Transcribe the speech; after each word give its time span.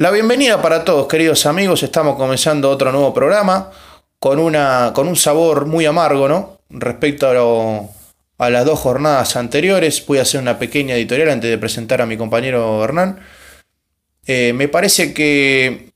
La 0.00 0.10
bienvenida 0.10 0.62
para 0.62 0.82
todos, 0.82 1.08
queridos 1.08 1.44
amigos. 1.44 1.82
Estamos 1.82 2.16
comenzando 2.16 2.70
otro 2.70 2.90
nuevo 2.90 3.12
programa 3.12 3.70
con, 4.18 4.38
una, 4.38 4.92
con 4.94 5.06
un 5.06 5.14
sabor 5.14 5.66
muy 5.66 5.84
amargo, 5.84 6.26
¿no? 6.26 6.58
Respecto 6.70 7.28
a, 8.38 8.48
las 8.50 8.64
dos 8.64 8.78
jornadas 8.78 9.36
anteriores. 9.36 10.02
Voy 10.06 10.16
a 10.16 10.22
hacer 10.22 10.40
una 10.40 10.58
pequeña 10.58 10.94
editorial 10.94 11.28
antes 11.28 11.50
de 11.50 11.58
presentar 11.58 12.00
a 12.00 12.06
mi 12.06 12.16
compañero 12.16 12.82
Hernán. 12.82 13.20
Eh, 14.24 14.54
me 14.54 14.68
parece 14.68 15.12
que 15.12 15.90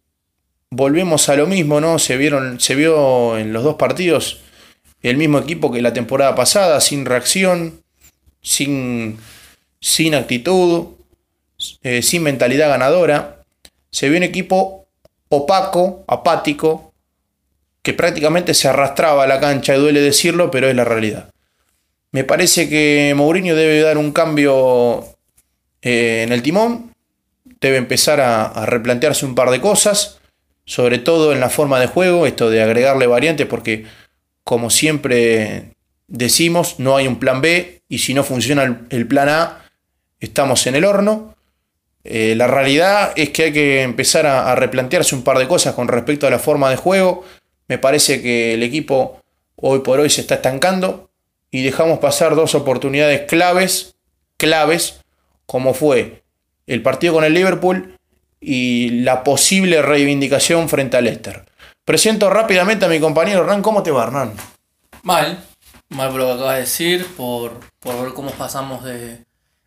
volvemos 0.69 1.31
a 1.31 1.37
lo 1.37 1.47
mismo, 1.47 1.81
¿no? 1.81 1.99
Se, 1.99 2.19
vieron, 2.19 2.61
se 2.61 2.75
vio 2.75 3.39
en 3.39 3.55
los 3.55 3.65
dos 3.65 3.77
partidos 3.77 4.43
el 5.01 5.17
mismo 5.17 5.39
equipo 5.39 5.73
que 5.73 5.81
la 5.81 5.95
temporada 5.95 6.35
pasada, 6.35 6.83
sin 6.83 7.07
reacción, 7.07 7.83
sin, 8.43 9.17
sin 9.81 10.15
actitud, 10.15 10.89
eh, 11.83 12.03
sin 12.03 12.23
mentalidad 12.23 12.69
ganadora 12.69 13.34
se 13.95 14.09
vio 14.09 14.19
un 14.19 14.25
equipo 14.25 14.89
opaco, 15.29 16.05
apático, 16.09 16.93
que 17.81 17.93
prácticamente 17.93 18.53
se 18.53 18.67
arrastraba 18.67 19.23
a 19.23 19.29
la 19.29 19.39
cancha, 19.39 19.77
y 19.77 19.79
duele 19.79 20.01
decirlo, 20.01 20.51
pero 20.51 20.69
es 20.69 20.75
la 20.75 20.83
realidad. 20.83 21.31
Me 22.11 22.25
parece 22.25 22.69
que 22.69 23.15
Mourinho 23.17 23.55
debe 23.55 23.81
dar 23.81 23.97
un 23.97 24.11
cambio 24.11 25.05
eh, 25.81 26.25
en 26.27 26.33
el 26.33 26.43
timón, 26.43 26.93
debe 27.61 27.77
empezar 27.77 28.21
a, 28.21 28.67
replantearse 28.67 29.27
un 29.27 29.37
par 29.37 29.51
de 29.51 29.61
cosas, 29.61 30.19
sobre 30.65 30.99
todo 30.99 31.33
en 31.33 31.39
la 31.39 31.49
forma 31.49 31.79
de 31.79 31.87
juego, 31.87 32.27
esto 32.27 32.51
de 32.51 32.65
agregarle 32.65 33.07
variantes, 33.07 33.47
porque 33.47 33.87
como 34.43 34.71
siempre 34.71 35.77
decimos, 36.09 36.81
no 36.81 36.97
hay 36.97 37.07
un 37.07 37.21
plan 37.21 37.41
B 37.41 37.81
y 37.89 37.99
si 37.99 38.13
no 38.13 38.25
funciona 38.25 38.87
el 38.91 39.07
plan 39.07 39.29
A, 39.29 39.65
estamos 40.19 40.67
en 40.67 40.75
el 40.75 40.85
horno. 40.85 41.34
Eh, 42.05 42.35
la 42.37 42.47
realidad 42.47 43.13
es 43.17 43.31
que 43.31 43.45
hay 43.45 43.53
que 43.53 43.83
empezar 43.83 44.27
a, 44.27 44.55
replantearse 44.55 45.15
un 45.15 45.25
par 45.25 45.39
de 45.39 45.49
cosas 45.49 45.75
con 45.75 45.89
respecto 45.89 46.27
a 46.27 46.31
la 46.31 46.39
forma 46.39 46.69
de 46.71 46.77
juego. 46.77 47.25
Me 47.67 47.79
parece 47.79 48.21
que 48.21 48.55
el 48.55 48.63
equipo 48.63 49.21
hoy 49.57 49.81
por 49.81 50.01
hoy 50.01 50.11
se 50.11 50.21
está 50.21 50.37
estancando 50.37 51.09
y 51.51 51.63
dejamos 51.63 51.99
pasar 52.01 52.35
dos 52.35 52.55
oportunidades 52.55 53.23
claves, 53.23 53.97
claves, 54.37 55.01
como 55.47 55.73
fue 55.73 56.23
el 56.67 56.83
partido 56.83 57.15
con 57.15 57.25
el 57.25 57.33
Liverpool 57.33 57.99
y 58.41 58.91
la 59.03 59.25
posible 59.25 59.81
reivindicación 59.81 60.69
frente 60.69 60.99
al 60.99 61.05
Leicester. 61.05 61.45
Presento 61.87 62.29
rápidamente 62.29 62.85
a 62.85 62.89
mi 62.89 63.01
compañero 63.01 63.41
Hernán. 63.41 63.63
¿Cómo 63.63 63.83
te 63.83 63.91
va, 63.91 64.05
Hernán? 64.05 64.33
Mal, 65.03 65.43
mal 65.89 66.11
por 66.11 66.21
lo 66.21 66.27
que 66.27 66.33
acabas 66.33 66.55
de 66.55 66.61
decir, 66.61 67.07
por, 67.17 67.61
por 67.81 68.03
ver 68.03 68.13
cómo 68.13 68.31
pasamos 68.33 68.85
de, 68.85 69.19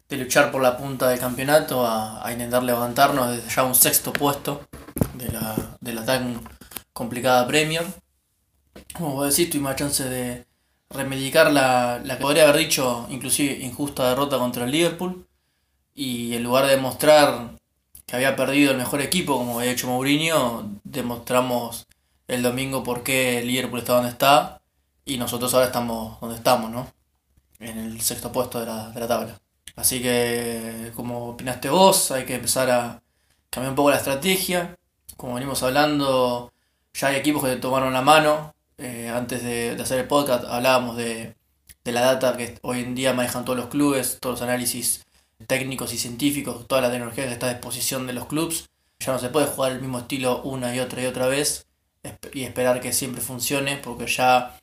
de 0.09 0.17
luchar 0.17 0.51
por 0.51 0.61
la 0.61 0.77
punta 0.77 1.09
del 1.09 1.19
campeonato 1.19 1.85
a, 1.85 2.25
a, 2.25 2.31
intentar 2.31 2.63
levantarnos 2.63 3.31
desde 3.31 3.49
ya 3.49 3.63
un 3.63 3.75
sexto 3.75 4.13
puesto 4.13 4.67
de 5.15 5.29
la, 5.31 5.55
de 5.81 5.93
la 5.93 6.05
tan 6.05 6.41
complicada 6.93 7.47
Premier. 7.47 7.85
Como 8.93 9.13
vos 9.13 9.29
decís, 9.29 9.49
tuvimos 9.49 9.71
la 9.71 9.75
chance 9.75 10.03
de 10.03 10.45
remedicar 10.89 11.51
la, 11.51 11.99
la 12.03 12.17
que 12.17 12.21
podría 12.21 12.43
haber 12.43 12.57
dicho 12.57 13.07
inclusive 13.09 13.57
injusta 13.59 14.09
derrota 14.09 14.37
contra 14.37 14.63
el 14.63 14.71
Liverpool 14.71 15.27
y 15.93 16.33
en 16.35 16.43
lugar 16.43 16.65
de 16.65 16.75
demostrar 16.75 17.57
que 18.05 18.15
había 18.15 18.35
perdido 18.35 18.71
el 18.71 18.77
mejor 18.77 19.01
equipo 19.01 19.37
como 19.37 19.59
había 19.59 19.71
hecho 19.71 19.87
Mourinho, 19.87 20.69
demostramos 20.85 21.87
el 22.27 22.41
domingo 22.41 22.83
por 22.83 23.03
qué 23.03 23.39
el 23.39 23.47
Liverpool 23.47 23.79
está 23.79 23.93
donde 23.95 24.11
está 24.11 24.61
y 25.05 25.17
nosotros 25.17 25.53
ahora 25.53 25.65
estamos 25.67 26.19
donde 26.21 26.37
estamos, 26.37 26.71
¿no? 26.71 26.87
En 27.59 27.77
el 27.77 28.01
sexto 28.01 28.31
puesto 28.31 28.59
de 28.59 28.67
la, 28.67 28.91
de 28.91 28.99
la 28.99 29.07
tabla. 29.07 29.46
Así 29.77 30.01
que, 30.01 30.91
como 30.95 31.29
opinaste 31.29 31.69
vos, 31.69 32.11
hay 32.11 32.25
que 32.25 32.35
empezar 32.35 32.69
a 32.71 33.01
cambiar 33.49 33.69
un 33.69 33.75
poco 33.75 33.91
la 33.91 33.97
estrategia. 33.97 34.75
Como 35.15 35.35
venimos 35.35 35.61
hablando, 35.63 36.51
ya 36.93 37.09
hay 37.09 37.17
equipos 37.17 37.43
que 37.43 37.55
tomaron 37.57 37.93
la 37.93 38.01
mano. 38.01 38.53
Eh, 38.79 39.09
antes 39.09 39.43
de, 39.43 39.77
hacer 39.79 39.99
el 39.99 40.07
podcast 40.07 40.45
hablábamos 40.45 40.97
de, 40.97 41.35
de, 41.83 41.91
la 41.91 42.01
data 42.01 42.35
que 42.37 42.59
hoy 42.63 42.81
en 42.81 42.95
día 42.95 43.13
manejan 43.13 43.45
todos 43.45 43.57
los 43.57 43.67
clubes, 43.67 44.17
todos 44.19 44.39
los 44.39 44.47
análisis 44.47 45.05
técnicos 45.45 45.93
y 45.93 45.97
científicos, 45.99 46.67
toda 46.67 46.81
la 46.81 46.91
tecnología 46.91 47.25
que 47.25 47.33
está 47.33 47.47
a 47.47 47.53
disposición 47.53 48.07
de 48.07 48.13
los 48.13 48.25
clubes. 48.25 48.69
Ya 48.99 49.13
no 49.13 49.19
se 49.19 49.29
puede 49.29 49.45
jugar 49.45 49.73
el 49.73 49.81
mismo 49.81 49.99
estilo 49.99 50.41
una 50.41 50.75
y 50.75 50.79
otra 50.79 51.03
y 51.03 51.05
otra 51.05 51.27
vez 51.27 51.67
y 52.33 52.43
esperar 52.43 52.81
que 52.81 52.93
siempre 52.93 53.21
funcione 53.21 53.77
porque 53.77 54.07
ya 54.07 54.59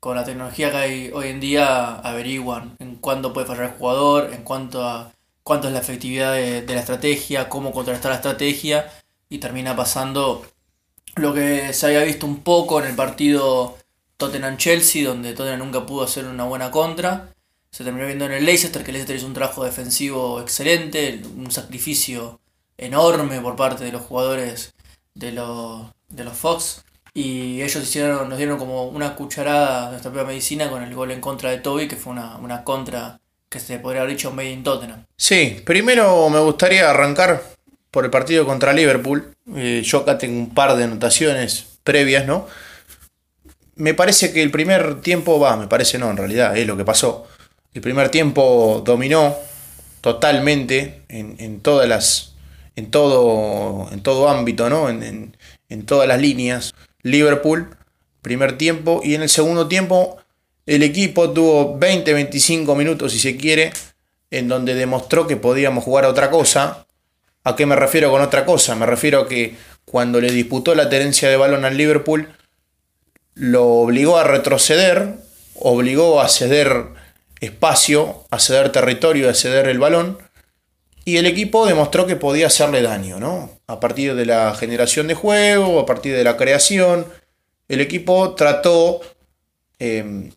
con 0.00 0.16
la 0.16 0.24
tecnología 0.24 0.70
que 0.70 0.76
hay 0.76 1.10
hoy 1.12 1.28
en 1.28 1.40
día 1.40 1.96
averiguan 1.96 2.76
en 2.78 2.96
cuándo 2.96 3.32
puede 3.32 3.46
fallar 3.46 3.64
el 3.64 3.78
jugador, 3.78 4.32
en 4.32 4.42
cuánto 4.42 4.84
a 4.84 5.12
cuánto 5.48 5.68
es 5.68 5.72
la 5.72 5.80
efectividad 5.80 6.34
de, 6.34 6.62
la 6.66 6.80
estrategia, 6.80 7.48
cómo 7.48 7.72
contrastar 7.72 8.10
la 8.10 8.16
estrategia 8.16 8.92
y 9.30 9.38
termina 9.38 9.74
pasando 9.74 10.46
lo 11.16 11.32
que 11.32 11.72
se 11.72 11.86
había 11.86 12.02
visto 12.04 12.26
un 12.26 12.42
poco 12.42 12.80
en 12.80 12.86
el 12.86 12.94
partido 12.94 13.78
Tottenham-Chelsea, 14.18 15.08
donde 15.08 15.32
Tottenham 15.32 15.60
nunca 15.60 15.86
pudo 15.86 16.04
hacer 16.04 16.26
una 16.26 16.44
buena 16.44 16.70
contra. 16.70 17.34
Se 17.70 17.82
terminó 17.82 18.04
viendo 18.04 18.26
en 18.26 18.32
el 18.32 18.44
Leicester, 18.44 18.84
que 18.84 18.92
Leicester 18.92 19.16
hizo 19.16 19.26
un 19.26 19.32
trabajo 19.32 19.64
defensivo 19.64 20.38
excelente, 20.42 21.22
un 21.34 21.50
sacrificio 21.50 22.40
enorme 22.76 23.40
por 23.40 23.56
parte 23.56 23.84
de 23.84 23.92
los 23.92 24.02
jugadores 24.02 24.74
de 25.14 25.32
de 26.10 26.24
los 26.24 26.36
Fox. 26.36 26.84
Y 27.18 27.60
ellos 27.62 27.82
hicieron, 27.82 28.28
nos 28.28 28.38
dieron 28.38 28.58
como 28.58 28.84
una 28.84 29.16
cucharada 29.16 29.86
de 29.86 29.90
nuestra 29.90 30.12
propia 30.12 30.28
medicina 30.28 30.70
con 30.70 30.84
el 30.84 30.94
gol 30.94 31.10
en 31.10 31.20
contra 31.20 31.50
de 31.50 31.58
Toby, 31.58 31.88
que 31.88 31.96
fue 31.96 32.12
una, 32.12 32.36
una 32.36 32.62
contra 32.62 33.18
que 33.48 33.58
se 33.58 33.80
podría 33.80 34.02
haber 34.02 34.14
dicho 34.14 34.30
made 34.30 34.52
in 34.52 34.62
Tottenham. 34.62 35.04
Sí, 35.16 35.60
primero 35.64 36.30
me 36.30 36.38
gustaría 36.38 36.88
arrancar 36.88 37.42
por 37.90 38.04
el 38.04 38.12
partido 38.12 38.46
contra 38.46 38.72
Liverpool. 38.72 39.34
Eh, 39.56 39.82
yo 39.84 39.98
acá 39.98 40.16
tengo 40.16 40.38
un 40.38 40.54
par 40.54 40.76
de 40.76 40.84
anotaciones 40.84 41.66
previas, 41.82 42.24
¿no? 42.24 42.46
Me 43.74 43.94
parece 43.94 44.32
que 44.32 44.40
el 44.40 44.52
primer 44.52 45.00
tiempo 45.00 45.40
va, 45.40 45.56
me 45.56 45.66
parece 45.66 45.98
no, 45.98 46.08
en 46.10 46.18
realidad 46.18 46.56
es 46.56 46.68
lo 46.68 46.76
que 46.76 46.84
pasó. 46.84 47.26
El 47.74 47.80
primer 47.80 48.10
tiempo 48.10 48.80
dominó 48.84 49.34
totalmente 50.02 51.02
en, 51.08 51.34
en 51.40 51.62
todas 51.62 51.88
las. 51.88 52.36
en 52.76 52.92
todo. 52.92 53.88
en 53.90 54.04
todo 54.04 54.28
ámbito, 54.28 54.70
¿no? 54.70 54.88
En, 54.88 55.02
en, 55.02 55.36
en 55.68 55.84
todas 55.84 56.06
las 56.06 56.20
líneas. 56.20 56.74
Liverpool, 57.02 57.76
primer 58.22 58.58
tiempo, 58.58 59.00
y 59.04 59.14
en 59.14 59.22
el 59.22 59.28
segundo 59.28 59.68
tiempo 59.68 60.18
el 60.66 60.82
equipo 60.82 61.30
tuvo 61.30 61.78
20-25 61.78 62.76
minutos, 62.76 63.12
si 63.12 63.18
se 63.18 63.36
quiere, 63.36 63.72
en 64.30 64.48
donde 64.48 64.74
demostró 64.74 65.26
que 65.26 65.36
podíamos 65.36 65.84
jugar 65.84 66.04
a 66.04 66.08
otra 66.08 66.30
cosa. 66.30 66.86
¿A 67.44 67.56
qué 67.56 67.64
me 67.64 67.76
refiero 67.76 68.10
con 68.10 68.20
otra 68.20 68.44
cosa? 68.44 68.74
Me 68.74 68.84
refiero 68.84 69.20
a 69.20 69.28
que 69.28 69.56
cuando 69.86 70.20
le 70.20 70.30
disputó 70.30 70.74
la 70.74 70.90
tenencia 70.90 71.30
de 71.30 71.36
balón 71.38 71.64
al 71.64 71.78
Liverpool, 71.78 72.28
lo 73.34 73.66
obligó 73.66 74.18
a 74.18 74.24
retroceder, 74.24 75.14
obligó 75.54 76.20
a 76.20 76.28
ceder 76.28 76.88
espacio, 77.40 78.24
a 78.30 78.38
ceder 78.38 78.70
territorio, 78.70 79.30
a 79.30 79.34
ceder 79.34 79.68
el 79.68 79.78
balón, 79.78 80.18
y 81.04 81.16
el 81.16 81.24
equipo 81.24 81.66
demostró 81.66 82.06
que 82.06 82.16
podía 82.16 82.48
hacerle 82.48 82.82
daño, 82.82 83.18
¿no? 83.18 83.57
A 83.68 83.78
partir 83.78 84.14
de 84.16 84.26
la 84.26 84.54
generación 84.54 85.06
de 85.06 85.14
juego, 85.14 85.78
a 85.78 85.86
partir 85.86 86.16
de 86.16 86.24
la 86.24 86.36
creación, 86.36 87.06
el 87.68 87.80
equipo 87.80 88.34
trató 88.34 89.00
eh, 89.78 90.30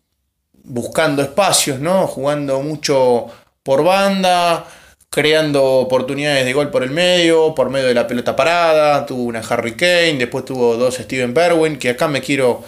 buscando 0.62 1.22
espacios, 1.22 1.80
¿no? 1.80 2.06
Jugando 2.06 2.60
mucho 2.62 3.26
por 3.62 3.82
banda, 3.82 4.66
creando 5.12 5.62
oportunidades 5.62 6.46
de 6.46 6.52
gol 6.54 6.70
por 6.70 6.82
el 6.82 6.90
medio, 6.90 7.54
por 7.54 7.68
medio 7.68 7.86
de 7.86 7.94
la 7.94 8.06
pelota 8.06 8.34
parada, 8.34 9.04
tuvo 9.04 9.24
una 9.24 9.40
Harry 9.40 9.74
Kane, 9.74 10.14
después 10.14 10.46
tuvo 10.46 10.76
dos 10.76 10.94
Steven 10.94 11.34
Berwin, 11.34 11.78
que 11.78 11.90
acá 11.90 12.08
me 12.08 12.22
quiero 12.22 12.64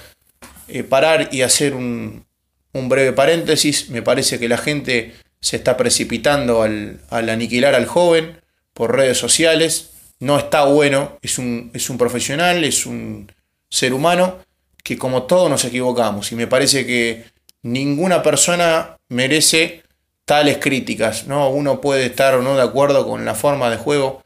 eh, 0.69 0.85
parar 0.85 1.31
y 1.33 1.41
hacer 1.41 1.75
un, 1.75 2.27
breve 2.73 3.13
paréntesis, 3.13 3.89
me 3.89 4.03
parece 4.03 4.39
que 4.39 4.49
la 4.49 4.59
gente 4.59 5.15
se 5.41 5.57
está 5.57 5.77
precipitando 5.77 6.63
al, 6.63 7.01
aniquilar 7.11 7.75
al 7.75 7.87
joven 7.87 8.41
por 8.75 8.95
redes 8.95 9.17
sociales. 9.17 9.94
No 10.25 10.39
está 10.39 10.65
bueno, 10.65 11.19
es 11.21 11.37
un, 11.37 11.71
es 11.75 11.91
un 11.91 11.99
profesional, 11.99 12.65
es 12.65 12.87
un 12.87 13.31
ser 13.69 13.93
humano 13.93 14.39
que 14.83 14.97
como 14.97 15.25
todos 15.25 15.51
nos 15.51 15.67
equivocamos 15.67 16.33
y 16.33 16.35
me 16.35 16.47
parece 16.47 16.87
que 16.87 17.27
ninguna 17.61 18.23
persona 18.23 18.97
merece 19.11 19.83
tales 20.25 20.57
críticas, 20.57 21.27
¿no? 21.27 21.51
Uno 21.51 21.83
puede 21.83 22.07
estar 22.07 22.33
o 22.37 22.43
no 22.43 22.57
de 22.57 22.63
acuerdo 22.63 23.07
con 23.07 23.27
la 23.27 23.35
forma 23.35 23.69
de 23.69 23.77
juego 23.77 24.23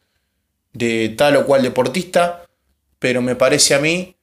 de 0.73 1.09
tal 1.19 1.35
o 1.35 1.47
cual 1.47 1.63
deportista, 1.63 2.45
pero 3.01 3.21
me 3.21 3.35
parece 3.35 3.75
a 3.75 3.81
mí 3.81 4.15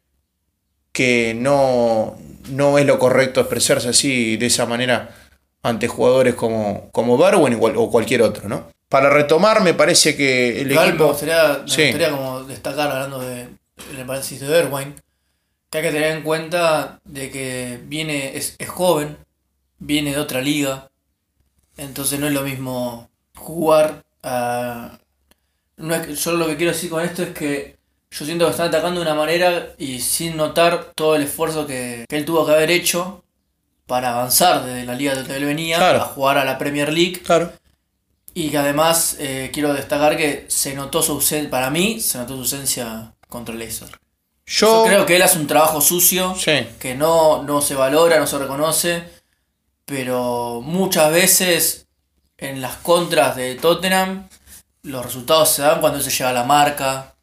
que 0.93 1.33
no, 1.35 2.17
no 2.51 2.77
es 2.77 2.85
lo 2.85 2.97
correcto 2.99 3.41
expresarse 3.41 3.89
así 3.89 4.37
de 4.37 4.45
esa 4.45 4.65
manera 4.65 5.13
ante 5.61 5.89
jugadores 5.89 6.35
como, 6.35 6.89
como 6.93 7.15
o 7.15 7.91
cualquier 7.91 8.21
otro, 8.21 8.47
¿no? 8.47 8.74
Para 8.95 9.09
retomar, 9.09 9.61
me 9.61 9.73
parece 9.73 10.15
que 10.15 10.61
el 10.61 10.71
Igual 10.71 10.87
equipo... 10.87 11.03
Me 11.03 11.09
gustaría, 11.11 11.59
me 11.63 11.69
sí. 11.69 11.81
gustaría 11.83 12.11
como 12.11 12.43
destacar, 12.45 12.89
hablando 12.89 13.19
de, 13.19 13.49
del 13.93 14.05
paréntesis 14.07 14.39
de 14.39 14.47
Berwin, 14.47 14.95
que 15.69 15.77
hay 15.79 15.83
que 15.83 15.91
tener 15.91 16.11
en 16.15 16.23
cuenta 16.23 17.01
de 17.03 17.29
que 17.29 17.81
viene, 17.83 18.37
es, 18.37 18.55
es 18.57 18.69
joven, 18.69 19.17
viene 19.79 20.11
de 20.11 20.19
otra 20.19 20.39
liga, 20.39 20.89
entonces 21.75 22.21
no 22.21 22.27
es 22.27 22.31
lo 22.31 22.43
mismo 22.43 23.09
jugar 23.35 24.05
a, 24.23 24.97
no 25.75 25.93
es 25.93 26.23
yo 26.23 26.31
lo 26.31 26.47
que 26.47 26.55
quiero 26.55 26.71
decir 26.71 26.89
con 26.89 27.03
esto 27.03 27.21
es 27.23 27.31
que 27.31 27.75
yo 28.11 28.23
siento 28.25 28.45
que 28.45 28.51
están 28.51 28.69
atacando 28.69 29.01
de 29.01 29.05
una 29.07 29.13
manera 29.15 29.73
y 29.77 29.99
sin 29.99 30.37
notar 30.37 30.93
todo 30.95 31.17
el 31.17 31.23
esfuerzo 31.23 31.67
que, 31.67 32.05
que 32.07 32.15
él 32.15 32.23
tuvo 32.23 32.45
que 32.45 32.53
haber 32.53 32.71
hecho 32.71 33.25
para 33.87 34.13
avanzar 34.13 34.63
desde 34.63 34.85
la 34.85 34.95
liga 34.95 35.15
donde 35.15 35.35
él 35.35 35.43
venía 35.43 35.79
Claro. 35.79 35.97
a 36.01 36.05
jugar 36.05 36.37
a 36.37 36.45
la 36.45 36.57
Premier 36.57 36.93
League 36.93 37.19
Claro. 37.21 37.51
Y 38.35 38.49
que 38.51 38.57
además 38.59 39.15
eh, 39.17 39.49
quiero 39.51 39.73
destacar 39.73 40.15
que 40.15 40.45
se 40.49 40.75
notó 40.75 41.01
su 41.01 41.13
ausencia, 41.13 41.49
para 41.49 41.69
mí 41.71 41.99
se 41.99 42.17
notó 42.19 42.33
su 42.35 42.41
ausencia 42.41 43.13
contra 43.27 43.55
Leicester. 43.55 43.89
Yo, 44.45 44.83
Yo 44.83 44.87
creo 44.87 45.05
que 45.07 45.15
él 45.15 45.23
hace 45.23 45.39
un 45.39 45.47
trabajo 45.47 45.81
sucio 45.81 46.35
Sí. 46.37 46.67
que 46.79 46.93
no, 46.93 47.41
no 47.41 47.61
se 47.61 47.73
valora, 47.73 48.19
no 48.19 48.27
se 48.27 48.37
reconoce, 48.37 49.03
pero 49.85 50.61
muchas 50.63 51.11
veces 51.11 51.87
en 52.37 52.61
las 52.61 52.75
contras 52.77 53.35
de 53.35 53.55
Tottenham 53.55 54.27
los 54.83 55.05
resultados 55.05 55.49
se 55.49 55.61
dan 55.63 55.79
cuando 55.79 55.97
él 55.97 56.03
se 56.03 56.11
lleva 56.11 56.31
la 56.31 56.43
marca, 56.43 57.15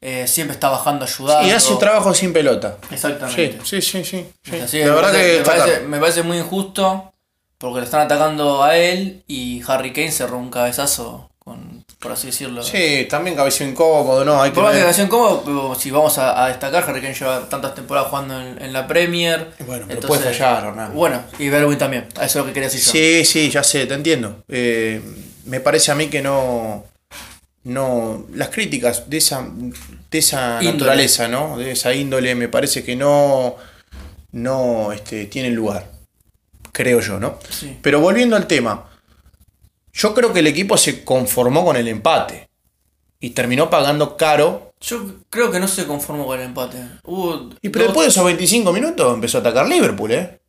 eh, 0.00 0.26
siempre 0.26 0.54
está 0.54 0.70
bajando 0.70 1.04
ayudando. 1.04 1.46
Y 1.46 1.52
hace 1.52 1.72
un 1.72 1.78
trabajo 1.78 2.14
sin 2.14 2.32
pelota. 2.32 2.78
Exactamente. 2.90 3.60
sí, 3.64 3.80
sí, 3.82 4.02
sí. 4.04 4.26
sí. 4.42 4.56
Así 4.58 4.78
La 4.80 4.86
me 4.86 4.90
verdad 4.92 5.12
parece- 5.12 5.20
que 5.22 5.28
me, 5.32 5.34
destacar. 5.38 5.58
parece, 5.60 5.80
me 5.86 6.00
parece 6.00 6.22
muy 6.22 6.38
injusto 6.38 7.12
porque 7.60 7.80
le 7.80 7.84
están 7.84 8.00
atacando 8.00 8.62
a 8.64 8.74
él 8.78 9.22
y 9.28 9.62
Harry 9.68 9.92
Kane 9.92 10.10
cerró 10.10 10.38
un 10.38 10.48
cabezazo, 10.50 11.28
con, 11.38 11.84
por 11.98 12.12
así 12.12 12.28
decirlo. 12.28 12.62
Sí, 12.62 13.06
también 13.10 13.36
cabeceo 13.36 13.68
incómodo, 13.68 14.24
¿no? 14.24 14.40
Hay 14.40 14.50
que 14.50 14.54
Por 14.54 14.64
más 14.72 14.96
que 14.96 15.08
como, 15.08 15.42
pero 15.42 15.74
si 15.74 15.90
vamos 15.90 16.16
a, 16.16 16.42
a 16.42 16.48
destacar, 16.48 16.84
Harry 16.88 17.02
Kane 17.02 17.12
lleva 17.12 17.46
tantas 17.50 17.74
temporadas 17.74 18.08
jugando 18.08 18.40
en, 18.40 18.62
en 18.62 18.72
la 18.72 18.86
Premier. 18.86 19.50
Bueno, 19.66 19.84
pero 19.86 20.00
entonces- 20.00 20.06
puede 20.06 20.22
fallar, 20.34 20.64
Hernán. 20.68 20.94
Bueno, 20.94 21.22
y 21.38 21.50
Berwin 21.50 21.76
también, 21.76 22.06
eso 22.14 22.22
es 22.24 22.36
lo 22.36 22.46
que 22.46 22.52
quería 22.54 22.70
decir 22.70 22.80
yo. 22.82 22.92
Sí, 22.92 23.24
sí, 23.26 23.50
ya 23.50 23.62
sé, 23.62 23.84
te 23.84 23.92
entiendo. 23.92 24.42
Eh, 24.48 25.02
me 25.44 25.60
parece 25.60 25.90
a 25.92 25.94
mí 25.94 26.06
que 26.08 26.22
no. 26.22 26.84
No. 27.64 28.24
Las 28.32 28.48
críticas 28.48 29.10
de 29.10 29.18
esa, 29.18 29.46
de 30.10 30.18
esa 30.18 30.54
Índole. 30.62 30.72
naturaleza, 30.72 31.28
¿no? 31.28 31.58
De 31.58 31.72
esa 31.72 31.92
índole, 31.92 32.34
me 32.34 32.48
parece 32.48 32.82
que 32.82 32.96
no. 32.96 33.56
No 34.32 34.92
este, 34.92 35.26
tienen 35.26 35.54
lugar. 35.54 35.99
Creo 36.80 37.00
yo, 37.00 37.20
¿no? 37.20 37.38
Sí. 37.50 37.76
Pero 37.82 38.00
volviendo 38.00 38.36
al 38.36 38.46
tema. 38.46 38.88
Yo 39.92 40.14
creo 40.14 40.32
que 40.32 40.38
el 40.40 40.46
equipo 40.46 40.76
se 40.78 41.04
conformó 41.04 41.64
con 41.64 41.76
el 41.76 41.88
empate. 41.88 42.48
Y 43.18 43.30
terminó 43.30 43.68
pagando 43.68 44.16
caro. 44.16 44.72
Yo 44.80 45.04
creo 45.28 45.50
que 45.50 45.60
no 45.60 45.68
se 45.68 45.86
conformó 45.86 46.24
con 46.26 46.38
el 46.40 46.46
empate. 46.46 46.78
Hubo 47.04 47.50
Y 47.60 47.68
pero 47.68 47.84
dos- 47.84 47.88
después 47.92 48.06
de 48.06 48.10
esos 48.12 48.24
25 48.24 48.72
minutos 48.72 49.12
empezó 49.12 49.38
a 49.38 49.40
atacar 49.42 49.68
Liverpool, 49.68 50.12
¿eh? 50.12 50.40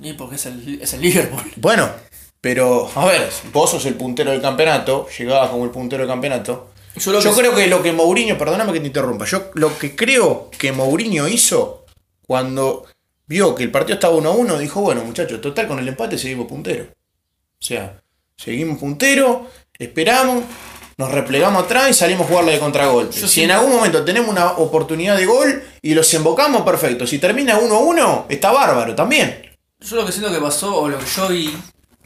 Y 0.00 0.14
porque 0.14 0.34
es 0.34 0.46
el, 0.46 0.80
es 0.82 0.92
el 0.94 1.00
Liverpool. 1.02 1.42
Bueno, 1.58 1.88
pero, 2.40 2.90
a 2.94 3.04
ver, 3.06 3.30
vos 3.52 3.70
sos 3.70 3.86
el 3.86 3.94
puntero 3.94 4.32
del 4.32 4.42
campeonato, 4.42 5.06
llegabas 5.16 5.50
como 5.50 5.64
el 5.64 5.70
puntero 5.70 6.02
del 6.02 6.10
campeonato. 6.10 6.70
Yo 6.96 7.12
lo 7.12 7.20
Yo 7.20 7.30
que- 7.30 7.40
creo 7.40 7.54
que 7.54 7.66
lo 7.68 7.82
que 7.84 7.92
Mourinho, 7.92 8.36
perdóname 8.36 8.72
que 8.72 8.80
te 8.80 8.86
interrumpa, 8.88 9.26
yo 9.26 9.50
lo 9.54 9.78
que 9.78 9.94
creo 9.94 10.50
que 10.58 10.72
Mourinho 10.72 11.28
hizo 11.28 11.84
cuando 12.26 12.84
vio 13.26 13.54
que 13.54 13.64
el 13.64 13.70
partido 13.70 13.94
estaba 13.94 14.14
1-1, 14.16 14.58
dijo, 14.58 14.80
bueno 14.80 15.04
muchachos, 15.04 15.40
total 15.40 15.66
con 15.68 15.78
el 15.78 15.88
empate 15.88 16.18
seguimos 16.18 16.46
puntero. 16.46 16.84
O 16.84 17.64
sea, 17.64 18.02
seguimos 18.36 18.78
puntero, 18.78 19.50
esperamos, 19.78 20.44
nos 20.98 21.10
replegamos 21.10 21.64
atrás 21.64 21.90
y 21.90 21.94
salimos 21.94 22.26
a 22.26 22.28
jugarle 22.28 22.52
de 22.52 22.58
contragolpe. 22.60 23.14
Yo 23.16 23.28
si 23.28 23.42
en 23.42 23.50
algún 23.50 23.72
momento 23.72 24.04
tenemos 24.04 24.30
una 24.30 24.52
oportunidad 24.52 25.16
de 25.16 25.26
gol 25.26 25.62
y 25.82 25.94
los 25.94 26.12
embocamos, 26.14 26.62
perfecto. 26.62 27.06
Si 27.06 27.18
termina 27.18 27.58
1-1, 27.58 28.26
está 28.28 28.52
bárbaro 28.52 28.94
también. 28.94 29.42
Yo 29.80 29.96
lo 29.96 30.06
que 30.06 30.12
siento 30.12 30.32
que 30.32 30.40
pasó, 30.40 30.74
o 30.76 30.88
lo 30.88 30.98
que 30.98 31.04
yo 31.06 31.28
vi, 31.28 31.54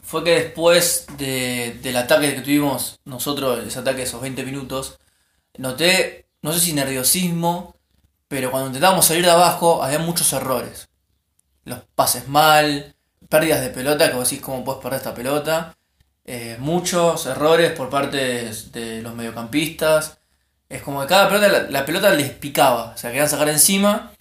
fue 0.03 0.23
que 0.25 0.31
después 0.31 1.05
de- 1.17 1.77
del 1.81 1.95
ataque 1.95 2.35
que 2.35 2.41
tuvimos 2.41 2.99
nosotros, 3.05 3.65
ese 3.65 3.79
ataque 3.79 3.97
de 3.99 4.03
esos 4.03 4.21
20 4.21 4.43
minutos, 4.43 4.99
noté, 5.57 6.25
no 6.41 6.51
sé 6.51 6.59
si 6.59 6.73
nerviosismo, 6.73 7.75
pero 8.27 8.51
cuando 8.51 8.67
intentábamos 8.67 9.05
salir 9.05 9.23
de 9.23 9.31
abajo 9.31 9.83
había 9.83 9.99
muchos 9.99 10.31
errores. 10.33 10.89
Los 11.65 11.79
pases 11.95 12.27
mal, 12.27 12.95
pérdidas 13.29 13.61
de 13.61 13.69
pelota, 13.69 14.09
que 14.09 14.15
vos 14.15 14.29
decís 14.29 14.43
cómo 14.43 14.63
puedes 14.63 14.81
perder 14.81 14.97
esta 14.97 15.13
pelota. 15.13 15.75
eh, 16.25 16.57
muchos 16.59 17.25
errores 17.25 17.71
por 17.71 17.89
parte 17.89 18.17
de, 18.17 18.53
de 18.71 19.01
los 19.01 19.13
mediocampistas. 19.15 20.17
Es 20.69 20.81
como 20.81 21.01
que 21.01 21.07
cada 21.07 21.27
pelota, 21.27 21.47
la, 21.49 21.63
la 21.69 21.85
pelota 21.85 22.11
les 22.11 22.29
picaba, 22.31 22.95
se 22.95 23.07
la 23.07 23.11
querían 23.11 23.29
sacar 23.29 23.49
encima 23.49 24.11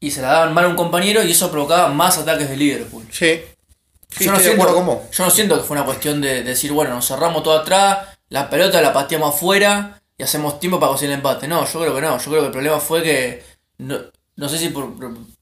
y 0.00 0.10
se 0.10 0.20
la 0.22 0.28
daban 0.28 0.54
mal 0.54 0.66
a 0.66 0.68
un 0.68 0.76
compañero 0.76 1.22
y 1.22 1.30
eso 1.32 1.50
provocaba 1.50 1.88
más 1.88 2.18
ataques 2.18 2.48
de 2.50 2.56
Liverpool. 2.56 3.06
Sí. 3.10 3.40
Sí, 4.10 4.24
yo, 4.24 4.32
no 4.32 4.38
de 4.38 4.44
siento, 4.44 5.10
yo 5.12 5.24
no 5.24 5.56
que 5.56 5.64
fue 5.66 5.76
una 5.76 5.84
cuestión 5.84 6.20
de, 6.20 6.36
de 6.36 6.42
decir, 6.42 6.72
bueno, 6.72 6.94
nos 6.94 7.06
cerramos 7.06 7.42
todo 7.42 7.58
atrás, 7.58 8.08
la 8.30 8.48
pelota 8.48 8.80
la 8.80 8.92
pateamos 8.92 9.34
afuera 9.34 10.00
y 10.16 10.22
hacemos 10.22 10.58
tiempo 10.60 10.80
para 10.80 10.90
conseguir 10.90 11.12
el 11.12 11.18
empate. 11.18 11.46
No, 11.46 11.64
yo 11.66 11.80
creo 11.80 11.94
que 11.94 12.00
no. 12.00 12.18
Yo 12.18 12.24
creo 12.30 12.40
que 12.40 12.46
el 12.46 12.52
problema 12.52 12.80
fue 12.80 13.02
que, 13.02 13.44
no, 13.78 13.98
no 14.36 14.48
sé 14.48 14.58
si 14.58 14.70
por, 14.70 14.94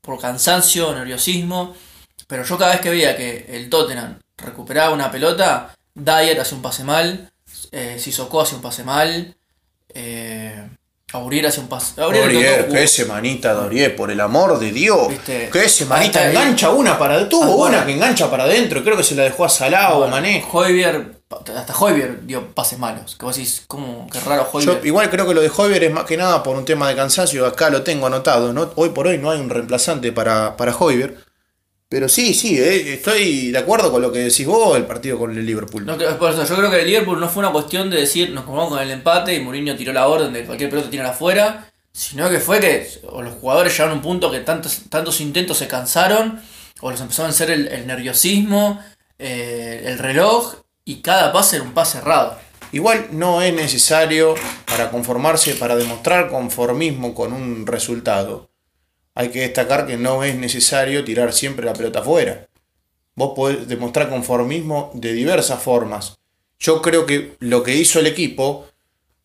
por- 0.06 0.20
cansancio, 0.20 0.94
nerviosismo, 0.94 1.74
pero 2.26 2.44
yo 2.44 2.56
cada 2.56 2.72
vez 2.72 2.80
que 2.80 2.90
veía 2.90 3.16
que 3.16 3.46
el 3.50 3.68
Tottenham 3.68 4.18
recuperaba 4.38 4.94
una 4.94 5.10
pelota, 5.10 5.74
Dyer 5.94 6.40
hace 6.40 6.54
un 6.54 6.62
pase 6.62 6.84
mal, 6.84 7.30
eh, 7.72 7.96
Sissoko 7.98 8.40
hace 8.40 8.54
un 8.54 8.62
pase 8.62 8.84
mal, 8.84 9.34
eh, 9.94 10.68
Aurier 11.12 11.46
hace 11.46 11.60
un 11.60 11.68
pase... 11.68 12.00
Aurier 12.00 12.32
tocó- 12.66 12.72
qué 12.72 12.86
semanita 12.88 13.52
Dorier, 13.52 13.94
por 13.94 14.10
el 14.10 14.20
amor 14.20 14.58
de 14.58 14.72
Dios. 14.72 15.08
Viste, 15.08 15.48
Qué 15.52 15.68
semanita 15.68 16.28
engancha 16.28 16.70
una 16.70 16.98
para. 16.98 17.28
Tuvo 17.28 17.44
Ah, 17.44 17.46
bueno. 17.56 17.76
una 17.78 17.86
que 17.86 17.92
engancha 17.92 18.28
para 18.30 18.44
adentro. 18.44 18.82
Creo 18.82 18.96
que 18.96 19.04
se 19.04 19.14
la 19.14 19.22
dejó 19.22 19.44
a 19.44 19.48
Salado 19.48 20.00
o 20.00 20.08
Mané. 20.08 20.44
Hoybier, 20.52 21.15
hasta 21.30 21.76
Hoybier 21.78 22.24
dio 22.26 22.54
pases 22.54 22.78
malos. 22.78 23.16
Que 23.16 23.24
vos 23.24 23.36
decís, 23.36 23.64
¿cómo? 23.66 24.08
Qué 24.12 24.20
raro 24.20 24.44
Yo 24.44 24.50
Hoybier. 24.58 24.86
igual 24.86 25.10
creo 25.10 25.26
que 25.26 25.34
lo 25.34 25.40
de 25.40 25.50
Hoybier 25.54 25.84
es 25.84 25.92
más 25.92 26.04
que 26.04 26.16
nada 26.16 26.42
por 26.42 26.56
un 26.56 26.64
tema 26.64 26.88
de 26.88 26.94
cansancio. 26.96 27.44
Acá 27.46 27.68
lo 27.70 27.82
tengo 27.82 28.06
anotado. 28.06 28.52
¿no? 28.52 28.70
Hoy 28.76 28.90
por 28.90 29.06
hoy 29.08 29.18
no 29.18 29.30
hay 29.30 29.40
un 29.40 29.50
reemplazante 29.50 30.12
para, 30.12 30.56
para 30.56 30.74
Hoybier. 30.76 31.16
Pero 31.88 32.08
sí, 32.08 32.34
sí, 32.34 32.58
eh, 32.58 32.94
estoy 32.94 33.52
de 33.52 33.58
acuerdo 33.58 33.92
con 33.92 34.02
lo 34.02 34.10
que 34.10 34.18
decís 34.18 34.44
vos, 34.44 34.76
el 34.76 34.86
partido 34.86 35.18
con 35.18 35.30
el 35.36 35.46
Liverpool. 35.46 35.86
No, 35.86 35.96
que- 35.96 36.04
por 36.06 36.32
eso, 36.32 36.44
yo 36.44 36.56
creo 36.56 36.68
que 36.70 36.80
el 36.80 36.86
Liverpool 36.86 37.20
no 37.20 37.28
fue 37.28 37.44
una 37.44 37.52
cuestión 37.52 37.90
de 37.90 37.98
decir 37.98 38.30
nos 38.30 38.42
conformamos 38.44 38.72
con 38.74 38.82
el 38.82 38.90
empate 38.90 39.34
y 39.34 39.40
Mourinho 39.40 39.76
tiró 39.76 39.92
la 39.92 40.08
orden 40.08 40.32
de 40.32 40.44
cualquier 40.44 40.68
pelota 40.68 40.90
tirar 40.90 41.06
afuera, 41.06 41.70
sino 41.92 42.28
que 42.28 42.40
fue 42.40 42.58
que 42.58 42.88
o 43.08 43.22
los 43.22 43.34
jugadores 43.34 43.72
llegaron 43.72 43.92
a 43.92 43.96
un 43.98 44.02
punto 44.02 44.32
que 44.32 44.40
tantos, 44.40 44.80
tantos 44.90 45.20
intentos 45.20 45.58
se 45.58 45.68
cansaron, 45.68 46.40
o 46.80 46.90
los 46.90 47.00
empezó 47.00 47.22
a 47.22 47.26
vencer 47.26 47.52
el, 47.52 47.68
el 47.68 47.86
nerviosismo, 47.86 48.80
eh, 49.20 49.84
el 49.86 49.98
reloj, 50.00 50.56
y 50.86 51.02
cada 51.02 51.32
pase 51.32 51.56
era 51.56 51.64
un 51.64 51.74
pase 51.74 51.98
errado. 51.98 52.38
Igual 52.72 53.08
no 53.10 53.42
es 53.42 53.52
necesario 53.52 54.34
para 54.66 54.90
conformarse, 54.90 55.54
para 55.54 55.76
demostrar 55.76 56.30
conformismo 56.30 57.14
con 57.14 57.32
un 57.32 57.66
resultado. 57.66 58.48
Hay 59.14 59.28
que 59.30 59.40
destacar 59.40 59.86
que 59.86 59.96
no 59.96 60.22
es 60.24 60.36
necesario 60.36 61.04
tirar 61.04 61.32
siempre 61.32 61.66
la 61.66 61.72
pelota 61.72 62.00
afuera. 62.00 62.46
Vos 63.14 63.32
podés 63.34 63.66
demostrar 63.66 64.08
conformismo 64.08 64.90
de 64.94 65.12
diversas 65.12 65.62
formas. 65.62 66.18
Yo 66.58 66.80
creo 66.80 67.04
que 67.04 67.36
lo 67.40 67.62
que 67.62 67.74
hizo 67.74 67.98
el 67.98 68.06
equipo 68.06 68.66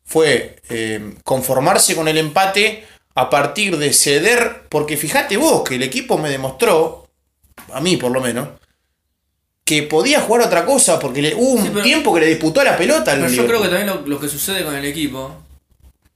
fue 0.03 0.61
eh, 0.69 1.15
conformarse 1.23 1.95
con 1.95 2.07
el 2.07 2.17
empate 2.17 2.85
a 3.13 3.29
partir 3.29 3.77
de 3.77 3.93
ceder, 3.93 4.63
porque 4.69 4.97
fíjate 4.97 5.37
vos 5.37 5.63
que 5.67 5.75
el 5.75 5.83
equipo 5.83 6.17
me 6.17 6.29
demostró, 6.29 7.07
a 7.71 7.81
mí 7.81 7.97
por 7.97 8.11
lo 8.11 8.21
menos, 8.21 8.47
que 9.65 9.83
podía 9.83 10.21
jugar 10.21 10.41
otra 10.47 10.65
cosa, 10.65 10.99
porque 10.99 11.21
le, 11.21 11.35
hubo 11.35 11.51
un 11.53 11.63
Sí, 11.63 11.69
pero- 11.71 11.83
tiempo 11.83 12.13
que 12.13 12.19
le 12.21 12.27
disputó 12.27 12.63
la 12.63 12.77
pelota 12.77 13.11
al 13.11 13.19
Pero 13.19 13.29
yo 13.31 13.43
Liverpool. 13.43 13.47
creo 13.47 13.61
que 13.61 13.67
también 13.77 13.87
lo, 14.03 14.07
lo 14.07 14.19
que 14.19 14.27
sucede 14.27 14.63
con 14.63 14.75
el 14.75 14.85
equipo, 14.85 15.35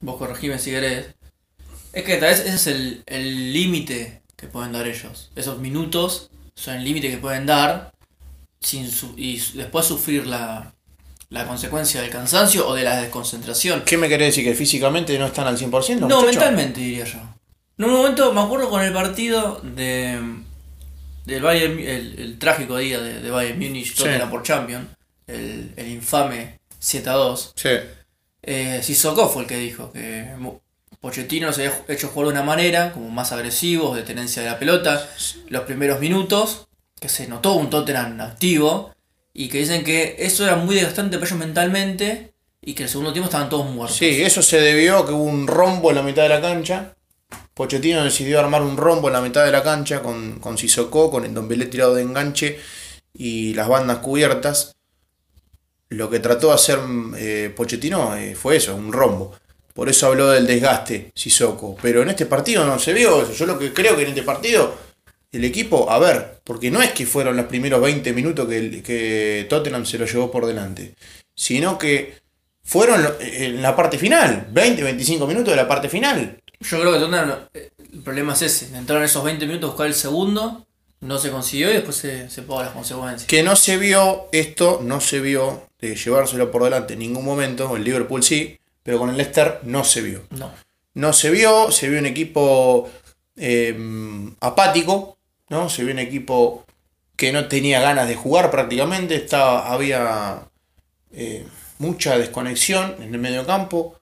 vos 0.00 0.16
corregime 0.16 0.58
si 0.58 0.70
querés, 0.70 1.06
es 1.92 2.04
que 2.04 2.16
tal 2.16 2.30
vez 2.30 2.40
ese 2.40 2.54
es 2.54 2.66
el 2.66 3.02
el 3.06 3.52
límite 3.52 4.20
que 4.36 4.46
pueden 4.48 4.72
dar 4.72 4.86
ellos. 4.86 5.30
Esos 5.36 5.58
minutos 5.58 6.28
son 6.54 6.74
el 6.76 6.84
límite 6.84 7.10
que 7.10 7.16
pueden 7.18 7.46
dar 7.46 7.92
sin 8.60 8.90
su- 8.90 9.14
y 9.16 9.40
después 9.54 9.86
sufrir 9.86 10.26
la, 10.26 10.74
la 11.30 11.46
consecuencia 11.46 12.02
del 12.02 12.10
cansancio 12.10 12.68
o 12.68 12.74
de 12.74 12.82
la 12.82 13.00
desconcentración. 13.00 13.82
¿Qué 13.86 13.96
me 13.96 14.08
querés 14.08 14.28
decir? 14.34 14.44
¿Que 14.44 14.54
físicamente 14.54 15.18
no 15.18 15.26
están 15.26 15.46
al 15.46 15.56
100%? 15.56 16.00
No, 16.00 16.06
muchacho? 16.08 16.26
mentalmente 16.26 16.80
diría 16.80 17.04
yo. 17.04 17.18
En 17.78 17.84
un 17.86 17.92
momento 17.92 18.32
me 18.34 18.40
acuerdo 18.42 18.68
con 18.68 18.82
el 18.82 18.92
partido 18.92 19.60
de 19.62 20.18
del 21.26 21.42
Bayern, 21.42 21.78
el, 21.78 22.18
el 22.18 22.38
trágico 22.38 22.78
día 22.78 22.98
de, 23.00 23.20
de 23.20 23.30
Bayern 23.30 23.58
Múnich, 23.58 23.88
Sí. 23.94 23.96
Tottenham 23.98 24.30
por 24.30 24.42
Champion, 24.42 24.88
el, 25.26 25.72
el 25.76 25.88
infame 25.88 26.58
7 26.78 27.10
a 27.10 27.12
2. 27.12 27.52
Sí. 27.56 27.68
Eh, 28.42 28.80
Sissoko 28.82 29.28
fue 29.28 29.42
el 29.42 29.48
que 29.48 29.56
dijo 29.58 29.92
que 29.92 30.28
Pochettino 31.00 31.52
se 31.52 31.66
había 31.66 31.84
hecho 31.88 32.08
jugar 32.08 32.28
de 32.28 32.32
una 32.34 32.42
manera, 32.42 32.92
como 32.92 33.10
más 33.10 33.32
agresivos, 33.32 33.96
de 33.96 34.02
tenencia 34.02 34.42
de 34.42 34.48
la 34.48 34.58
pelota, 34.58 35.08
los 35.48 35.62
primeros 35.64 36.00
minutos, 36.00 36.68
que 37.00 37.08
se 37.08 37.26
notó 37.28 37.54
un 37.54 37.70
Tottenham 37.70 38.20
activo, 38.20 38.94
y 39.34 39.48
que 39.48 39.58
dicen 39.58 39.84
que 39.84 40.16
eso 40.18 40.44
era 40.44 40.56
muy 40.56 40.74
desgastante 40.74 41.16
para 41.18 41.26
ellos 41.28 41.38
mentalmente, 41.38 42.32
y 42.62 42.74
que 42.74 42.84
el 42.84 42.88
segundo 42.88 43.12
tiempo 43.12 43.26
estaban 43.28 43.48
todos 43.48 43.66
muertos. 43.70 43.98
Sí, 43.98 44.22
eso 44.22 44.42
se 44.42 44.60
debió 44.60 44.98
a 44.98 45.06
que 45.06 45.12
hubo 45.12 45.24
un 45.24 45.46
rombo 45.46 45.90
en 45.90 45.96
la 45.96 46.02
mitad 46.02 46.22
de 46.22 46.28
la 46.30 46.40
cancha. 46.40 46.95
Pochettino 47.54 48.04
decidió 48.04 48.38
armar 48.38 48.62
un 48.62 48.76
rombo 48.76 49.08
en 49.08 49.14
la 49.14 49.20
mitad 49.20 49.44
de 49.44 49.52
la 49.52 49.62
cancha 49.62 50.02
con, 50.02 50.38
con 50.40 50.58
Sissoko, 50.58 51.10
con 51.10 51.24
el 51.24 51.32
Dombelé 51.32 51.66
tirado 51.66 51.94
de 51.94 52.02
enganche 52.02 52.58
y 53.14 53.54
las 53.54 53.68
bandas 53.68 53.98
cubiertas. 53.98 54.76
lo 55.88 56.10
que 56.10 56.20
trató 56.20 56.48
de 56.48 56.54
hacer 56.54 56.78
eh, 57.16 57.52
Pochettino 57.56 58.14
eh, 58.16 58.34
fue 58.34 58.56
eso, 58.56 58.76
un 58.76 58.92
rombo. 58.92 59.34
Por 59.72 59.88
eso 59.88 60.06
habló 60.06 60.30
del 60.30 60.46
desgaste 60.46 61.12
Sissoko. 61.14 61.76
Pero 61.80 62.02
en 62.02 62.10
este 62.10 62.26
partido 62.26 62.64
no 62.66 62.78
se 62.78 62.92
vio 62.92 63.22
eso. 63.22 63.32
Yo 63.32 63.46
lo 63.46 63.58
que 63.58 63.72
creo 63.72 63.96
que 63.96 64.02
en 64.02 64.08
este 64.08 64.22
partido 64.22 64.76
el 65.32 65.44
equipo, 65.44 65.90
a 65.90 65.98
ver, 65.98 66.40
porque 66.44 66.70
no 66.70 66.82
es 66.82 66.92
que 66.92 67.06
fueron 67.06 67.36
los 67.36 67.46
primeros 67.46 67.80
20 67.80 68.12
minutos 68.12 68.48
que, 68.48 68.82
que 68.82 69.46
Tottenham 69.48 69.84
se 69.84 69.98
lo 69.98 70.06
llevó 70.06 70.30
por 70.30 70.46
delante, 70.46 70.94
sino 71.34 71.78
que 71.78 72.14
fueron 72.62 73.06
en 73.20 73.62
la 73.62 73.76
parte 73.76 73.98
final, 73.98 74.48
20, 74.50 74.82
25 74.82 75.26
minutos 75.26 75.52
de 75.52 75.56
la 75.56 75.68
parte 75.68 75.88
final. 75.88 76.38
Yo 76.60 76.80
creo 76.80 76.92
que 76.92 76.98
Tottenham, 76.98 77.32
eh, 77.54 77.70
el 77.92 78.00
problema 78.00 78.32
es 78.32 78.42
ese, 78.42 78.76
entraron 78.76 79.04
esos 79.04 79.22
20 79.22 79.46
minutos 79.46 79.68
a 79.68 79.72
buscar 79.72 79.86
el 79.86 79.94
segundo, 79.94 80.66
no 81.00 81.18
se 81.18 81.30
consiguió 81.30 81.70
y 81.70 81.74
después 81.74 81.96
se, 81.96 82.30
se 82.30 82.42
pagó 82.42 82.62
las 82.62 82.72
consecuencias. 82.72 83.26
Que 83.26 83.42
no 83.42 83.56
se 83.56 83.76
vio 83.76 84.28
esto, 84.32 84.80
no 84.82 85.00
se 85.00 85.20
vio 85.20 85.68
de 85.80 85.94
llevárselo 85.94 86.50
por 86.50 86.64
delante 86.64 86.94
en 86.94 87.00
ningún 87.00 87.24
momento, 87.24 87.76
el 87.76 87.84
Liverpool 87.84 88.22
sí, 88.22 88.58
pero 88.82 88.98
con 88.98 89.10
el 89.10 89.16
Leicester 89.16 89.60
no 89.64 89.84
se 89.84 90.00
vio. 90.00 90.22
No. 90.30 90.50
No 90.94 91.12
se 91.12 91.30
vio, 91.30 91.70
se 91.72 91.88
vio 91.88 91.98
un 91.98 92.06
equipo 92.06 92.90
eh, 93.36 93.76
apático, 94.40 95.18
¿no? 95.48 95.68
Se 95.68 95.84
vio 95.84 95.92
un 95.92 95.98
equipo 95.98 96.64
que 97.16 97.32
no 97.32 97.48
tenía 97.48 97.80
ganas 97.80 98.08
de 98.08 98.14
jugar 98.14 98.50
prácticamente, 98.50 99.16
estaba, 99.16 99.72
había 99.72 100.48
eh, 101.12 101.46
mucha 101.78 102.18
desconexión 102.18 102.94
en 103.00 103.14
el 103.14 103.20
medio 103.20 103.46
campo, 103.46 103.98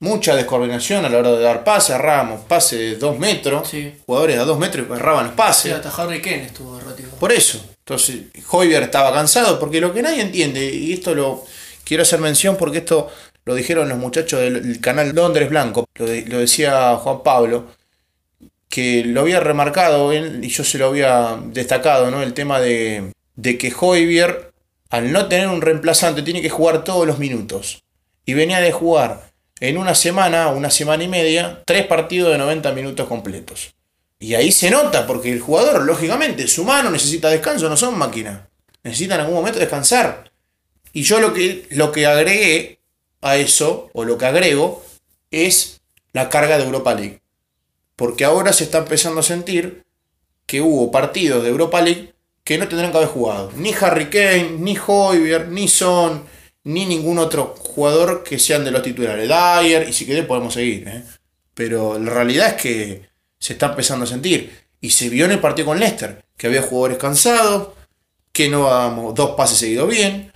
mucha 0.00 0.36
descoordinación 0.36 1.04
a 1.04 1.08
la 1.08 1.18
hora 1.18 1.32
de 1.32 1.42
dar 1.42 1.64
pases, 1.64 1.94
errábamos 1.96 2.42
pases 2.42 2.78
de 2.78 2.96
2 2.96 3.18
metros, 3.18 3.68
Sí. 3.68 3.94
jugadores 4.04 4.38
a 4.38 4.44
2 4.44 4.58
metros 4.58 4.86
erraban 4.90 5.24
los 5.24 5.32
Sí, 5.32 5.36
pases. 5.38 5.72
hasta 5.72 6.02
Harry 6.02 6.20
Kane 6.20 6.44
estuvo 6.44 6.78
errático. 6.78 7.16
Por 7.18 7.32
eso. 7.32 7.64
Entonces, 7.78 8.16
Hoybier 8.50 8.82
estaba 8.82 9.12
cansado, 9.12 9.58
porque 9.58 9.80
lo 9.80 9.94
que 9.94 10.02
nadie 10.02 10.20
entiende, 10.22 10.64
y 10.72 10.92
esto 10.92 11.14
lo 11.14 11.44
quiero 11.84 12.02
hacer 12.02 12.20
mención 12.20 12.56
porque 12.56 12.78
esto 12.78 13.08
lo 13.44 13.54
dijeron 13.54 13.88
los 13.88 13.96
muchachos 13.98 14.40
del 14.40 14.62
del 14.62 14.80
canal 14.80 15.14
Londres 15.14 15.48
Blanco, 15.48 15.86
lo, 15.94 16.04
de- 16.06 16.26
lo 16.26 16.38
decía 16.40 16.96
Juan 16.96 17.22
Pablo, 17.22 17.66
que 18.68 19.04
lo 19.04 19.20
había 19.22 19.40
remarcado 19.40 20.12
él 20.12 20.40
y 20.42 20.48
yo 20.48 20.64
se 20.64 20.78
lo 20.78 20.86
había 20.88 21.38
destacado, 21.46 22.10
¿no? 22.10 22.22
El 22.22 22.34
tema 22.34 22.60
de, 22.60 23.12
de 23.36 23.56
que 23.58 23.72
Hoybier, 23.78 24.52
al 24.90 25.12
no 25.12 25.28
tener 25.28 25.46
un 25.48 25.62
reemplazante, 25.62 26.22
tiene 26.22 26.42
que 26.42 26.50
jugar 26.50 26.84
todos 26.84 27.06
los 27.06 27.18
minutos. 27.18 27.82
Y 28.24 28.34
venía 28.34 28.60
de 28.60 28.72
jugar 28.72 29.25
en 29.60 29.78
una 29.78 29.94
semana, 29.94 30.48
una 30.48 30.70
semana 30.70 31.04
y 31.04 31.08
media, 31.08 31.62
tres 31.64 31.86
partidos 31.86 32.32
de 32.32 32.38
90 32.38 32.72
minutos 32.72 33.08
completos. 33.08 33.74
Y 34.18 34.34
ahí 34.34 34.52
se 34.52 34.70
nota, 34.70 35.06
porque 35.06 35.32
el 35.32 35.40
jugador, 35.40 35.82
lógicamente, 35.82 36.44
es 36.44 36.58
humano, 36.58 36.90
necesita 36.90 37.28
descanso, 37.28 37.68
no 37.68 37.76
son 37.76 37.98
máquinas. 37.98 38.40
Necesitan 38.82 39.16
en 39.16 39.20
algún 39.22 39.36
momento 39.36 39.58
descansar. 39.58 40.30
Y 40.92 41.02
yo 41.02 41.20
lo 41.20 41.34
que, 41.34 41.66
lo 41.70 41.92
que 41.92 42.06
agregué 42.06 42.80
a 43.20 43.36
eso, 43.36 43.90
o 43.92 44.04
lo 44.04 44.16
que 44.16 44.26
agrego, 44.26 44.84
es 45.30 45.80
la 46.12 46.30
carga 46.30 46.56
de 46.56 46.64
Europa 46.64 46.94
League. 46.94 47.20
Porque 47.96 48.24
ahora 48.24 48.52
se 48.52 48.64
está 48.64 48.78
empezando 48.78 49.20
a 49.20 49.24
sentir 49.24 49.84
que 50.46 50.60
hubo 50.60 50.90
partidos 50.90 51.42
de 51.42 51.50
Europa 51.50 51.80
League 51.82 52.14
que 52.44 52.58
no 52.58 52.68
tendrán 52.68 52.92
que 52.92 52.98
haber 52.98 53.10
jugado. 53.10 53.50
Ni 53.56 53.74
Harry 53.74 54.08
Kane, 54.08 54.56
ni 54.58 54.78
Hoybier, 54.78 55.48
ni 55.48 55.66
Son, 55.66 56.24
ni 56.66 56.84
ningún 56.84 57.18
otro 57.18 57.54
jugador 57.56 58.24
que 58.24 58.40
sean 58.40 58.64
de 58.64 58.72
los 58.72 58.82
titulares. 58.82 59.28
Dyer, 59.28 59.88
y 59.88 59.92
si 59.92 60.04
querés 60.04 60.26
podemos 60.26 60.52
seguir. 60.52 60.88
¿eh? 60.88 61.04
Pero 61.54 61.96
la 61.96 62.10
realidad 62.10 62.48
es 62.48 62.54
que 62.54 63.08
se 63.38 63.52
está 63.52 63.66
empezando 63.66 64.04
a 64.04 64.08
sentir. 64.08 64.52
Y 64.80 64.90
se 64.90 65.08
vio 65.08 65.26
en 65.26 65.30
el 65.30 65.38
partido 65.38 65.66
con 65.66 65.78
Leicester, 65.78 66.24
que 66.36 66.48
había 66.48 66.62
jugadores 66.62 66.98
cansados, 66.98 67.68
que 68.32 68.48
no 68.48 68.64
dábamos 68.64 69.14
dos 69.14 69.36
pases 69.36 69.58
seguidos 69.58 69.88
bien, 69.88 70.32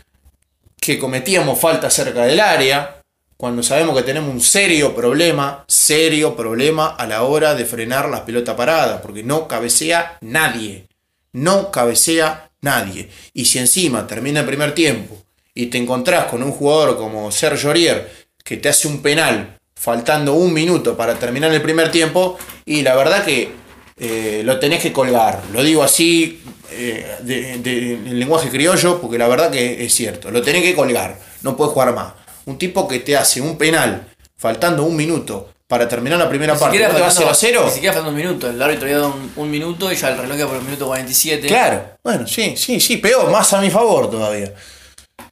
que 0.81 1.01
cometíamos 1.01 1.59
falta 1.59 1.91
cerca 1.91 2.25
del 2.25 2.39
área, 2.39 3.03
cuando 3.37 3.65
sabemos 3.65 3.97
que 3.97 4.05
tenemos 4.05 4.33
un 4.33 4.41
serio 4.41 4.95
problema, 4.95 5.65
serio 5.67 6.37
problema 6.37 6.95
a 6.95 7.09
la 7.09 7.25
hora 7.25 7.57
de 7.57 7.65
frenar 7.65 8.09
las 8.09 8.21
pelotas 8.21 8.55
paradas, 8.55 9.01
porque 9.03 9.25
no 9.25 9.49
cabecea 9.49 10.17
nadie, 10.21 10.87
no 11.33 11.73
cabecea 11.73 12.53
nadie. 12.61 13.11
Y 13.35 13.47
si 13.47 13.59
encima 13.59 14.07
termina 14.07 14.41
el 14.41 14.47
primer 14.47 14.75
tiempo 14.77 15.21
y 15.63 15.67
te 15.67 15.79
encontrás 15.79 16.27
con 16.27 16.43
un 16.43 16.53
jugador 16.53 16.97
como 16.97 17.31
Sergio 17.31 17.69
Aurier, 17.71 18.11
que 18.45 18.57
te 18.57 18.69
hace 18.69 18.89
un 18.89 19.03
penal 19.03 19.59
faltando 19.75 20.35
un 20.35 20.53
minuto 20.53 20.97
para 20.97 21.15
terminar 21.15 21.53
el 21.53 21.63
primer 21.63 21.91
tiempo, 21.91 22.39
y 22.65 22.83
la 22.83 22.95
verdad 22.97 23.25
que 23.25 23.53
eh, 23.99 24.43
lo 24.45 24.59
tenés 24.59 24.81
que 24.83 24.93
colgar. 24.93 25.43
Lo 25.53 25.63
digo 25.63 25.83
así 25.83 26.43
eh, 26.73 27.17
de- 27.23 27.59
de- 27.59 27.93
en 27.95 28.19
lenguaje 28.19 28.49
criollo, 28.49 29.01
porque 29.01 29.19
la 29.19 29.29
verdad 29.29 29.51
que 29.51 29.85
es 29.85 29.93
cierto. 29.95 30.31
Lo 30.31 30.41
tenés 30.41 30.63
que 30.63 30.75
colgar. 30.75 31.19
No 31.43 31.57
puedes 31.57 31.73
jugar 31.73 31.95
más. 31.95 32.13
Un 32.47 32.57
tipo 32.59 32.87
que 32.89 33.01
te 33.01 33.17
hace 33.17 33.41
un 33.41 33.59
penal 33.59 34.07
faltando 34.39 34.85
un 34.85 34.97
minuto 34.97 35.51
para 35.67 35.87
terminar 35.89 36.19
la 36.19 36.29
primera 36.29 36.55
parte. 36.59 36.79
¿no 36.79 36.95
te 36.95 37.01
va 37.01 37.07
a 37.09 37.11
faltando- 37.11 37.21
0 37.21 37.31
a 37.31 37.35
0? 37.35 37.63
Ni 37.67 37.73
siquiera 37.73 37.93
faltando 37.93 38.11
un 38.11 38.17
minuto. 38.27 38.49
El 38.49 38.63
árbitro 38.63 38.85
había 38.87 38.99
dado 38.99 39.15
un, 39.15 39.33
un 39.37 39.51
minuto 39.51 39.93
y 39.93 39.97
ya 39.97 40.09
el 40.09 40.19
reloj 40.19 40.39
iba 40.39 40.47
por 40.49 40.57
el 40.57 40.63
minuto 40.65 40.87
47. 40.87 41.47
Claro, 41.49 41.83
bueno, 42.03 42.27
sí, 42.27 42.55
sí, 42.57 42.81
sí, 42.81 42.97
peor, 42.99 43.31
más 43.31 43.53
a 43.53 43.61
mi 43.61 43.71
favor 43.71 44.11
todavía. 44.11 44.53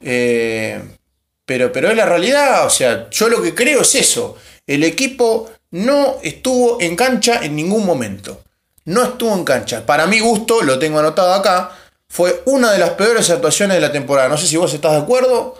Eh, 0.01 0.81
pero, 1.45 1.71
pero 1.71 1.89
es 1.89 1.97
la 1.97 2.05
realidad, 2.05 2.65
o 2.65 2.69
sea, 2.69 3.09
yo 3.09 3.27
lo 3.27 3.41
que 3.41 3.55
creo 3.55 3.81
es 3.81 3.95
eso. 3.95 4.37
El 4.67 4.83
equipo 4.83 5.49
no 5.71 6.17
estuvo 6.21 6.79
en 6.79 6.95
cancha 6.95 7.39
en 7.43 7.55
ningún 7.55 7.85
momento. 7.85 8.43
No 8.85 9.03
estuvo 9.03 9.33
en 9.35 9.43
cancha. 9.43 9.85
Para 9.85 10.05
mi 10.07 10.19
gusto, 10.19 10.61
lo 10.61 10.77
tengo 10.79 10.99
anotado 10.99 11.33
acá, 11.33 11.71
fue 12.07 12.41
una 12.45 12.71
de 12.71 12.79
las 12.79 12.91
peores 12.91 13.29
actuaciones 13.29 13.75
de 13.77 13.81
la 13.81 13.91
temporada. 13.91 14.29
No 14.29 14.37
sé 14.37 14.47
si 14.47 14.57
vos 14.57 14.73
estás 14.73 14.93
de 14.93 14.97
acuerdo. 14.99 15.59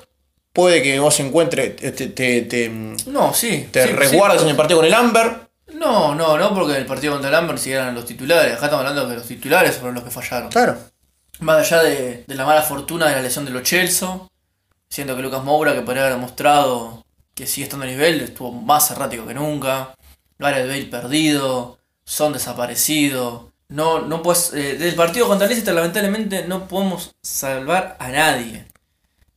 Puede 0.51 0.81
que 0.81 1.00
vos 1.00 1.19
encuentres, 1.19 1.75
te, 1.75 1.91
te, 1.91 2.69
No, 3.05 3.34
sí. 3.34 3.67
te 3.72 3.84
sí, 3.84 3.89
resguardes 3.93 4.39
sí, 4.39 4.46
en 4.46 4.50
el 4.50 4.55
partido 4.55 4.79
con 4.79 4.86
el 4.88 4.93
Amber. 4.93 5.50
No, 5.75 6.15
no, 6.15 6.38
no, 6.38 6.53
porque 6.55 6.75
el 6.75 6.88
partido 6.88 7.13
contra 7.13 7.29
el 7.29 7.36
Amber 7.36 7.60
sí 7.60 7.72
eran 7.72 7.93
los 7.93 8.05
titulares. 8.05 8.53
Acá 8.55 8.65
estamos 8.65 8.79
hablando 8.86 9.05
de 9.05 9.13
que 9.13 9.19
los 9.19 9.27
titulares 9.27 9.75
fueron 9.75 9.93
los 9.96 10.03
que 10.03 10.10
fallaron. 10.10 10.50
Claro. 10.50 10.77
Más 11.39 11.72
allá 11.72 11.84
de, 11.84 12.24
de 12.27 12.36
la 12.36 12.46
mala 12.46 12.62
fortuna 12.62 13.08
de 13.08 13.15
la 13.15 13.22
lesión 13.22 13.46
de 13.46 13.51
los 13.51 13.63
Chelsea, 13.63 14.10
siento 14.89 15.15
que 15.15 15.22
Lucas 15.22 15.43
Moura, 15.43 15.74
que 15.74 15.81
podría 15.81 16.03
haber 16.03 16.15
demostrado 16.15 17.03
que 17.34 17.48
sigue 17.48 17.63
estando 17.63 17.86
a 17.86 17.89
nivel, 17.89 18.19
estuvo 18.19 18.51
más 18.51 18.91
errático 18.91 19.25
que 19.25 19.34
nunca. 19.34 19.96
Gareth 20.38 20.67
Bale 20.67 20.86
perdido, 20.86 21.77
Son 22.03 22.34
desaparecido. 22.34 23.51
No, 23.69 24.01
no 24.01 24.22
puedes, 24.24 24.51
eh, 24.53 24.77
del 24.77 24.96
partido 24.96 25.27
contra 25.27 25.48
Leicester, 25.48 25.74
lamentablemente, 25.74 26.46
no 26.48 26.67
podemos 26.67 27.12
salvar 27.22 27.96
a 28.00 28.10
nadie. 28.10 28.65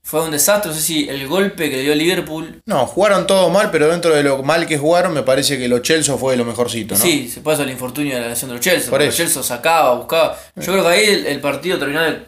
Fue 0.04 0.24
un 0.24 0.32
desastre, 0.32 0.70
no 0.70 0.76
sé 0.76 0.82
si 0.82 1.08
el 1.08 1.26
golpe 1.28 1.70
que 1.70 1.76
le 1.76 1.82
dio 1.82 1.94
Liverpool 1.94 2.60
No, 2.66 2.86
jugaron 2.86 3.26
todo 3.26 3.50
mal, 3.50 3.70
pero 3.70 3.88
dentro 3.88 4.12
de 4.14 4.22
lo 4.24 4.42
mal 4.42 4.66
que 4.66 4.76
jugaron, 4.76 5.14
me 5.14 5.22
parece 5.22 5.58
que 5.58 5.68
los 5.68 5.82
Chelsea 5.82 6.16
fue 6.16 6.36
lo 6.36 6.44
mejorcito, 6.44 6.94
¿no? 6.96 7.00
Sí, 7.00 7.28
se 7.30 7.40
pasó 7.40 7.62
el 7.62 7.70
infortunio 7.70 8.16
de 8.16 8.20
la 8.22 8.28
lesión 8.28 8.50
de 8.50 8.56
los 8.56 8.64
Chelsea. 8.64 8.90
Por 8.90 9.00
eso. 9.00 9.06
Los 9.08 9.16
Chelsea 9.16 9.42
sacaba, 9.44 9.94
buscaba. 9.94 10.36
Yo 10.56 10.72
creo 10.72 10.82
que 10.82 10.88
ahí 10.88 11.04
el, 11.04 11.26
el 11.26 11.40
partido 11.40 11.78
terminó 11.78 12.02
de 12.02 12.26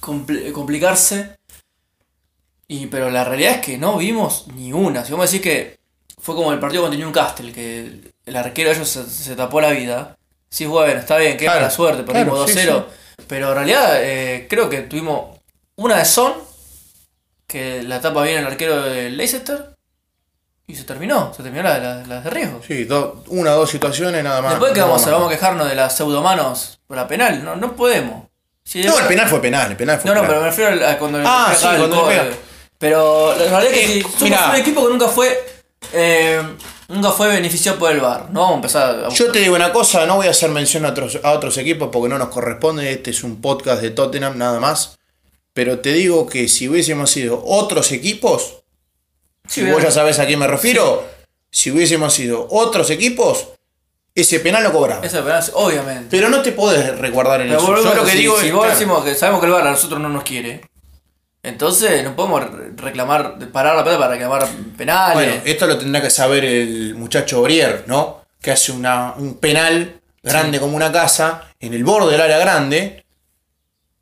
compl- 0.00 0.50
complicarse. 0.52 1.36
Y, 2.68 2.86
pero 2.86 3.10
la 3.10 3.22
realidad 3.24 3.52
es 3.52 3.60
que 3.60 3.78
no 3.78 3.96
vimos 3.98 4.46
ni 4.54 4.72
una. 4.72 5.04
Si 5.04 5.12
vos 5.12 5.20
me 5.20 5.26
decís 5.26 5.40
que 5.40 5.78
fue 6.20 6.34
como 6.34 6.52
el 6.52 6.58
partido 6.58 6.82
contra 6.82 6.98
Newcastle, 6.98 7.52
que 7.52 8.00
el, 8.26 8.36
arquero 8.36 8.70
de 8.70 8.76
ellos 8.76 8.88
se, 8.88 9.08
se 9.08 9.36
tapó 9.36 9.60
la 9.60 9.70
vida. 9.70 10.16
Sí, 10.50 10.66
bueno, 10.66 10.98
está 10.98 11.16
bien, 11.18 11.36
qué 11.36 11.44
Claro, 11.44 11.60
mala 11.60 11.70
suerte, 11.70 12.02
perdimos 12.02 12.50
claro, 12.50 12.60
sí, 12.60 12.66
2-0. 12.68 12.84
Pero 13.28 13.48
en 13.50 13.54
realidad 13.54 13.90
eh, 14.02 14.46
creo 14.50 14.68
que 14.68 14.82
tuvimos 14.82 15.38
una 15.76 15.98
de 15.98 16.04
Son, 16.04 16.32
que 17.46 17.82
la 17.82 18.00
tapa 18.00 18.22
bien 18.24 18.38
el 18.38 18.46
arquero 18.46 18.82
de 18.82 19.10
Leicester. 19.10 19.70
Y 20.68 20.74
se 20.74 20.82
terminó, 20.82 21.32
se 21.36 21.44
terminó 21.44 21.62
la, 21.62 21.78
la- 21.78 22.04
la 22.06 22.20
de 22.20 22.30
riesgo. 22.30 22.60
Sí, 22.66 22.84
do- 22.84 23.22
una 23.28 23.54
o 23.54 23.58
dos 23.58 23.70
situaciones 23.70 24.24
nada 24.24 24.42
más. 24.42 24.52
Después 24.52 24.72
que 24.72 24.80
no 24.80 24.86
vamos, 24.86 25.02
a, 25.02 25.06
más. 25.06 25.12
vamos 25.14 25.28
a 25.28 25.36
quejarnos 25.36 25.68
de 25.68 25.74
las 25.76 25.96
pseudomanos 25.96 26.80
por 26.88 26.96
la 26.96 27.06
penal, 27.06 27.44
no, 27.44 27.54
no 27.54 27.76
podemos. 27.76 28.24
Si 28.64 28.82
No, 28.82 28.98
el 28.98 29.06
penal 29.06 29.28
fue 29.28 29.40
penal, 29.40 29.70
el 29.70 29.76
penal 29.76 30.00
fue 30.00 30.08
No, 30.10 30.16
no, 30.16 30.20
penal. 30.22 30.28
pero 30.34 30.40
me 30.42 30.48
refiero 30.50 30.86
a 30.86 30.90
a 30.90 30.98
cuando 30.98 31.18
Ah, 31.24 31.46
pega 31.50 31.58
sí, 31.60 31.66
el 31.68 31.76
cuando 31.78 32.06
pega. 32.08 32.26
Pero 32.78 33.34
la 33.36 33.44
realidad 33.60 33.64
es 33.64 33.70
que 33.72 33.84
Eh, 33.84 33.86
si 33.94 34.02
somos 34.02 34.22
mirá. 34.22 34.50
un 34.50 34.56
equipo 34.56 34.82
que 34.84 34.92
nunca 34.92 35.06
fue 35.08 35.46
eh, 35.92 36.42
nunca 36.88 37.10
fue 37.12 37.28
beneficiado 37.28 37.78
por 37.78 37.92
el 37.92 38.00
VAR. 38.00 38.30
No 38.32 38.40
vamos 38.40 38.52
a 38.52 38.56
empezar 38.56 39.04
a 39.04 39.08
Yo 39.10 39.30
te 39.30 39.38
digo 39.38 39.54
una 39.54 39.72
cosa, 39.72 40.04
no 40.04 40.16
voy 40.16 40.26
a 40.26 40.30
hacer 40.30 40.50
mención 40.50 40.84
a 40.84 40.88
otros, 40.88 41.20
a 41.22 41.30
otros 41.30 41.56
equipos 41.58 41.90
porque 41.92 42.08
no 42.08 42.18
nos 42.18 42.28
corresponde, 42.28 42.90
este 42.90 43.10
es 43.12 43.22
un 43.22 43.40
podcast 43.40 43.80
de 43.82 43.90
Tottenham 43.90 44.36
nada 44.36 44.58
más. 44.58 44.98
Pero 45.56 45.78
te 45.78 45.94
digo 45.94 46.26
que 46.26 46.48
si 46.48 46.68
hubiésemos 46.68 47.10
sido 47.10 47.42
otros 47.42 47.90
equipos, 47.92 48.56
Sí, 49.48 49.62
si 49.62 49.70
vos 49.72 49.82
ya 49.82 49.90
sabés 49.90 50.18
a 50.18 50.26
quién 50.26 50.38
me 50.38 50.46
refiero, 50.46 51.02
si 51.50 51.70
hubiésemos 51.70 52.12
sido 52.12 52.46
otros 52.50 52.90
equipos, 52.90 53.48
ese 54.14 54.40
penal 54.40 54.64
lo 54.64 54.72
cobraba. 54.72 55.06
Eso 55.06 55.16
es 55.20 55.24
penal, 55.24 55.42
obviamente. 55.54 56.08
Pero 56.10 56.28
no 56.28 56.42
te 56.42 56.52
podés 56.52 56.98
resguardar 56.98 57.40
en 57.40 57.48
Pero 57.48 57.60
eso. 57.60 57.76
Yo 57.76 57.94
lo 57.94 58.02
a- 58.02 58.04
que 58.04 58.10
si, 58.10 58.18
digo 58.18 58.38
si 58.38 58.48
es. 58.48 58.52
vos 58.52 58.64
claro, 58.64 58.78
decimos 58.78 59.02
que 59.04 59.14
sabemos 59.14 59.40
que 59.40 59.46
el 59.46 59.52
VAR 59.52 59.66
a 59.66 59.70
nosotros 59.70 59.98
no 59.98 60.10
nos 60.10 60.24
quiere, 60.24 60.60
entonces 61.42 62.04
no 62.04 62.14
podemos 62.14 62.50
re- 62.50 62.72
reclamar, 62.76 63.38
parar 63.50 63.76
la 63.76 63.82
pelota 63.84 64.00
para 64.00 64.12
reclamar 64.12 64.46
penales. 64.76 65.14
Bueno, 65.14 65.32
esto 65.46 65.66
lo 65.66 65.78
tendrá 65.78 66.02
que 66.02 66.10
saber 66.10 66.44
el 66.44 66.94
muchacho 66.96 67.40
Brier, 67.40 67.84
¿no? 67.86 68.24
Que 68.42 68.50
hace 68.50 68.72
una, 68.72 69.14
un 69.16 69.38
penal 69.38 70.00
grande 70.22 70.60
como 70.60 70.76
una 70.76 70.92
casa 70.92 71.44
en 71.60 71.72
el 71.72 71.82
borde 71.82 72.12
del 72.12 72.20
área 72.20 72.38
grande 72.38 73.05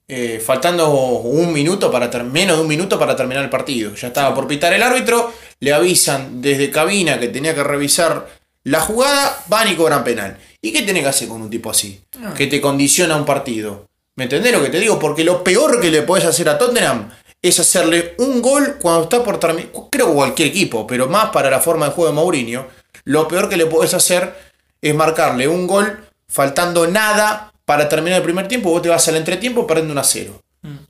eh, 0.07 0.43
faltando 0.45 0.91
un 0.91 1.53
minuto 1.53 1.91
para 1.91 2.09
menos 2.25 2.57
de 2.57 2.63
un 2.63 2.69
minuto 2.69 2.99
para 2.99 3.17
terminar 3.17 3.43
el 3.43 3.51
partido. 3.51 3.95
Ya 3.95 4.09
estaba 4.09 4.35
por 4.35 4.47
pitar 4.47 4.73
el 4.73 4.83
árbitro, 4.83 5.33
le 5.61 5.73
avisan 5.73 6.43
desde 6.43 6.71
cabina 6.71 7.19
que 7.19 7.29
tenía 7.29 7.55
que 7.55 7.65
revisar 7.65 8.29
la 8.65 8.81
jugada, 8.81 9.43
van 9.49 9.73
y 9.73 9.77
cobran 9.77 10.05
penal. 10.05 10.39
¿Y 10.61 10.73
qué 10.73 10.83
tiene 10.83 11.01
que 11.01 11.09
hacer 11.09 11.29
con 11.29 11.43
un 11.43 11.51
tipo 11.51 11.71
así? 11.71 12.03
Que 12.37 12.47
te 12.47 12.61
condiciona 12.61 13.17
un 13.17 13.25
partido. 13.25 13.87
¿Me 14.17 14.25
entendés 14.25 14.53
lo 14.53 14.63
que 14.63 14.71
te 14.71 14.81
digo? 14.81 14.99
Porque 14.99 15.25
lo 15.25 15.43
peor 15.43 15.81
que 15.81 15.91
le 15.91 16.03
podés 16.03 16.25
hacer 16.25 16.49
a 16.49 16.59
Tottenham 16.59 17.11
es 17.43 17.61
hacerle 17.61 18.15
un 18.19 18.41
gol 18.41 18.77
cuando 18.81 19.05
está 19.05 19.23
por 19.23 19.39
terminar. 19.39 19.71
Creo 19.91 20.09
que 20.09 20.15
cualquier 20.15 20.49
equipo, 20.49 20.87
pero 20.87 21.09
más 21.09 21.31
para 21.31 21.51
la 21.51 21.61
forma 21.61 21.87
de 21.87 21.93
juego 21.93 22.11
de 22.11 22.17
Mourinho. 22.17 22.67
Lo 23.05 23.29
peor 23.29 23.49
que 23.49 23.57
le 23.57 23.67
podés 23.67 23.93
hacer 23.93 24.35
es 24.81 24.95
marcarle 24.95 25.49
un 25.49 25.67
gol 25.67 26.05
faltando 26.29 26.87
nada 26.87 27.54
para 27.65 27.89
terminar 27.89 28.19
el 28.19 28.25
primer 28.25 28.49
tiempo. 28.49 28.71
Vos 28.71 28.83
te 28.83 28.89
vas 28.89 29.07
al 29.09 29.17
entretiempo 29.17 29.67
perdiendo 29.67 29.93
un 29.93 29.99
a 29.99 30.05
0. 30.05 30.41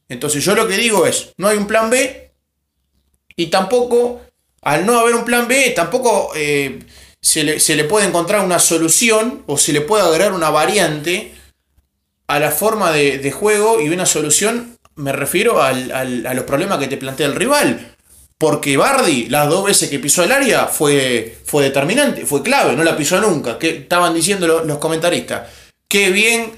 Entonces 0.09 0.45
yo 0.45 0.55
lo 0.55 0.69
que 0.69 0.77
digo 0.77 1.07
es, 1.07 1.33
no 1.37 1.49
hay 1.49 1.57
un 1.59 1.67
plan 1.67 1.91
B 1.91 2.31
y 3.37 3.47
tampoco, 3.49 4.21
al 4.63 4.87
no 4.87 4.99
haber 5.01 5.15
un 5.17 5.25
plan 5.25 5.49
B, 5.49 5.73
tampoco 5.75 6.31
eh, 6.37 6.79
se, 7.21 7.43
le, 7.43 7.59
se 7.59 7.75
le 7.75 7.85
puede 7.85 8.07
encontrar 8.07 8.45
una 8.45 8.61
solución 8.61 9.43
o 9.47 9.59
se 9.59 9.73
le 9.73 9.81
puede 9.81 10.05
agregar 10.05 10.33
una 10.33 10.51
variante 10.51 11.35
a 12.29 12.39
la 12.39 12.51
forma 12.53 12.93
de, 12.93 13.19
de 13.19 13.33
juego 13.33 13.81
y 13.81 13.89
una 13.89 14.07
solución, 14.07 14.79
me 14.95 15.11
refiero 15.13 15.61
al- 15.63 15.91
al- 15.91 16.27
a 16.27 16.35
los 16.35 16.45
problemas 16.45 16.79
que 16.79 16.87
te 16.87 16.97
plantea 16.97 17.27
el 17.27 17.35
rival. 17.35 17.91
Porque 18.39 18.77
Bardi, 18.77 19.27
las 19.27 19.49
dos 19.49 19.65
veces 19.65 19.89
que 19.91 19.99
pisó 19.99 20.23
el 20.23 20.33
área, 20.33 20.67
fue, 20.67 21.37
fue 21.47 21.65
determinante, 21.65 22.27
fue 22.27 22.43
clave, 22.43 22.75
no 22.77 22.85
la 22.85 22.97
pisó 22.97 23.21
nunca. 23.21 23.59
Que 23.59 23.71
estaban 23.71 24.15
diciendo 24.15 24.47
lo- 24.47 24.65
los 24.65 24.79
comentaristas. 24.79 25.49
Qué 25.89 26.11
bien 26.11 26.53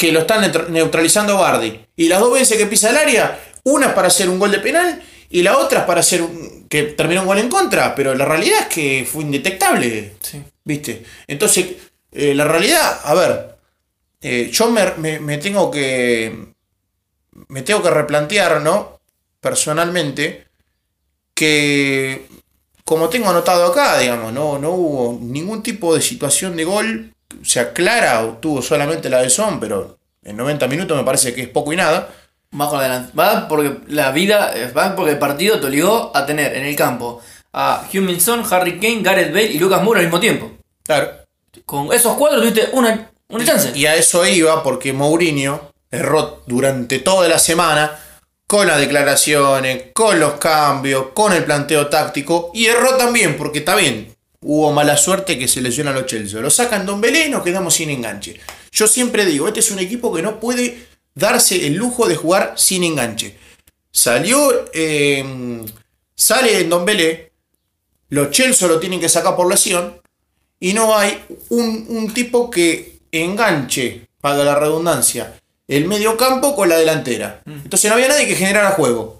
que 0.00 0.12
lo 0.12 0.20
están 0.20 0.42
neutr- 0.42 0.68
neutralizando 0.68 1.36
Bardi. 1.36 1.78
Y 1.94 2.08
las 2.08 2.20
dos 2.20 2.32
veces 2.32 2.56
que 2.56 2.64
pisa 2.64 2.88
el 2.88 2.96
área, 2.96 3.38
una 3.64 3.88
es 3.88 3.92
para 3.92 4.08
hacer 4.08 4.30
un 4.30 4.38
gol 4.38 4.50
de 4.50 4.58
penal 4.60 5.02
y 5.28 5.42
la 5.42 5.58
otra 5.58 5.80
es 5.80 5.84
para 5.84 6.00
hacer 6.00 6.22
un, 6.22 6.66
que 6.70 6.84
terminó 6.84 7.20
un 7.20 7.26
gol 7.26 7.38
en 7.38 7.50
contra. 7.50 7.94
Pero 7.94 8.14
la 8.14 8.24
realidad 8.24 8.60
es 8.60 8.66
que 8.74 9.06
fue 9.10 9.24
indetectable. 9.24 10.14
Sí. 10.22 10.42
¿Viste? 10.64 11.04
Entonces, 11.26 11.66
eh, 12.12 12.34
la 12.34 12.46
realidad, 12.46 13.00
a 13.04 13.12
ver, 13.12 13.56
eh, 14.22 14.48
yo 14.50 14.70
me, 14.70 14.86
me- 14.96 15.20
me 15.20 15.36
tengo 15.36 15.70
que. 15.70 16.48
Me 17.48 17.60
tengo 17.62 17.82
que 17.82 17.90
replantear, 17.90 18.62
¿no? 18.62 19.00
Personalmente, 19.40 20.46
que 21.34 22.26
como 22.84 23.08
tengo 23.10 23.28
anotado 23.28 23.66
acá, 23.66 23.98
digamos, 23.98 24.32
no, 24.32 24.58
no 24.58 24.70
hubo 24.70 25.18
ningún 25.20 25.62
tipo 25.62 25.94
de 25.94 26.00
situación 26.00 26.56
de 26.56 26.64
gol, 26.64 27.14
o 27.40 27.44
sea, 27.44 27.72
clara, 27.72 28.24
o 28.24 28.38
tuvo 28.38 28.62
solamente 28.62 29.08
la 29.10 29.22
de 29.22 29.30
Son, 29.30 29.60
pero 29.60 29.98
en 30.22 30.36
90 30.36 30.66
minutos 30.68 30.96
me 30.96 31.04
parece 31.04 31.34
que 31.34 31.42
es 31.42 31.48
poco 31.48 31.72
y 31.72 31.76
nada. 31.76 32.08
Va 32.58 32.68
con 32.68 32.78
la 32.80 32.86
delan- 32.88 33.10
Va 33.18 33.46
porque 33.48 33.76
la 33.88 34.10
vida. 34.10 34.52
eh, 34.56 34.72
Va 34.76 34.96
porque 34.96 35.12
el 35.12 35.18
partido 35.18 35.60
te 35.60 35.66
obligó 35.66 36.10
a 36.14 36.26
tener 36.26 36.56
en 36.56 36.64
el 36.64 36.74
campo 36.76 37.20
a 37.52 37.84
Huminson, 37.92 38.44
Harry 38.50 38.78
Kane, 38.80 39.02
Gareth 39.02 39.28
Bale 39.32 39.46
y 39.46 39.58
Lucas 39.58 39.82
Moura 39.82 40.00
al 40.00 40.06
mismo 40.06 40.18
tiempo. 40.20 40.50
Claro. 40.84 41.10
Con 41.64 41.92
esos 41.92 42.14
cuatro 42.16 42.40
tuviste 42.40 42.68
una, 42.72 43.10
una 43.28 43.44
chance. 43.44 43.72
Y 43.76 43.86
a 43.86 43.94
eso 43.94 44.26
iba 44.26 44.62
porque 44.62 44.92
Mourinho 44.92 45.70
erró 45.90 46.42
durante 46.46 46.98
toda 46.98 47.28
la 47.28 47.38
semana 47.38 47.96
con 48.46 48.66
las 48.66 48.78
declaraciones, 48.80 49.84
con 49.94 50.18
los 50.18 50.34
cambios, 50.34 51.06
con 51.14 51.32
el 51.32 51.44
planteo 51.44 51.86
táctico. 51.88 52.50
Y 52.54 52.66
erró 52.66 52.96
también 52.96 53.36
porque 53.36 53.60
está 53.60 53.74
bien. 53.76 54.14
Hubo 54.42 54.72
mala 54.72 54.96
suerte 54.96 55.38
que 55.38 55.48
se 55.48 55.60
lesionan 55.60 55.94
los 55.94 56.06
Chelsea. 56.06 56.40
Lo 56.40 56.50
sacan 56.50 56.86
Don 56.86 57.00
Belé 57.00 57.26
y 57.26 57.30
nos 57.30 57.42
quedamos 57.42 57.74
sin 57.74 57.90
enganche. 57.90 58.40
Yo 58.72 58.86
siempre 58.86 59.26
digo, 59.26 59.48
este 59.48 59.60
es 59.60 59.70
un 59.70 59.78
equipo 59.78 60.14
que 60.14 60.22
no 60.22 60.40
puede 60.40 60.86
darse 61.14 61.66
el 61.66 61.74
lujo 61.74 62.08
de 62.08 62.16
jugar 62.16 62.54
sin 62.56 62.84
enganche. 62.84 63.36
Salió, 63.92 64.66
eh, 64.72 65.62
sale 66.14 66.64
Don 66.64 66.84
Belé, 66.84 67.32
los 68.08 68.30
Chelsea 68.30 68.68
lo 68.68 68.80
tienen 68.80 69.00
que 69.00 69.08
sacar 69.08 69.36
por 69.36 69.48
lesión 69.48 70.00
y 70.58 70.72
no 70.72 70.96
hay 70.96 71.22
un, 71.50 71.86
un 71.88 72.14
tipo 72.14 72.50
que 72.50 73.00
enganche, 73.12 74.06
para 74.20 74.44
la 74.44 74.54
redundancia, 74.54 75.40
el 75.66 75.86
medio 75.86 76.16
campo 76.16 76.54
con 76.54 76.68
la 76.68 76.76
delantera. 76.76 77.42
Entonces 77.46 77.88
no 77.88 77.94
había 77.94 78.08
nadie 78.08 78.26
que 78.26 78.36
generara 78.36 78.72
juego. 78.72 79.19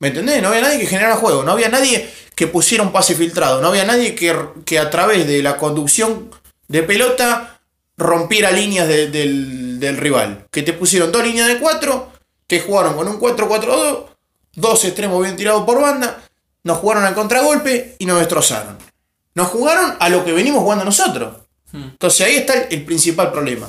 ¿Me 0.00 0.08
entendés? 0.08 0.40
No 0.42 0.48
había 0.48 0.60
nadie 0.62 0.78
que 0.78 0.86
generara 0.86 1.16
juego. 1.16 1.42
No 1.42 1.52
había 1.52 1.68
nadie 1.68 2.08
que 2.34 2.46
pusiera 2.46 2.84
un 2.84 2.92
pase 2.92 3.14
filtrado. 3.14 3.60
No 3.60 3.68
había 3.68 3.84
nadie 3.84 4.14
que, 4.14 4.36
que 4.64 4.78
a 4.78 4.90
través 4.90 5.26
de 5.26 5.42
la 5.42 5.56
conducción 5.56 6.30
de 6.68 6.82
pelota 6.84 7.60
rompiera 7.96 8.50
líneas 8.52 8.86
de- 8.86 9.08
del, 9.08 9.80
del 9.80 9.96
rival. 9.96 10.46
Que 10.52 10.62
te 10.62 10.72
pusieron 10.72 11.10
dos 11.10 11.24
líneas 11.24 11.48
de 11.48 11.58
cuatro, 11.58 12.12
te 12.46 12.60
jugaron 12.60 12.94
con 12.94 13.08
un 13.08 13.18
4-4-2, 13.18 14.04
dos 14.54 14.84
extremos 14.84 15.20
bien 15.22 15.36
tirados 15.36 15.64
por 15.64 15.80
banda, 15.80 16.22
nos 16.62 16.78
jugaron 16.78 17.04
al 17.04 17.14
contragolpe 17.14 17.96
y 17.98 18.06
nos 18.06 18.18
destrozaron. 18.20 18.78
Nos 19.34 19.48
jugaron 19.48 19.96
a 19.98 20.08
lo 20.08 20.24
que 20.24 20.32
venimos 20.32 20.62
jugando 20.62 20.84
nosotros. 20.84 21.36
Entonces 21.72 22.26
ahí 22.26 22.36
está 22.36 22.54
el, 22.54 22.66
el 22.72 22.84
principal 22.84 23.32
problema. 23.32 23.68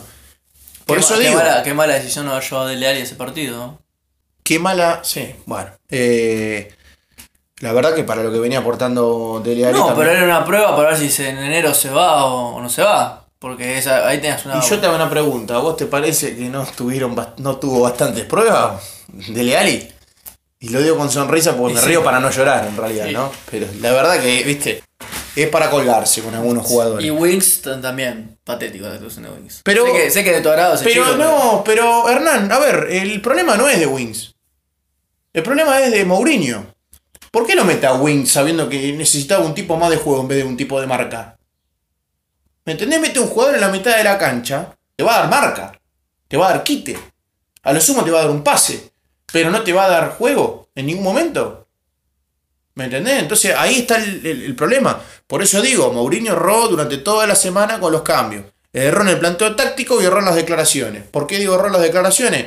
Por 0.85 0.97
Qué 0.97 1.03
eso 1.03 1.13
ma- 1.15 1.19
qué 1.19 1.25
digo, 1.27 1.37
mala, 1.39 1.63
qué 1.63 1.73
mala 1.73 1.93
decisión 1.95 2.25
no 2.25 2.31
haber 2.33 2.43
llevado 2.43 2.67
Dele 2.67 2.87
Alli 2.87 3.01
ese 3.01 3.15
partido. 3.15 3.79
Qué 4.49 4.59
mala. 4.59 5.01
Sí, 5.03 5.33
bueno. 5.45 5.69
eh, 5.89 6.73
la 7.59 7.71
verdad 7.73 7.93
que 7.93 8.03
para 8.03 8.23
lo 8.23 8.31
que 8.31 8.39
venía 8.39 8.59
aportando 8.59 9.41
Dele 9.43 9.65
Alli 9.67 9.77
No, 9.77 9.87
también- 9.87 10.07
pero 10.07 10.17
era 10.17 10.25
una 10.25 10.45
prueba 10.45 10.75
para 10.75 10.89
ver 10.89 10.97
si 10.97 11.09
se- 11.09 11.29
en 11.29 11.37
enero 11.37 11.73
se 11.73 11.89
va 11.89 12.23
o, 12.25 12.55
o 12.55 12.61
no 12.61 12.69
se 12.69 12.81
va. 12.81 13.25
Porque 13.37 13.77
esa, 13.77 14.07
ahí 14.07 14.17
tenías 14.17 14.45
una. 14.45 14.57
Y 14.57 14.61
yo 14.67 14.79
te 14.79 14.85
hago 14.87 14.95
una 14.95 15.09
pregunta. 15.09 15.55
¿A 15.55 15.59
vos 15.59 15.77
te 15.77 15.85
parece 15.85 16.35
que 16.35 16.45
no, 16.49 16.65
tuvieron, 16.75 17.15
no 17.37 17.57
tuvo 17.57 17.81
bastantes 17.81 18.25
pruebas 18.25 18.81
Dele 19.07 19.55
Alli? 19.57 19.87
Y 20.61 20.69
lo 20.69 20.81
digo 20.81 20.97
con 20.97 21.09
sonrisa 21.11 21.55
porque 21.55 21.71
Y 21.73 21.75
me 21.75 21.81
sí. 21.81 21.87
río 21.87 22.03
para 22.03 22.19
no 22.19 22.29
llorar 22.31 22.65
en 22.65 22.75
realidad, 22.75 23.05
Sí. 23.07 23.13
¿no? 23.13 23.31
Pero 23.51 23.67
la 23.81 23.91
verdad 23.93 24.19
que, 24.21 24.43
viste, 24.43 24.83
es 25.35 25.47
para 25.47 25.69
colgarse 25.69 26.21
con 26.21 26.33
algunos 26.35 26.65
jugadores. 26.65 27.05
Y 27.05 27.11
Wings 27.11 27.61
también, 27.81 28.37
patético 28.43 28.87
la 28.87 28.95
actuación 28.95 29.23
de 29.23 29.29
Wings. 29.31 29.61
Pero- 29.63 29.85
sé, 29.85 29.91
que, 29.93 30.11
sé 30.11 30.23
que 30.25 30.31
de 30.33 30.41
tu 30.41 30.49
agrado 30.49 30.75
Pero 30.83 31.05
chico, 31.05 31.15
no, 31.17 31.61
pero 31.65 32.09
Hernán, 32.09 32.51
a 32.51 32.59
ver, 32.59 32.87
el 32.89 33.21
problema 33.21 33.55
no 33.55 33.69
es 33.69 33.79
de 33.79 33.85
Wings. 33.87 34.33
El 35.33 35.43
problema 35.43 35.79
es 35.81 35.91
de 35.91 36.05
Mourinho. 36.05 36.73
¿Por 37.31 37.45
qué 37.45 37.55
no 37.55 37.63
mete 37.63 37.85
a 37.85 37.93
Wings 37.93 38.31
sabiendo 38.31 38.67
que 38.67 38.91
necesitaba 38.93 39.45
un 39.45 39.53
tipo 39.53 39.77
más 39.77 39.91
de 39.91 39.97
juego 39.97 40.21
en 40.21 40.27
vez 40.27 40.37
de 40.39 40.43
un 40.45 40.57
tipo 40.57 40.79
de 40.81 40.87
marca? 40.87 41.37
¿Me 42.65 42.73
entendés? 42.73 42.99
Mete 42.99 43.19
un 43.19 43.27
jugador 43.27 43.55
en 43.55 43.61
la 43.61 43.69
mitad 43.69 43.95
de 43.97 44.03
la 44.03 44.17
cancha, 44.17 44.75
te 44.95 45.03
va 45.03 45.15
a 45.15 45.19
dar 45.21 45.29
marca, 45.29 45.79
te 46.27 46.37
va 46.37 46.47
a 46.47 46.53
dar 46.53 46.63
quite. 46.63 46.97
A 47.63 47.73
lo 47.73 47.81
sumo 47.81 48.03
te 48.03 48.11
va 48.11 48.19
a 48.19 48.21
dar 48.23 48.31
un 48.31 48.43
pase, 48.43 48.91
pero 49.31 49.51
no 49.51 49.61
te 49.63 49.73
va 49.73 49.85
a 49.85 49.89
dar 49.89 50.11
juego 50.17 50.69
en 50.75 50.87
ningún 50.87 51.03
momento. 51.03 51.67
¿Me 52.75 52.85
entendés? 52.85 53.19
Entonces 53.19 53.53
ahí 53.55 53.79
está 53.79 53.97
el 53.97 54.55
problema. 54.55 54.99
Por 55.27 55.43
eso 55.43 55.61
digo, 55.61 55.91
Mourinho 55.91 56.33
erró 56.33 56.67
durante 56.67 56.97
toda 56.97 57.27
la 57.27 57.35
semana 57.35 57.79
con 57.79 57.91
los 57.91 58.01
cambios. 58.03 58.45
Erró 58.71 59.01
en 59.01 59.09
el 59.09 59.19
planteo 59.19 59.55
táctico 59.55 60.01
y 60.01 60.05
erró 60.05 60.19
en 60.19 60.25
las 60.25 60.35
declaraciones. 60.35 61.03
¿Por 61.03 61.27
qué 61.27 61.37
digo 61.37 61.55
erró 61.55 61.67
en 61.67 61.73
las 61.73 61.81
declaraciones? 61.81 62.45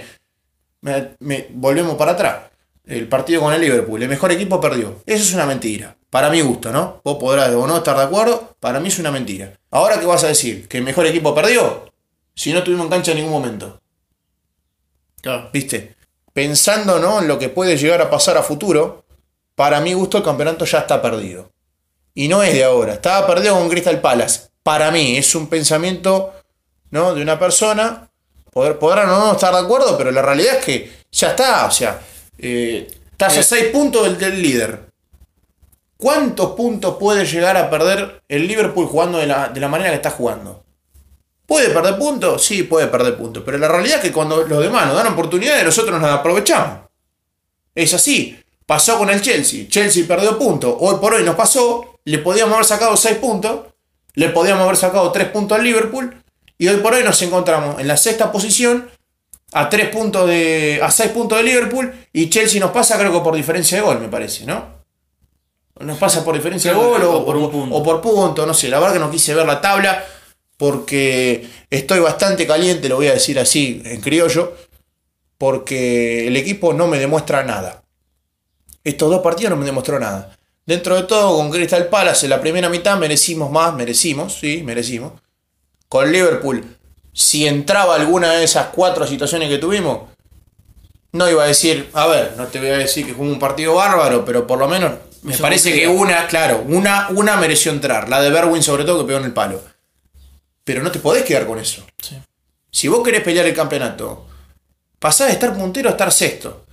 Me- 0.81 1.11
me- 1.21 1.49
volvemos 1.51 1.97
para 1.97 2.13
atrás. 2.13 2.37
El 2.87 3.09
partido 3.09 3.41
con 3.41 3.53
el 3.53 3.61
Liverpool. 3.61 4.03
El 4.03 4.09
mejor 4.09 4.33
equipo 4.33 4.61
perdió. 4.61 5.03
Eso 5.07 5.23
es 5.23 5.35
una 5.35 5.47
mentira. 5.47 5.97
Para 6.11 6.31
mi 6.31 6.41
gusto, 6.41 6.73
¿no? 6.73 7.01
Vos 7.05 7.17
podrás 7.19 7.51
o 7.51 7.67
no 7.67 7.77
estar 7.77 7.97
de 7.97 8.03
acuerdo. 8.03 8.57
Para 8.61 8.81
mí 8.81 8.89
es 8.89 8.99
una 8.99 9.11
mentira. 9.11 9.59
Ahora, 9.71 9.99
¿qué 9.99 10.07
vas 10.07 10.25
a 10.25 10.29
decir? 10.29 10.69
¿Que 10.69 10.79
el 10.79 10.85
mejor 10.85 11.07
equipo 11.07 11.35
perdió? 11.35 11.91
Si 12.35 12.53
no 12.53 12.63
tuvimos 12.63 12.85
en 12.85 12.91
cancha 12.91 13.13
en 13.13 13.19
ningún 13.19 13.33
momento. 13.33 13.81
Claro. 15.21 15.51
¿Viste? 15.53 15.95
Pensando 16.33 16.99
¿no? 16.99 17.21
en 17.21 17.29
lo 17.29 17.39
que 17.39 17.49
puede 17.49 17.77
llegar 17.77 18.01
a 18.01 18.11
pasar 18.11 18.37
a 18.37 18.43
futuro, 18.43 19.05
para 19.55 19.81
mi 19.81 19.93
gusto 19.93 20.19
el 20.19 20.25
campeonato 20.25 20.65
ya 20.65 20.81
está 20.81 21.01
perdido. 21.01 21.51
Y 22.15 22.29
no 22.29 22.43
es 22.43 22.53
de 22.53 22.65
ahora, 22.65 22.95
estaba 22.95 23.27
perdido 23.27 23.55
con 23.55 23.69
Crystal 23.69 24.01
Palace. 24.01 24.49
Para 24.63 24.91
mí 24.91 25.17
es 25.17 25.35
un 25.35 25.47
pensamiento 25.47 26.33
¿no? 26.91 27.15
de 27.15 27.23
una 27.23 27.39
persona, 27.39 28.11
poder, 28.51 28.79
podrán 28.79 29.09
o 29.09 29.19
no 29.19 29.33
estar 29.33 29.55
de 29.55 29.61
acuerdo, 29.61 29.97
pero 29.97 30.11
la 30.11 30.23
realidad 30.23 30.57
es 30.59 30.65
que 30.65 30.93
ya 31.11 31.31
está, 31.31 31.67
o 31.67 31.71
sea, 31.71 32.01
eh, 32.43 32.89
estás 33.13 33.37
a 33.37 33.41
Eh. 33.41 33.45
6 33.45 33.65
puntos 33.67 34.05
del, 34.05 34.19
del 34.19 34.43
líder. 34.43 34.93
¿Cuántos 35.97 36.53
puntos 36.53 36.97
puede 36.99 37.25
llegar 37.25 37.57
a 37.57 37.71
perder 37.71 38.23
el 38.29 38.49
Liverpool 38.49 38.87
jugando 38.87 39.19
de 39.19 39.27
la, 39.27 39.49
de 39.49 39.61
la 39.61 39.69
manera 39.69 39.91
que 39.91 39.97
está 39.97 40.11
jugando? 40.11 40.65
¿Puede 41.47 41.71
perder 41.71 41.97
puntos? 41.99 42.45
Sí, 42.45 42.65
puede 42.65 42.89
perder 42.89 43.17
puntos. 43.17 43.43
Pero 43.45 43.59
la 43.59 43.69
realidad 43.69 43.99
es 43.99 44.03
que 44.03 44.13
cuando 44.13 44.43
los 44.47 44.63
demás 44.63 44.87
nos 44.87 44.97
dan 44.97 45.13
oportunidades, 45.13 45.65
nosotros 45.65 45.93
nos 45.93 46.03
las 46.11 46.19
aprovechamos. 46.19 46.89
Es 47.75 47.95
así. 47.95 48.39
Pasó 48.67 48.99
con 48.99 49.11
el 49.11 49.21
Chelsea. 49.21 49.69
Chelsea 49.69 50.05
perdió 50.07 50.39
puntos. 50.39 50.75
Hoy 50.79 50.97
por 51.01 51.15
hoy 51.15 51.23
nos 51.25 51.37
pasó. 51.37 51.99
Le 52.05 52.19
podíamos 52.19 52.55
haber 52.55 52.67
sacado 52.67 52.97
6 52.97 53.19
puntos. 53.19 53.67
Le 54.15 54.31
podíamos 54.31 54.65
haber 54.65 54.77
sacado 54.77 55.13
3 55.13 55.29
puntos 55.29 55.59
al 55.59 55.65
Liverpool. 55.65 56.23
Y 56.59 56.69
hoy 56.69 56.79
por 56.79 56.95
hoy 56.95 57.05
nos 57.05 57.21
encontramos 57.23 57.79
en 57.81 57.87
la 57.87 57.97
sexta 57.97 58.33
posición. 58.33 58.89
A 59.53 59.69
3 59.69 59.89
puntos 59.89 60.27
de. 60.29 60.81
a 60.83 60.91
6 60.91 61.11
puntos 61.11 61.39
de 61.39 61.45
Liverpool. 61.45 61.93
Y 62.13 62.31
Chelsea 62.31 62.61
nos 62.61 62.71
pasa, 62.71 62.99
creo 62.99 63.13
que 63.13 63.21
por 63.21 63.35
diferencia 63.35 63.79
de 63.79 63.85
gol, 63.85 64.01
me 64.01 64.09
parece, 64.09 64.45
¿no? 64.45 64.83
Nos 65.81 65.99
pasa 65.99 66.25
por 66.25 66.35
diferencia 66.35 66.73
de 66.73 66.77
gol 66.77 67.03
o, 67.03 67.25
por 67.25 67.37
un 67.37 67.51
punto. 67.51 67.75
o 67.75 67.83
por 67.83 68.01
punto, 68.01 68.47
no 68.47 68.55
sé. 68.55 68.69
La 68.69 68.79
verdad 68.79 68.95
que 68.95 69.01
no 69.01 69.11
quise 69.11 69.35
ver 69.35 69.47
la 69.47 69.61
tabla 69.61 70.05
porque 70.57 71.49
estoy 71.71 71.99
bastante 71.99 72.47
caliente, 72.47 72.89
lo 72.89 72.97
voy 72.97 73.09
a 73.09 73.15
decir 73.15 73.37
así 73.41 73.83
en 73.85 74.01
criollo, 74.01 74.57
porque 75.37 76.29
el 76.29 76.37
equipo 76.37 76.73
no 76.73 76.87
me 76.87 77.01
demuestra 77.01 77.43
nada. 77.43 77.83
Estos 78.85 79.11
dos 79.11 79.23
partidos 79.23 79.51
no 79.51 79.57
me 79.57 79.67
demostró 79.67 79.99
nada. 79.99 80.37
Dentro 80.65 80.95
de 80.95 81.03
todo, 81.03 81.37
con 81.37 81.51
Crystal 81.51 81.89
Palace 81.89 82.27
en 82.27 82.31
la 82.31 82.41
primera 82.41 82.69
mitad 82.69 82.97
merecimos 82.97 83.51
más, 83.51 83.75
merecimos, 83.75 84.39
sí, 84.39 84.63
merecimos. 84.65 85.15
Con 85.89 86.13
Liverpool, 86.13 86.65
si 87.13 87.47
entraba 87.47 87.95
alguna 87.95 88.33
de 88.33 88.45
esas 88.45 88.69
cuatro 88.69 89.07
situaciones 89.07 89.49
que 89.49 89.59
tuvimos, 89.59 90.09
no 91.13 91.29
iba 91.29 91.45
a 91.45 91.47
decir, 91.47 91.91
a 91.93 92.07
ver, 92.07 92.35
no 92.37 92.47
te 92.47 92.59
voy 92.59 92.71
a 92.71 92.79
decir 92.79 93.07
que 93.07 93.15
fue 93.15 93.27
un 93.27 93.39
partido 93.39 93.75
bárbaro, 93.75 94.25
pero 94.25 94.47
por 94.47 94.59
lo 94.59 94.67
menos 94.69 94.93
me 95.23 95.37
parece 95.37 95.73
que 95.73 95.87
una, 95.87 96.27
claro, 96.27 96.65
una, 96.67 97.09
una 97.11 97.37
mereció 97.37 97.71
entrar. 97.71 98.09
La 98.09 98.21
de 98.21 98.31
Berwin 98.31 98.63
sobre 98.63 98.85
todo 98.85 99.01
que 99.01 99.07
pegó 99.07 99.19
en 99.19 99.27
el 99.27 99.33
palo. 99.33 99.63
Pero 100.65 100.83
no 100.83 100.91
te 100.91 100.99
podés 100.99 101.25
quedar 101.25 101.47
con 101.47 101.59
eso. 101.59 101.85
Sí. 102.01 102.17
Si 102.71 102.89
vos 102.89 103.03
querés 103.03 103.23
pelear 103.23 103.47
el 103.47 103.55
campeonato, 103.55 104.27
pasás 104.99 105.29
de 105.29 105.35
estar 105.35 105.55
puntero 105.55 105.89
a 105.89 105.93
estar 105.93 106.11
sexto. 106.13 106.65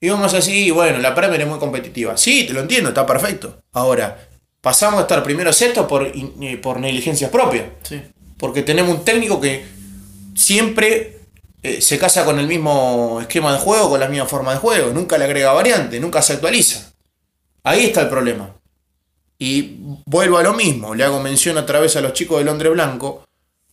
Y 0.00 0.10
vamos 0.10 0.34
así, 0.34 0.70
bueno, 0.70 0.98
la 0.98 1.14
Premier 1.14 1.40
es 1.40 1.46
muy 1.46 1.58
competitiva. 1.58 2.16
Sí, 2.16 2.44
te 2.44 2.52
lo 2.52 2.60
entiendo, 2.60 2.90
está 2.90 3.06
perfecto. 3.06 3.62
Ahora, 3.72 4.28
pasamos 4.60 4.98
a 4.98 5.02
estar 5.02 5.22
primero 5.22 5.48
a 5.48 5.52
sexto 5.52 5.86
por, 5.86 6.06
eh, 6.06 6.60
por 6.62 6.80
negligencias 6.80 7.30
propias. 7.30 7.66
Sí. 7.82 8.02
Porque 8.36 8.62
tenemos 8.62 8.98
un 8.98 9.04
técnico 9.04 9.40
que 9.40 9.64
siempre 10.34 11.18
eh, 11.62 11.80
se 11.80 11.98
casa 11.98 12.24
con 12.24 12.38
el 12.38 12.46
mismo 12.46 13.18
esquema 13.20 13.52
de 13.52 13.58
juego, 13.58 13.90
con 13.90 14.00
la 14.00 14.08
misma 14.08 14.26
forma 14.26 14.52
de 14.52 14.58
juego. 14.58 14.92
Nunca 14.92 15.18
le 15.18 15.24
agrega 15.24 15.52
variante, 15.52 16.00
nunca 16.00 16.22
se 16.22 16.34
actualiza. 16.34 16.92
Ahí 17.62 17.86
está 17.86 18.02
el 18.02 18.08
problema. 18.08 18.54
Y 19.38 19.76
vuelvo 20.06 20.38
a 20.38 20.42
lo 20.42 20.52
mismo, 20.54 20.94
le 20.94 21.04
hago 21.04 21.20
mención 21.20 21.56
otra 21.56 21.80
vez 21.80 21.96
a 21.96 22.00
los 22.00 22.12
chicos 22.12 22.38
de 22.38 22.44
Londres 22.44 22.72
Blanco, 22.72 23.24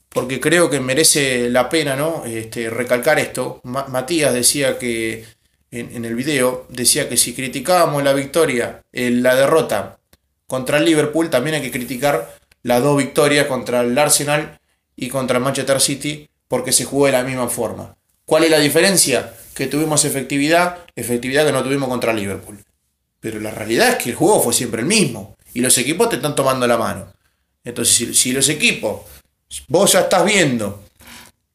porque 0.10 0.39
creo 0.39 0.69
que 0.69 0.80
merece 0.80 1.50
la 1.50 1.69
pena 1.69 1.95
¿no? 1.95 2.24
este, 2.26 2.69
recalcar 2.69 3.19
esto. 3.19 3.62
Ma- 3.63 3.88
Matías 3.88 4.34
decía 4.34 4.78
que 4.80 5.26
en, 5.69 5.95
en 5.95 6.06
el 6.06 6.15
video, 6.15 6.65
decía 6.69 7.08
que 7.08 7.15
si 7.15 7.34
criticábamos 7.34 8.04
la 8.04 8.13
victoria, 8.13 8.82
eh, 8.91 9.10
la 9.12 9.36
derrota 9.36 10.00
contra 10.47 10.80
el 10.80 10.86
Liverpool, 10.86 11.30
también 11.30 11.56
hay 11.56 11.62
que 11.62 11.71
criticar 11.71 12.38
las 12.63 12.84
dos 12.84 12.97
victorias 12.97 13.47
contra 13.47 13.82
el 13.82 13.97
Arsenal 13.97 14.60
y 14.97 15.08
contra 15.08 15.38
el 15.38 15.43
Manchester 15.43 15.80
City, 15.80 16.28
porque 16.51 16.73
se 16.73 16.83
jugó 16.83 17.05
de 17.05 17.13
la 17.13 17.23
misma 17.23 17.47
forma. 17.47 17.95
¿Cuál 18.25 18.43
es 18.43 18.51
la 18.51 18.59
diferencia? 18.59 19.33
Que 19.55 19.67
tuvimos 19.67 20.03
efectividad, 20.03 20.79
efectividad 20.97 21.45
que 21.45 21.53
no 21.53 21.63
tuvimos 21.63 21.87
contra 21.87 22.11
Liverpool. 22.11 22.61
Pero 23.21 23.39
la 23.39 23.51
realidad 23.51 23.87
es 23.87 23.95
que 23.95 24.09
el 24.09 24.17
juego 24.17 24.43
fue 24.43 24.53
siempre 24.53 24.81
el 24.81 24.85
mismo. 24.87 25.33
Y 25.53 25.61
los 25.61 25.77
equipos 25.77 26.09
te 26.09 26.17
están 26.17 26.35
tomando 26.35 26.67
la 26.67 26.77
mano. 26.77 27.13
Entonces, 27.63 27.95
si, 27.95 28.13
si 28.13 28.33
los 28.33 28.49
equipos, 28.49 28.99
vos 29.69 29.93
ya 29.93 30.01
estás 30.01 30.25
viendo 30.25 30.83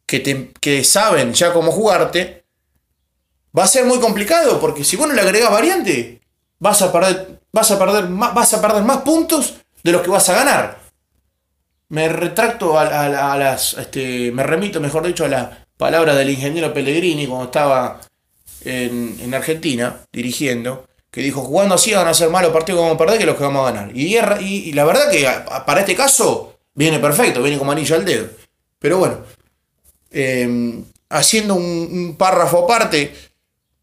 que, 0.06 0.20
te- 0.20 0.50
que 0.59 0.82
saben 0.82 1.35
ya 1.35 1.52
cómo 1.52 1.72
jugarte, 1.72 2.46
va 3.56 3.64
a 3.64 3.68
ser 3.68 3.85
muy 3.85 4.00
complicado. 4.00 4.59
Porque 4.59 4.82
si 4.82 4.96
vos 4.96 5.06
no 5.09 5.12
le 5.12 5.20
agregás 5.20 5.50
variante, 5.50 6.22
vas 6.59 6.80
a 6.80 6.90
perder, 6.90 7.38
vas 7.52 7.70
a 7.70 7.78
perder, 7.78 8.09
más, 8.09 8.32
vas 8.32 8.54
a 8.54 8.62
perder 8.62 8.82
más 8.82 9.02
puntos 9.02 9.56
de 9.82 9.92
los 9.92 10.00
que 10.00 10.09
vas 10.09 10.26
a 10.30 10.35
ganar. 10.37 10.86
Me 11.88 12.09
retracto 12.09 12.79
a, 12.79 12.83
a- 12.87 13.33
a 13.35 13.38
las. 13.38 13.75
Este, 13.75 14.33
me 14.33 14.42
remito, 14.42 14.81
mejor 14.81 15.07
dicho, 15.07 15.25
a 15.25 15.29
las 15.29 15.49
palabras 15.77 16.16
del 16.16 16.31
ingeniero 16.31 16.72
Pellegrini 16.75 17.27
cuando 17.27 17.46
estaba 17.46 18.01
en, 18.64 19.16
en 19.20 19.35
Argentina 19.35 20.01
dirigiendo, 20.12 20.87
que 21.11 21.20
dijo, 21.20 21.42
jugando 21.42 21.75
así 21.77 21.92
van 21.94 22.09
a 22.09 22.14
ser 22.14 22.31
malos 22.31 22.53
partidos 22.53 22.79
que 22.79 22.83
vamos 22.83 22.94
a 22.96 22.99
perder 23.05 23.18
que 23.18 23.27
los 23.27 23.37
que 23.37 23.44
vamos 23.44 23.68
a 23.68 23.72
ganar. 23.72 23.96
Y, 23.96 24.16
y- 24.16 24.68
y 24.68 24.72
la 24.72 24.85
verdad 24.85 25.11
que 25.11 25.27
para 25.64 25.81
este 25.81 25.94
caso 25.94 26.59
viene 26.75 26.99
perfecto, 26.99 27.42
viene 27.42 27.59
como 27.59 27.72
anillo 27.72 27.94
al 27.94 28.05
dedo. 28.05 28.29
Pero 28.79 28.99
bueno, 28.99 29.18
eh, 30.11 30.83
haciendo 31.09 31.55
un, 31.55 31.62
un 31.64 32.16
párrafo 32.16 32.64
aparte, 32.64 33.14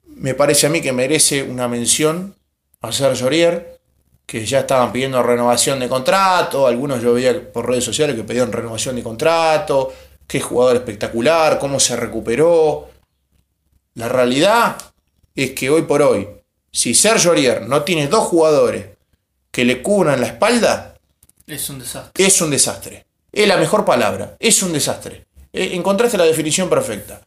me 0.08 0.34
parece 0.34 0.68
a 0.68 0.70
mí 0.70 0.82
que 0.82 0.92
merece 0.92 1.44
una 1.44 1.68
mención 1.68 2.36
a 2.82 2.92
Sergio 2.92 3.26
Aurier, 3.26 3.73
que 4.34 4.48
ya 4.48 4.62
estaban 4.62 4.92
pidiendo 4.92 5.22
renovación 5.22 5.80
de 5.80 5.88
contrato, 5.88 6.66
algunos 6.66 7.04
yo 7.04 7.14
veía 7.14 7.54
por 7.54 7.70
redes 7.70 7.84
sociales 7.84 8.16
que 8.16 8.24
pedían 8.24 8.52
renovación 8.52 8.96
de 8.96 9.04
contrato, 9.04 9.94
qué 10.26 10.42
jugador 10.42 10.78
espectacular, 10.78 11.60
cómo 11.60 11.80
se 11.80 11.96
recuperó. 11.96 12.90
La 13.94 14.10
realidad 14.10 14.76
es 15.36 15.52
que 15.52 15.70
hoy 15.70 15.84
por 15.84 16.02
hoy, 16.02 16.28
si 16.72 16.96
Sergio 16.96 17.30
Aurier 17.30 17.68
no 17.68 17.84
tiene 17.84 18.08
dos 18.08 18.24
jugadores 18.24 18.88
que 19.52 19.66
le 19.66 19.84
cubran 19.84 20.20
la 20.20 20.26
espalda, 20.26 20.96
Es 21.46 21.70
un 21.70 21.78
desastre. 21.78 22.26
es 22.26 22.42
un 22.42 22.50
desastre. 22.50 23.06
Es 23.32 23.48
la 23.48 23.58
mejor 23.58 23.86
palabra, 23.86 24.36
es 24.40 24.64
un 24.64 24.74
desastre. 24.74 25.28
Eh, 25.54 25.76
Encontraste 25.76 26.18
la 26.18 26.24
definición 26.24 26.70
perfecta. 26.72 27.22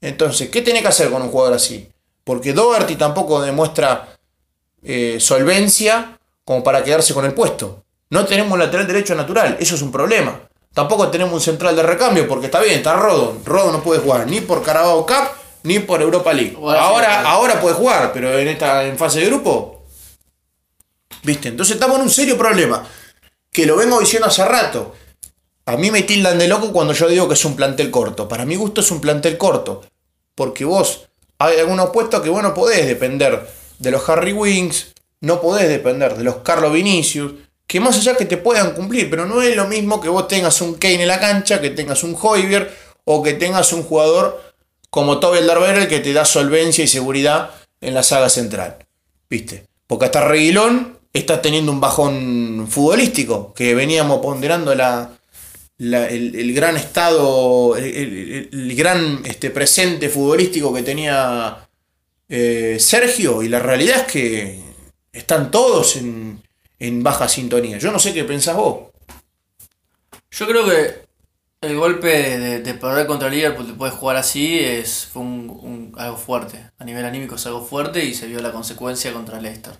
Entonces, 0.00 0.48
¿qué 0.48 0.62
tiene 0.62 0.80
que 0.80 0.88
hacer 0.88 1.10
con 1.10 1.20
un 1.20 1.28
jugador 1.28 1.52
así? 1.52 1.90
Porque 2.24 2.54
Doherty 2.54 2.96
tampoco 2.96 3.42
demuestra 3.42 4.16
eh, 4.82 5.18
solvencia 5.20 6.17
como 6.48 6.64
para 6.64 6.82
quedarse 6.82 7.12
con 7.12 7.26
el 7.26 7.34
puesto. 7.34 7.84
No 8.08 8.24
tenemos 8.24 8.58
lateral 8.58 8.86
derecho 8.86 9.14
natural, 9.14 9.58
eso 9.60 9.74
es 9.74 9.82
un 9.82 9.92
problema. 9.92 10.48
Tampoco 10.72 11.08
tenemos 11.08 11.34
un 11.34 11.42
central 11.42 11.76
de 11.76 11.82
recambio, 11.82 12.26
porque 12.26 12.46
está 12.46 12.62
bien, 12.62 12.78
está 12.78 12.96
Rodon. 12.96 13.44
Rodon 13.44 13.74
no 13.74 13.82
puede 13.82 14.00
jugar 14.00 14.26
ni 14.26 14.40
por 14.40 14.62
Carabao 14.62 15.04
Cup 15.04 15.28
ni 15.64 15.80
por 15.80 16.00
Europa 16.00 16.32
League. 16.32 16.56
Bueno, 16.58 16.80
Ahora, 16.80 17.20
ahora 17.28 17.60
puede 17.60 17.74
jugar, 17.74 18.12
pero 18.14 18.38
en 18.38 18.48
esta 18.48 18.86
en 18.86 18.96
fase 18.96 19.20
de 19.20 19.26
grupo. 19.26 19.82
¿Viste? 21.22 21.50
Entonces 21.50 21.74
estamos 21.74 21.98
en 21.98 22.04
un 22.04 22.10
serio 22.10 22.38
problema. 22.38 22.82
Que 23.52 23.66
lo 23.66 23.76
vengo 23.76 24.00
diciendo 24.00 24.28
hace 24.28 24.42
rato. 24.42 24.94
A 25.66 25.76
mí 25.76 25.90
me 25.90 26.04
tildan 26.04 26.38
de 26.38 26.48
loco 26.48 26.72
cuando 26.72 26.94
yo 26.94 27.08
digo 27.08 27.28
que 27.28 27.34
es 27.34 27.44
un 27.44 27.56
plantel 27.56 27.90
corto. 27.90 28.26
Para 28.26 28.46
mi 28.46 28.56
gusto 28.56 28.80
es 28.80 28.90
un 28.90 29.02
plantel 29.02 29.36
corto. 29.36 29.82
Porque 30.34 30.64
vos 30.64 31.08
hay 31.38 31.58
algunos 31.58 31.90
puestos 31.90 32.22
que 32.22 32.30
vos 32.30 32.42
no 32.42 32.54
podés 32.54 32.86
depender 32.86 33.46
de 33.78 33.90
los 33.90 34.08
Harry 34.08 34.32
Wings, 34.32 34.94
no 35.20 35.40
podés 35.40 35.68
depender 35.68 36.14
de 36.16 36.24
los 36.24 36.36
Carlos 36.36 36.72
Vinicius, 36.72 37.32
que 37.66 37.80
más 37.80 37.96
allá 37.98 38.16
que 38.16 38.24
te 38.24 38.36
puedan 38.38 38.72
cumplir, 38.74 39.10
pero 39.10 39.26
no 39.26 39.42
es 39.42 39.54
lo 39.54 39.66
mismo 39.68 40.00
que 40.00 40.08
vos 40.08 40.26
tengas 40.28 40.60
un 40.62 40.74
Kane 40.74 41.02
en 41.02 41.08
la 41.08 41.20
cancha, 41.20 41.60
que 41.60 41.70
tengas 41.70 42.02
un 42.02 42.16
Hoiber 42.20 42.70
o 43.04 43.22
que 43.22 43.34
tengas 43.34 43.72
un 43.72 43.82
jugador 43.82 44.42
como 44.90 45.20
Toby 45.20 45.38
Alderweireld 45.38 45.88
que 45.88 46.00
te 46.00 46.12
da 46.12 46.24
solvencia 46.24 46.82
y 46.82 46.88
seguridad 46.88 47.50
en 47.80 47.94
la 47.94 48.02
saga 48.02 48.28
central. 48.30 48.76
¿Viste? 49.28 49.66
Porque 49.86 50.06
hasta 50.06 50.26
Reguilón 50.26 50.96
está 51.12 51.42
teniendo 51.42 51.72
un 51.72 51.80
bajón 51.80 52.66
futbolístico, 52.70 53.52
que 53.54 53.74
veníamos 53.74 54.20
ponderando 54.20 54.74
la, 54.74 55.10
la- 55.76 56.08
el, 56.08 56.34
el 56.34 56.54
gran 56.54 56.76
estado, 56.76 57.76
el, 57.76 57.84
el- 57.84 58.48
el 58.52 58.76
gran 58.76 59.20
este, 59.26 59.50
presente 59.50 60.08
futbolístico 60.08 60.72
que 60.72 60.82
tenía 60.82 61.68
eh, 62.30 62.76
Sergio, 62.80 63.42
y 63.42 63.48
la 63.48 63.58
realidad 63.58 64.00
es 64.06 64.12
que 64.12 64.67
están 65.18 65.50
todos 65.50 65.96
en, 65.96 66.42
en 66.78 67.02
baja 67.02 67.28
sintonía. 67.28 67.78
Yo 67.78 67.92
no 67.92 67.98
sé 67.98 68.14
qué 68.14 68.24
pensás 68.24 68.56
vos. 68.56 68.90
Yo 70.30 70.46
creo 70.46 70.66
que 70.66 71.08
el 71.60 71.76
golpe 71.76 72.08
de, 72.38 72.60
de 72.60 72.74
perder 72.74 73.06
contra 73.06 73.28
Liverpool 73.28 73.66
después 73.66 73.92
de 73.92 73.98
jugar 73.98 74.16
así 74.16 74.58
es, 74.60 75.06
fue 75.06 75.22
un, 75.22 75.92
algo 75.98 76.16
fuerte. 76.16 76.70
A 76.78 76.84
nivel 76.84 77.04
anímico 77.04 77.34
es 77.34 77.46
algo 77.46 77.64
fuerte 77.64 78.04
y 78.04 78.14
se 78.14 78.26
vio 78.26 78.40
la 78.40 78.52
consecuencia 78.52 79.12
contra 79.12 79.40
Leicester. 79.40 79.74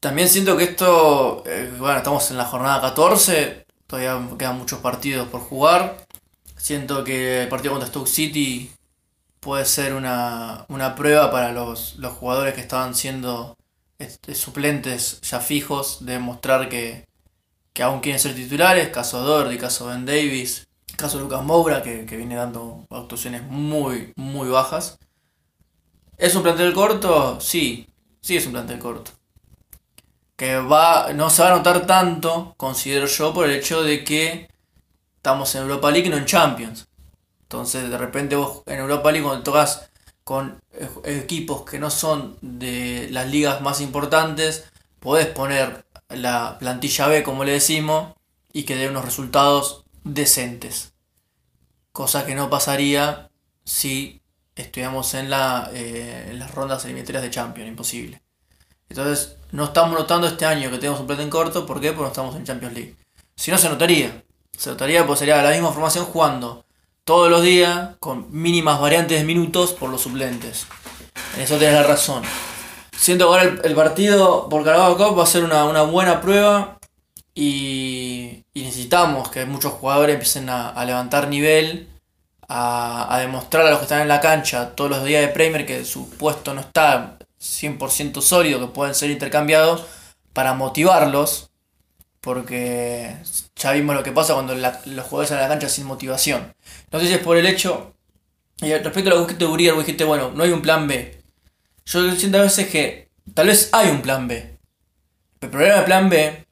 También 0.00 0.28
siento 0.28 0.56
que 0.56 0.64
esto, 0.64 1.42
eh, 1.46 1.72
bueno, 1.78 1.98
estamos 1.98 2.30
en 2.30 2.38
la 2.38 2.46
jornada 2.46 2.80
14, 2.80 3.66
todavía 3.86 4.18
quedan 4.38 4.58
muchos 4.58 4.80
partidos 4.80 5.28
por 5.28 5.42
jugar. 5.42 6.06
Siento 6.56 7.04
que 7.04 7.42
el 7.42 7.48
partido 7.48 7.74
contra 7.74 7.88
Stoke 7.88 8.08
City 8.08 8.70
puede 9.40 9.64
ser 9.66 9.94
una, 9.94 10.64
una 10.68 10.94
prueba 10.94 11.30
para 11.30 11.52
los, 11.52 11.96
los 11.96 12.12
jugadores 12.14 12.54
que 12.54 12.60
estaban 12.60 12.94
siendo 12.94 13.56
este, 14.00 14.34
suplentes 14.34 15.20
ya 15.20 15.40
fijos, 15.40 16.04
de 16.04 16.18
mostrar 16.18 16.68
que, 16.68 17.06
que 17.72 17.82
aún 17.82 18.00
quieren 18.00 18.18
ser 18.18 18.34
titulares, 18.34 18.88
caso 18.88 19.22
Doherty, 19.22 19.58
caso 19.58 19.86
Ben 19.86 20.06
Davis, 20.06 20.66
caso 20.96 21.20
Lucas 21.20 21.44
Moura, 21.44 21.82
que, 21.82 22.06
que 22.06 22.16
viene 22.16 22.34
dando 22.34 22.86
actuaciones 22.90 23.42
muy, 23.42 24.12
muy 24.16 24.48
bajas. 24.48 24.98
¿Es 26.16 26.34
un 26.34 26.42
plantel 26.42 26.72
corto? 26.72 27.40
Sí, 27.40 27.86
sí 28.20 28.36
es 28.36 28.46
un 28.46 28.52
plantel 28.52 28.78
corto. 28.78 29.12
Que 30.36 30.56
va, 30.56 31.12
no 31.12 31.28
se 31.28 31.42
va 31.42 31.52
a 31.52 31.56
notar 31.56 31.86
tanto, 31.86 32.54
considero 32.56 33.06
yo, 33.06 33.34
por 33.34 33.46
el 33.46 33.52
hecho 33.52 33.82
de 33.82 34.02
que 34.02 34.48
estamos 35.16 35.54
en 35.54 35.62
Europa 35.62 35.90
League 35.90 36.08
y 36.08 36.10
no 36.10 36.16
en 36.16 36.24
Champions. 36.24 36.88
Entonces, 37.42 37.90
de 37.90 37.98
repente 37.98 38.36
vos 38.36 38.62
en 38.66 38.78
Europa 38.78 39.12
League 39.12 39.26
cuando 39.26 39.42
tocas 39.44 39.89
con 40.30 40.62
eh, 40.74 40.88
equipos 41.24 41.62
que 41.62 41.80
no 41.80 41.90
son 41.90 42.38
de 42.40 43.08
las 43.10 43.28
ligas 43.28 43.62
más 43.62 43.80
importantes, 43.80 44.64
podés 45.00 45.26
poner 45.26 45.84
la 46.08 46.56
plantilla 46.60 47.08
B, 47.08 47.24
como 47.24 47.42
le 47.42 47.50
decimos, 47.50 48.14
y 48.52 48.62
que 48.62 48.76
dé 48.76 48.88
unos 48.88 49.04
resultados 49.04 49.82
decentes. 50.04 50.92
Cosa 51.90 52.26
que 52.26 52.36
no 52.36 52.48
pasaría 52.48 53.28
si 53.64 54.22
estuviéramos 54.54 55.14
en, 55.14 55.30
la, 55.30 55.68
eh, 55.72 56.28
en 56.30 56.38
las 56.38 56.54
rondas 56.54 56.84
eliminatorias 56.84 57.24
de 57.24 57.30
Champions, 57.30 57.68
imposible. 57.68 58.22
Entonces, 58.88 59.34
no 59.50 59.64
estamos 59.64 59.98
notando 59.98 60.28
este 60.28 60.46
año 60.46 60.70
que 60.70 60.78
tenemos 60.78 61.00
un 61.00 61.08
plantel 61.08 61.28
corto, 61.28 61.66
¿por 61.66 61.80
qué? 61.80 61.88
Porque 61.88 62.02
no 62.02 62.06
estamos 62.06 62.36
en 62.36 62.44
Champions 62.44 62.74
League. 62.74 62.96
Si 63.34 63.50
no, 63.50 63.58
se 63.58 63.68
notaría. 63.68 64.22
Se 64.56 64.70
notaría 64.70 65.04
porque 65.04 65.18
sería 65.18 65.42
la 65.42 65.50
misma 65.50 65.72
formación 65.72 66.04
jugando 66.04 66.64
todos 67.04 67.30
los 67.30 67.42
días 67.42 67.96
con 67.98 68.26
mínimas 68.30 68.80
variantes 68.80 69.18
de 69.18 69.24
minutos 69.24 69.72
por 69.72 69.90
los 69.90 70.02
suplentes. 70.02 70.66
En 71.36 71.42
eso 71.42 71.58
tienes 71.58 71.76
la 71.76 71.82
razón. 71.82 72.22
Siento 72.96 73.26
que 73.26 73.30
ahora 73.30 73.42
el, 73.44 73.60
el 73.64 73.74
partido 73.74 74.48
por 74.48 74.64
Carabao 74.64 74.96
Cup 74.96 75.18
va 75.18 75.24
a 75.24 75.26
ser 75.26 75.44
una, 75.44 75.64
una 75.64 75.82
buena 75.82 76.20
prueba 76.20 76.78
y, 77.34 78.44
y 78.52 78.62
necesitamos 78.62 79.28
que 79.30 79.46
muchos 79.46 79.72
jugadores 79.72 80.14
empiecen 80.14 80.48
a, 80.50 80.68
a 80.68 80.84
levantar 80.84 81.28
nivel, 81.28 81.88
a, 82.48 83.14
a 83.14 83.20
demostrar 83.20 83.66
a 83.66 83.70
los 83.70 83.78
que 83.78 83.84
están 83.84 84.02
en 84.02 84.08
la 84.08 84.20
cancha 84.20 84.74
todos 84.74 84.90
los 84.90 85.04
días 85.04 85.22
de 85.22 85.28
Premier 85.28 85.64
que 85.64 85.84
su 85.84 86.10
puesto 86.10 86.52
no 86.52 86.60
está 86.60 87.18
100% 87.40 88.20
sólido, 88.20 88.60
que 88.60 88.66
pueden 88.66 88.94
ser 88.94 89.10
intercambiados, 89.10 89.84
para 90.32 90.54
motivarlos, 90.54 91.49
porque 92.20 93.16
ya 93.56 93.72
vimos 93.72 93.96
lo 93.96 94.02
que 94.02 94.12
pasa 94.12 94.34
cuando 94.34 94.54
los 94.54 95.04
jugadores 95.04 95.28
salen 95.28 95.44
a 95.44 95.48
la 95.48 95.54
cancha 95.54 95.68
sin 95.68 95.86
motivación. 95.86 96.54
No 96.90 97.00
sé 97.00 97.06
si 97.06 97.14
es 97.14 97.20
por 97.20 97.36
el 97.36 97.46
hecho, 97.46 97.94
y 98.62 98.72
respecto 98.74 99.10
a 99.10 99.14
lo 99.14 99.20
que 99.20 99.32
dijiste 99.32 99.46
Uriel, 99.46 99.74
vos 99.74 99.86
dijiste, 99.86 100.04
bueno, 100.04 100.32
no 100.34 100.44
hay 100.44 100.50
un 100.50 100.62
plan 100.62 100.86
B. 100.86 101.22
Yo 101.86 102.14
siento 102.14 102.38
a 102.38 102.42
veces 102.42 102.68
que 102.68 103.08
tal 103.34 103.46
vez 103.46 103.70
hay 103.72 103.90
un 103.90 104.02
plan 104.02 104.28
B. 104.28 104.58
El 105.40 105.48
problema 105.48 105.76
del 105.76 105.84
plan 105.84 106.08
B 106.10 106.46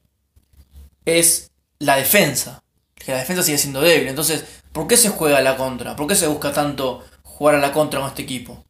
es 1.05 1.51
la 1.77 1.97
defensa. 1.97 2.63
Que 2.95 3.11
la 3.11 3.19
defensa 3.19 3.43
sigue 3.43 3.59
siendo 3.59 3.81
débil. 3.81 4.07
Entonces, 4.07 4.43
¿por 4.71 4.87
qué 4.87 4.97
se 4.97 5.09
juega 5.09 5.37
a 5.37 5.41
la 5.41 5.55
contra? 5.55 5.95
¿Por 5.95 6.07
qué 6.07 6.15
se 6.15 6.27
busca 6.27 6.51
tanto 6.51 7.05
jugar 7.21 7.55
a 7.55 7.59
la 7.59 7.71
contra 7.71 7.99
con 7.99 8.09
este 8.09 8.23
equipo? 8.23 8.65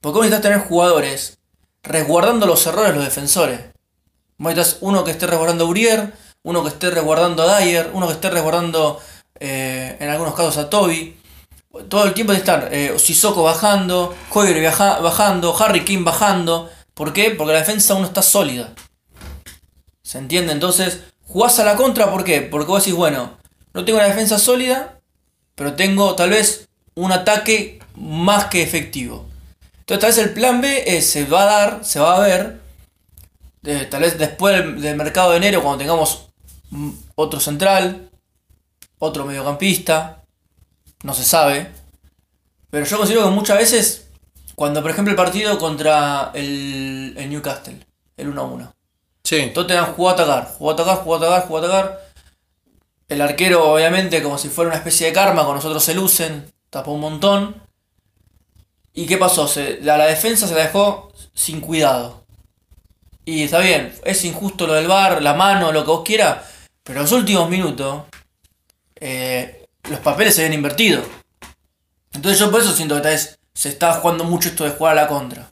Porque 0.00 0.18
vos 0.18 0.26
necesitas 0.26 0.42
tener 0.42 0.68
jugadores 0.68 1.38
resguardando 1.82 2.46
los 2.46 2.64
errores 2.66 2.92
de 2.92 2.96
los 2.96 3.04
defensores. 3.04 3.58
Vos 4.38 4.54
necesitas 4.54 4.78
uno 4.82 5.02
que 5.02 5.10
esté 5.10 5.26
resguardando 5.26 5.64
a 5.64 5.68
Urier, 5.68 6.12
uno 6.44 6.62
que 6.62 6.68
esté 6.68 6.90
resguardando 6.90 7.42
a 7.42 7.58
Dyer, 7.58 7.90
uno 7.92 8.06
que 8.06 8.12
esté 8.12 8.30
resguardando 8.30 9.00
eh, 9.40 9.96
en 9.98 10.08
algunos 10.08 10.34
casos 10.34 10.56
a 10.58 10.70
Toby. 10.70 11.16
Todo 11.88 12.04
el 12.04 12.14
tiempo 12.14 12.32
de 12.32 12.38
estar 12.38 12.68
eh, 12.70 12.94
Sissoko 12.98 13.42
bajando, 13.42 14.14
Hoyer 14.30 14.62
bajando, 15.02 15.56
Harry 15.58 15.84
King 15.84 16.04
bajando. 16.04 16.70
¿Por 16.92 17.12
qué? 17.12 17.30
Porque 17.30 17.52
la 17.52 17.58
defensa 17.58 17.94
aún 17.94 18.02
no 18.02 18.08
está 18.08 18.22
sólida. 18.22 18.72
¿Se 20.02 20.18
entiende? 20.18 20.52
Entonces, 20.52 21.00
jugás 21.26 21.58
a 21.58 21.64
la 21.64 21.76
contra, 21.76 22.10
¿por 22.12 22.22
qué? 22.22 22.42
Porque 22.42 22.68
vos 22.68 22.84
decís, 22.84 22.94
bueno, 22.94 23.38
no 23.72 23.84
tengo 23.84 23.98
una 23.98 24.06
defensa 24.06 24.38
sólida, 24.38 25.00
pero 25.54 25.74
tengo 25.74 26.14
tal 26.14 26.30
vez 26.30 26.68
un 26.94 27.10
ataque 27.10 27.80
más 27.96 28.44
que 28.46 28.62
efectivo. 28.62 29.26
Entonces, 29.80 30.00
tal 30.00 30.10
vez 30.10 30.18
el 30.18 30.34
plan 30.34 30.60
B 30.60 31.00
se 31.00 31.24
va 31.24 31.42
a 31.42 31.44
dar, 31.46 31.84
se 31.84 31.98
va 31.98 32.16
a 32.16 32.20
ver, 32.20 32.60
eh, 33.64 33.86
tal 33.90 34.02
vez 34.02 34.18
después 34.18 34.54
del, 34.80 34.94
mercado 34.94 35.30
de 35.30 35.38
enero, 35.38 35.62
cuando 35.62 35.78
tengamos 35.78 36.28
otro 37.14 37.40
central, 37.40 38.10
otro 38.98 39.24
mediocampista, 39.24 40.24
no 41.02 41.14
se 41.14 41.24
sabe. 41.24 41.70
Pero 42.70 42.86
yo 42.86 42.96
considero 42.96 43.24
que 43.24 43.30
muchas 43.30 43.58
veces, 43.58 44.08
cuando 44.54 44.82
por 44.82 44.90
ejemplo 44.90 45.10
el 45.10 45.16
partido 45.16 45.58
contra 45.58 46.30
el, 46.34 47.14
el 47.16 47.30
Newcastle, 47.30 47.78
el 48.16 48.34
1-1. 48.34 48.72
Sí. 49.22 49.50
Tottenham 49.54 49.94
jugó 49.94 50.10
a 50.10 50.12
atacar, 50.12 50.54
jugó 50.58 50.70
a 50.70 50.74
atacar, 50.74 50.96
jugó 50.98 51.14
a 51.14 51.18
atacar, 51.18 51.46
jugó 51.46 51.58
a 51.58 51.60
atacar. 51.60 52.04
El 53.08 53.20
arquero, 53.20 53.72
obviamente, 53.72 54.22
como 54.22 54.38
si 54.38 54.48
fuera 54.48 54.70
una 54.70 54.78
especie 54.78 55.06
de 55.06 55.12
karma, 55.12 55.44
con 55.44 55.56
nosotros 55.56 55.82
se 55.82 55.94
lucen, 55.94 56.52
tapó 56.70 56.92
un 56.92 57.00
montón. 57.00 57.62
¿Y 58.92 59.06
qué 59.06 59.16
pasó? 59.18 59.48
Se, 59.48 59.80
la, 59.82 59.96
la 59.96 60.06
defensa 60.06 60.46
se 60.46 60.54
la 60.54 60.64
dejó 60.64 61.12
sin 61.32 61.60
cuidado. 61.60 62.24
Y 63.24 63.44
está 63.44 63.60
bien, 63.60 63.94
es 64.04 64.24
injusto 64.24 64.66
lo 64.66 64.74
del 64.74 64.86
bar, 64.86 65.22
la 65.22 65.34
mano, 65.34 65.72
lo 65.72 65.84
que 65.84 65.90
vos 65.90 66.02
quieras, 66.04 66.44
pero 66.84 67.00
en 67.00 67.04
los 67.04 67.12
últimos 67.12 67.48
minutos 67.48 68.04
eh, 68.96 69.66
los 69.90 69.98
papeles 70.00 70.34
se 70.34 70.42
habían 70.42 70.54
invertido. 70.54 71.02
Entonces 72.12 72.38
yo 72.38 72.50
por 72.50 72.60
eso 72.60 72.72
siento 72.72 72.94
que 72.94 73.00
tal 73.00 73.12
vez 73.12 73.38
se 73.52 73.70
está 73.70 73.94
jugando 73.94 74.24
mucho 74.24 74.48
esto 74.48 74.64
de 74.64 74.70
jugar 74.70 74.96
a 74.96 75.02
la 75.02 75.08
contra. 75.08 75.50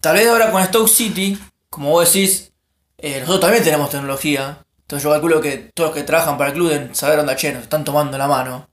Tal 0.00 0.16
vez 0.16 0.28
ahora 0.28 0.50
con 0.50 0.64
Stoke 0.64 0.88
City, 0.88 1.38
como 1.68 1.90
vos 1.90 2.10
decís, 2.10 2.52
eh, 2.98 3.20
nosotros 3.20 3.40
también 3.40 3.64
tenemos 3.64 3.90
tecnología. 3.90 4.64
Entonces 4.82 5.04
yo 5.04 5.10
calculo 5.10 5.40
que 5.40 5.70
todos 5.74 5.90
los 5.90 5.96
que 5.96 6.04
trabajan 6.04 6.38
para 6.38 6.50
el 6.50 6.54
club 6.54 6.70
deben 6.70 6.94
saber 6.94 7.18
onda, 7.18 7.36
che, 7.36 7.52
nos 7.52 7.64
están 7.64 7.84
tomando 7.84 8.16
la 8.16 8.26
mano. 8.26 8.68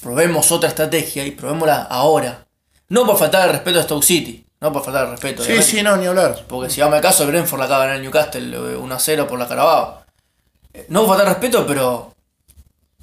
Probemos 0.00 0.52
otra 0.52 0.68
estrategia 0.68 1.26
y 1.26 1.32
probémosla 1.32 1.82
ahora. 1.82 2.46
No 2.88 3.04
por 3.04 3.18
faltar 3.18 3.48
el 3.48 3.54
respeto 3.54 3.80
a 3.80 3.82
Stoke 3.82 4.04
City. 4.04 4.45
No 4.60 4.72
por 4.72 4.82
faltar 4.84 5.08
respeto. 5.10 5.42
Sí, 5.42 5.48
obviamente. 5.50 5.70
sí, 5.70 5.82
no, 5.82 5.96
ni 5.96 6.06
hablar. 6.06 6.44
Porque 6.48 6.70
si 6.70 6.80
vamos 6.80 6.96
al 6.96 7.02
caso, 7.02 7.26
Brentford 7.26 7.58
la 7.58 7.64
acaba 7.66 7.82
de 7.82 7.86
ganar 7.88 7.96
el 7.96 8.02
Newcastle 8.02 8.56
eh, 8.56 8.76
1-0 8.78 9.26
por 9.26 9.38
la 9.38 9.46
Carabao. 9.48 10.02
Eh, 10.72 10.86
No 10.88 11.00
por 11.00 11.10
faltar 11.16 11.28
respeto, 11.28 11.66
pero 11.66 12.14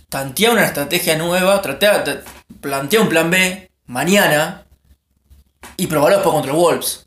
tantea 0.09 0.51
una 0.51 0.65
estrategia 0.65 1.17
nueva, 1.17 1.61
tratea, 1.61 2.03
tra- 2.03 2.21
plantea 2.61 3.01
un 3.01 3.09
plan 3.09 3.29
B 3.29 3.69
mañana 3.87 4.65
y 5.77 5.87
probarlo 5.87 6.17
después 6.17 6.33
contra 6.33 6.51
el 6.51 6.57
Wolves. 6.57 7.05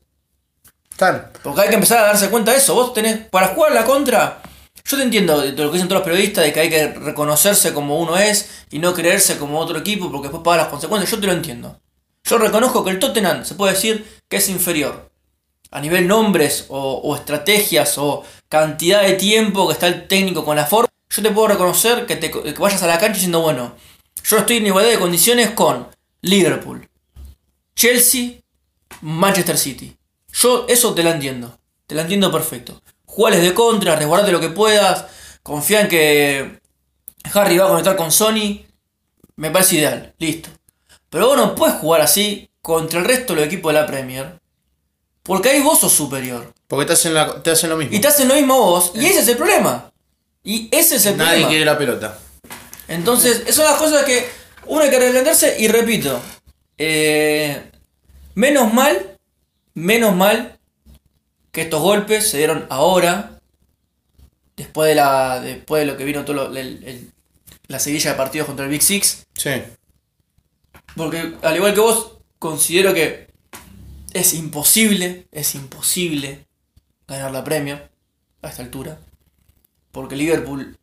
Tal. 0.97 1.31
Porque 1.43 1.61
hay 1.63 1.69
que 1.69 1.75
empezar 1.75 1.99
a 1.99 2.07
darse 2.07 2.31
cuenta 2.31 2.53
de 2.53 2.59
eso. 2.59 2.75
Vos 2.75 2.95
tenés, 2.95 3.19
para 3.29 3.49
jugar 3.49 3.73
la 3.73 3.85
contra, 3.85 4.41
yo 4.85 4.97
te 4.97 5.03
entiendo 5.03 5.41
de 5.41 5.53
lo 5.53 5.71
que 5.71 5.75
dicen 5.75 5.89
todos 5.89 6.01
los 6.01 6.09
periodistas, 6.09 6.45
de 6.45 6.53
que 6.53 6.61
hay 6.61 6.71
que 6.71 6.89
reconocerse 6.95 7.75
como 7.75 7.99
uno 7.99 8.17
es 8.17 8.65
y 8.71 8.79
no 8.79 8.95
creerse 8.95 9.39
como 9.39 9.59
otro 9.59 9.79
equipo 9.79 10.11
porque 10.11 10.29
después 10.29 10.43
paga 10.45 10.59
las 10.59 10.69
consecuencias. 10.69 11.11
Yo 11.11 11.21
te 11.21 11.27
lo 11.27 11.33
entiendo. 11.33 11.79
Yo 12.25 12.39
reconozco 12.39 12.83
que 12.83 12.91
el 12.91 12.99
Tottenham 12.99 13.45
se 13.45 13.55
puede 13.55 13.75
decir 13.75 14.15
que 14.29 14.37
es 14.39 14.49
inferior. 14.49 15.11
A 15.71 15.81
nivel 15.81 16.07
nombres 16.07 16.67
o, 16.69 17.15
estrategias 17.17 17.99
o 17.99 18.25
cantidad 18.49 19.03
de 19.03 19.15
tiempo 19.15 19.67
que 19.67 19.73
está 19.73 19.89
el 19.89 20.07
técnico 20.07 20.45
con 20.45 20.57
la 20.57 20.67
forma, 20.67 20.89
yo 21.11 21.23
te 21.23 21.31
puedo 21.31 21.49
reconocer 21.49 22.07
que, 22.07 22.17
te, 22.17 22.31
que 22.31 22.53
vayas 22.53 22.83
a 22.83 22.87
la 22.87 22.99
cancha 22.99 23.15
diciendo, 23.15 23.41
bueno, 23.41 23.75
yo 24.25 24.39
estoy 24.39 24.57
en 24.59 24.67
igualdad 24.67 24.91
de 24.91 24.99
condiciones 24.99 25.51
con 25.51 25.89
Liverpool, 26.23 26.89
Chelsea, 27.75 28.41
Manchester 29.03 29.59
City. 29.59 29.97
Yo 30.33 30.67
eso 30.69 30.95
te 30.95 31.03
la 31.03 31.12
entiendo. 31.12 31.59
Te 31.87 31.95
la 31.95 32.03
entiendo 32.03 32.33
perfecto. 32.33 32.81
Jugales 33.05 33.43
de 33.43 33.55
contra, 33.55 33.97
resguardate 33.97 34.33
lo 34.33 34.41
que 34.41 34.49
puedas. 34.49 35.07
Confía 35.43 35.83
en 35.83 35.89
que 35.89 36.61
Harry 37.33 37.59
va 37.59 37.67
a 37.67 37.69
conectar 37.69 37.97
con 37.97 38.11
Sony. 38.11 38.65
Me 39.37 39.51
parece 39.51 39.77
ideal. 39.77 40.15
Listo. 40.19 40.51
Pero 41.09 41.29
vos 41.29 41.37
no 41.37 41.55
puedes 41.55 41.77
jugar 41.77 42.01
así 42.01 42.51
contra 42.66 42.98
el 42.98 43.05
resto 43.05 43.33
de 43.33 43.40
los 43.42 43.46
equipos 43.46 43.72
de 43.72 43.81
la 43.81 43.87
Premier. 43.87 44.40
Porque 45.22 45.50
ahí 45.50 45.61
vos 45.62 45.79
sos 45.79 45.92
superior. 45.92 46.52
Porque 46.66 46.85
te 46.87 46.94
hacen, 46.94 47.14
la- 47.14 47.40
te 47.40 47.52
hacen 47.52 47.70
lo 47.70 47.76
mismo. 47.76 47.94
Y 47.94 48.00
te 48.00 48.09
hacen 48.09 48.26
lo 48.26 48.35
mismo 48.35 48.59
vos. 48.59 48.90
Y 48.96 49.07
ese 49.07 49.20
es 49.20 49.29
el 49.29 49.37
problema. 49.37 49.92
Y 50.42 50.68
ese 50.72 50.96
es 50.96 51.07
el 51.07 51.16
Nadie 51.16 51.29
problema. 51.31 51.48
quiere 51.48 51.64
la 51.64 51.79
pelota. 51.79 52.18
Entonces, 52.88 53.42
esas 53.42 53.55
son 53.55 53.64
las 53.66 53.76
cosas 53.76 54.05
que 54.05 54.29
uno 54.66 54.81
hay 54.83 54.90
que 54.90 54.98
replantearse 54.98 55.57
y 55.61 55.68
repito, 55.68 56.20
eh, 56.76 57.70
menos 58.35 58.74
mal, 58.74 59.16
menos 59.74 60.16
mal 60.16 60.59
que 61.52 61.62
estos 61.62 61.81
golpes 61.81 62.29
se 62.29 62.38
dieron 62.38 62.66
ahora, 62.68 63.38
después 64.57 64.88
de 64.88 64.96
la 64.96 65.38
después 65.40 65.83
de 65.83 65.87
lo 65.92 65.96
que 65.96 66.02
vino 66.05 66.24
todo 66.24 66.35
lo- 66.35 66.57
el- 66.57 66.83
el- 66.85 67.12
la 67.68 67.79
seguilla 67.79 68.11
de 68.11 68.16
partidos 68.16 68.48
contra 68.48 68.64
el 68.64 68.72
Big 68.72 68.83
Six, 68.83 69.24
Sí. 69.35 69.50
porque 70.96 71.35
al 71.42 71.57
igual 71.57 71.72
que 71.74 71.81
vos, 71.81 72.12
considero 72.38 72.94
que 72.94 73.29
es 74.12 74.35
imposible, 74.35 75.27
es 75.33 75.55
imposible 75.55 76.46
ganar 77.09 77.33
la 77.33 77.44
Premier 77.44 77.88
a 78.42 78.49
esta 78.49 78.62
altura. 78.62 78.99
Porque 79.92 80.16
Liverpool, 80.16 80.77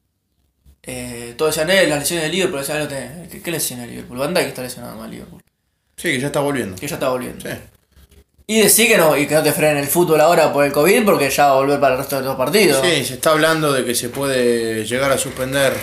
eh, 0.84 1.34
todos 1.38 1.56
decían, 1.56 1.70
eh, 1.76 1.88
las 1.88 2.00
lesiones 2.00 2.26
de 2.26 2.32
Liverpool, 2.32 2.60
decían, 2.60 2.80
no 2.80 2.88
te- 2.88 3.28
¿qué, 3.32 3.42
qué 3.42 3.52
lesiones 3.52 3.86
de 3.86 3.92
Liverpool? 3.92 4.18
Van 4.18 4.34
Dijk 4.34 4.48
está 4.48 4.62
lesionado 4.64 4.98
más 4.98 5.10
Liverpool, 5.10 5.42
Sí, 5.96 6.10
que 6.12 6.20
ya 6.20 6.28
está 6.28 6.40
volviendo. 6.42 6.76
que 6.76 6.88
ya 6.88 6.96
está 6.96 7.10
volviendo. 7.10 7.48
Sí. 7.50 7.56
Y 8.46 8.60
decir 8.60 8.88
que 8.90 8.98
no, 8.98 9.16
y 9.18 9.26
que 9.26 9.36
no 9.36 9.44
te 9.44 9.54
frenen 9.54 9.78
el 9.78 9.88
fútbol 9.88 10.20
ahora 10.20 10.52
por 10.52 10.66
el 10.66 10.72
COVID, 10.74 11.06
porque 11.06 11.30
ya 11.30 11.46
va 11.46 11.52
a 11.52 11.56
volver 11.56 11.80
para 11.80 11.94
el 11.94 12.00
resto 12.00 12.18
de 12.20 12.24
los 12.26 12.36
partidos. 12.36 12.86
Sí, 12.86 13.06
se 13.06 13.14
está 13.14 13.32
hablando 13.32 13.72
de 13.72 13.86
que 13.86 13.96
se 13.96 14.10
puede 14.10 14.84
llegar 14.86 15.12
a 15.12 15.18
suspender 15.18 15.74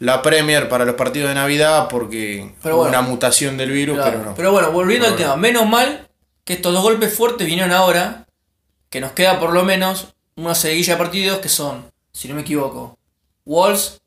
la 0.00 0.20
Premier 0.22 0.68
para 0.68 0.84
los 0.84 0.94
partidos 0.96 1.28
de 1.28 1.34
Navidad 1.34 1.88
porque 1.88 2.52
Pero 2.62 2.74
hubo 2.76 2.82
bueno. 2.84 2.98
una 2.98 3.08
mutación 3.08 3.56
del 3.56 3.70
virus, 3.70 3.96
Claro. 3.96 4.10
pero 4.12 4.24
no. 4.30 4.34
Pero 4.34 4.52
bueno, 4.52 4.72
volviendo 4.72 5.04
Pero 5.06 5.14
al 5.16 5.18
tema, 5.22 5.36
menos 5.36 5.68
mal 5.68 6.08
que 6.44 6.54
estos 6.54 6.72
dos 6.72 6.82
golpes 6.82 7.14
fuertes 7.14 7.46
vinieron 7.46 7.72
ahora, 7.72 8.26
que 8.88 9.00
nos 9.00 9.12
queda 9.12 9.38
por 9.38 9.52
lo 9.52 9.62
menos 9.62 10.08
una 10.36 10.54
seguilla 10.54 10.94
de 10.94 10.98
partidos 10.98 11.38
que 11.38 11.48
son, 11.48 11.84
si 12.12 12.28
no 12.28 12.34
me 12.34 12.40
equivoco, 12.40 12.98
Wolves, 13.44 14.00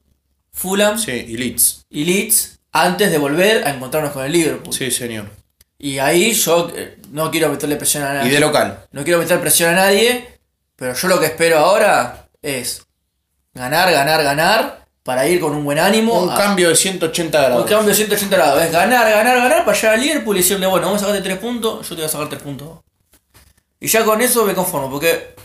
Fulham 0.51 0.97
Sí, 0.97 1.11
y 1.11 1.37
Leeds. 1.37 1.85
y 1.89 2.05
Leeds, 2.05 2.59
antes 2.71 3.11
de 3.11 3.17
volver 3.17 3.65
a 3.67 3.69
encontrarnos 3.71 4.11
con 4.13 4.25
el 4.25 4.31
Liverpool. 4.31 4.73
Sí, 4.73 4.89
señor. 4.91 5.29
Y 5.77 5.99
ahí 5.99 6.31
yo 6.33 6.71
eh, 6.75 6.97
no 7.11 7.29
quiero 7.29 7.49
meterle 7.49 7.75
presión 7.75 8.03
a 8.03 8.11
Y 8.11 8.17
nadie. 8.17 8.31
de 8.31 8.39
local. 8.39 8.85
No 8.91 9.03
quiero 9.03 9.19
meter 9.19 9.39
presión 9.39 9.71
a 9.71 9.75
nadie, 9.75 10.39
pero 10.75 10.93
yo 10.95 11.07
lo 11.07 11.19
que 11.19 11.27
espero 11.27 11.59
ahora 11.59 12.27
es 12.41 12.83
ganar, 13.53 13.91
ganar, 13.91 14.23
ganar, 14.23 14.82
para 15.03 15.27
ir 15.27 15.39
con 15.39 15.53
un 15.53 15.63
buen 15.65 15.79
ánimo. 15.79 16.23
Un 16.23 16.31
a- 16.31 16.35
cambio 16.35 16.69
de 16.69 16.75
180 16.75 17.37
grados. 17.41 17.61
un 17.63 17.67
cambio 17.69 17.89
de 17.89 17.95
180 17.95 18.35
grados. 18.35 18.63
Es 18.63 18.71
ganar, 18.71 19.09
ganar, 19.09 19.37
ganar 19.37 19.65
para 19.65 19.77
llegar 19.77 19.95
al 19.95 20.01
Liverpool 20.01 20.37
y 20.37 20.39
decirle, 20.39 20.65
bueno, 20.67 20.87
vamos 20.87 21.01
a 21.01 21.05
sacarte 21.07 21.23
3 21.29 21.37
puntos, 21.39 21.81
yo 21.89 21.95
te 21.95 22.01
voy 22.01 22.05
a 22.05 22.09
sacar 22.09 22.29
3 22.29 22.41
puntos. 22.41 22.79
Y 23.79 23.87
ya 23.87 24.05
con 24.05 24.21
eso 24.21 24.45
me 24.45 24.53
conformo, 24.53 24.89
porque 24.89 25.35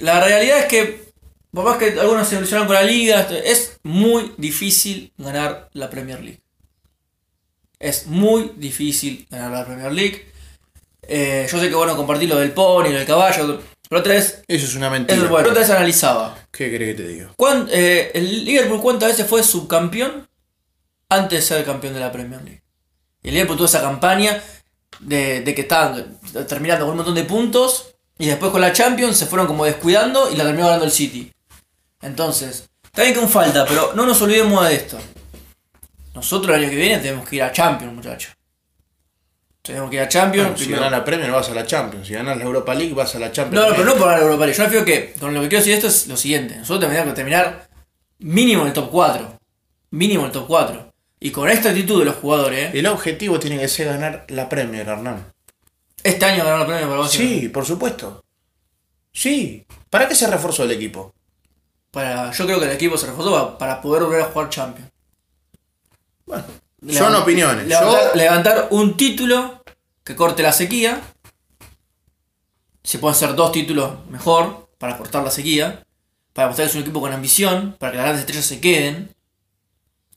la 0.00 0.20
realidad 0.24 0.58
es 0.58 0.64
que 0.66 1.08
Por 1.50 1.64
más 1.64 1.78
que 1.78 1.98
algunos 1.98 2.28
se 2.28 2.36
ilusionan 2.36 2.66
con 2.66 2.74
la 2.74 2.82
liga, 2.82 3.26
es 3.44 3.78
muy 3.82 4.34
difícil 4.36 5.12
ganar 5.16 5.70
la 5.72 5.88
Premier 5.88 6.20
League. 6.20 6.40
Es 7.78 8.06
muy 8.06 8.52
difícil 8.56 9.26
ganar 9.30 9.52
la 9.52 9.64
Premier 9.64 9.90
League. 9.92 10.26
Eh, 11.02 11.48
yo 11.50 11.58
sé 11.58 11.68
que 11.70 11.74
bueno, 11.74 11.96
compartí 11.96 12.26
lo 12.26 12.36
del 12.36 12.52
pony, 12.52 12.88
lo 12.90 12.98
del 12.98 13.06
caballo, 13.06 13.62
pero 13.88 14.00
otra 14.00 14.14
vez, 14.14 14.42
Eso 14.46 14.66
es 14.66 14.74
una 14.74 14.90
mentira. 14.90 15.18
eso, 15.18 15.28
bueno, 15.28 15.48
analizaba. 15.50 16.36
¿Qué 16.50 16.74
crees 16.74 16.96
que 16.96 17.02
te 17.02 17.08
digo? 17.08 17.30
¿Cuán- 17.36 17.68
eh, 17.70 18.10
el 18.14 18.44
Liverpool 18.44 18.80
cuántas 18.80 19.10
veces 19.10 19.26
fue 19.26 19.42
subcampeón 19.42 20.28
antes 21.08 21.40
de 21.40 21.46
ser 21.56 21.64
campeón 21.64 21.94
de 21.94 22.00
la 22.00 22.12
Premier 22.12 22.42
League? 22.42 22.62
Y 23.22 23.28
el 23.28 23.34
Liverpool 23.34 23.56
tuvo 23.56 23.66
esa 23.66 23.80
campaña 23.80 24.42
de, 25.00 25.40
de 25.40 25.54
que 25.54 25.62
estaban 25.62 26.18
terminando 26.48 26.84
con 26.84 26.92
un 26.92 26.96
montón 26.98 27.14
de 27.14 27.24
puntos 27.24 27.94
y 28.18 28.26
después 28.26 28.50
con 28.52 28.60
la 28.60 28.72
Champions 28.72 29.16
se 29.16 29.26
fueron 29.26 29.46
como 29.46 29.64
descuidando 29.64 30.30
y 30.30 30.36
la 30.36 30.44
terminó 30.44 30.66
ganando 30.66 30.84
el 30.86 30.92
City. 30.92 31.32
Entonces, 32.02 32.68
está 32.84 33.02
bien 33.02 33.14
con 33.14 33.28
falta, 33.28 33.64
pero 33.66 33.92
no 33.94 34.06
nos 34.06 34.20
olvidemos 34.22 34.66
de 34.68 34.74
esto. 34.74 34.98
Nosotros 36.14 36.56
el 36.56 36.62
año 36.64 36.70
que 36.70 36.76
viene 36.76 36.98
tenemos 36.98 37.28
que 37.28 37.36
ir 37.36 37.42
a 37.42 37.52
Champions, 37.52 37.94
muchachos. 37.94 38.32
Tenemos 39.68 39.90
que 39.90 39.96
ir 39.96 40.02
a 40.02 40.08
Champions. 40.08 40.48
Bueno, 40.50 40.64
si 40.64 40.70
ganas 40.72 40.90
la 40.90 41.04
Premier 41.04 41.30
vas 41.30 41.48
a 41.50 41.54
la 41.54 41.64
Champions. 41.66 42.06
Si 42.06 42.14
ganas 42.14 42.36
la 42.36 42.44
Europa 42.44 42.74
League 42.74 42.92
vas 42.94 43.14
a 43.14 43.18
la 43.20 43.30
Champions. 43.30 43.64
No, 43.64 43.70
no, 43.70 43.76
pero 43.76 43.88
no 43.88 43.94
por 43.96 44.08
ganar 44.08 44.22
Europa 44.22 44.44
League. 44.46 44.56
Yo 44.58 44.64
refiero 44.64 44.84
que 44.84 45.14
con 45.20 45.32
lo 45.34 45.40
que 45.42 45.48
quiero 45.48 45.60
decir 45.64 45.74
esto 45.74 45.86
es 45.86 46.06
lo 46.08 46.16
siguiente. 46.16 46.56
Nosotros 46.56 46.80
tendríamos 46.80 47.12
que 47.12 47.16
terminar 47.16 47.68
mínimo 48.18 48.62
en 48.62 48.68
el 48.68 48.72
top 48.74 48.90
4. 48.90 49.38
Mínimo 49.90 50.26
el 50.26 50.32
top 50.32 50.46
4. 50.48 50.92
Y 51.20 51.30
con 51.30 51.48
esta 51.48 51.68
actitud 51.70 51.98
de 52.00 52.04
los 52.06 52.16
jugadores. 52.16 52.74
El 52.74 52.86
objetivo 52.86 53.38
tiene 53.38 53.58
que 53.58 53.68
ser 53.68 53.86
ganar 53.86 54.24
la 54.28 54.48
Premier, 54.48 54.88
Hernán. 54.88 55.32
este 56.02 56.24
año 56.24 56.44
ganar 56.44 56.60
la 56.60 56.66
premio 56.66 56.86
para 56.88 57.00
vos. 57.00 57.10
Sí, 57.10 57.48
por 57.48 57.64
supuesto. 57.66 58.24
Sí. 59.12 59.66
¿Para 59.90 60.06
qué 60.08 60.14
se 60.14 60.26
reforzó 60.28 60.64
el 60.64 60.70
equipo? 60.72 61.12
Para, 61.90 62.30
yo 62.32 62.44
creo 62.46 62.58
que 62.60 62.66
el 62.66 62.72
equipo 62.72 62.96
se 62.96 63.06
reforzó 63.06 63.32
pa- 63.32 63.58
para 63.58 63.80
poder 63.80 64.02
volver 64.04 64.20
a 64.22 64.24
jugar 64.26 64.48
Champions. 64.50 64.90
Bueno, 66.26 66.44
Levant- 66.82 66.98
son 66.98 67.14
opiniones. 67.16 67.66
Levantar, 67.66 68.02
Yo, 68.12 68.14
levantar 68.14 68.68
un 68.70 68.96
título 68.96 69.57
que 70.08 70.16
corte 70.16 70.42
la 70.42 70.52
sequía. 70.52 71.02
Si 72.82 72.96
pueden 72.96 73.14
ser 73.14 73.34
dos 73.34 73.52
títulos, 73.52 73.92
mejor, 74.08 74.70
para 74.78 74.96
cortar 74.96 75.22
la 75.22 75.30
sequía. 75.30 75.84
Para 76.32 76.48
mostrar 76.48 76.66
que 76.66 76.70
es 76.70 76.76
un 76.76 76.80
equipo 76.80 77.02
con 77.02 77.12
ambición, 77.12 77.76
para 77.78 77.92
que 77.92 77.98
las 77.98 78.04
grandes 78.06 78.20
estrellas 78.22 78.46
se 78.46 78.58
queden. 78.58 79.14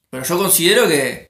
Pero 0.10 0.24
yo 0.24 0.38
considero 0.38 0.88
que, 0.88 1.30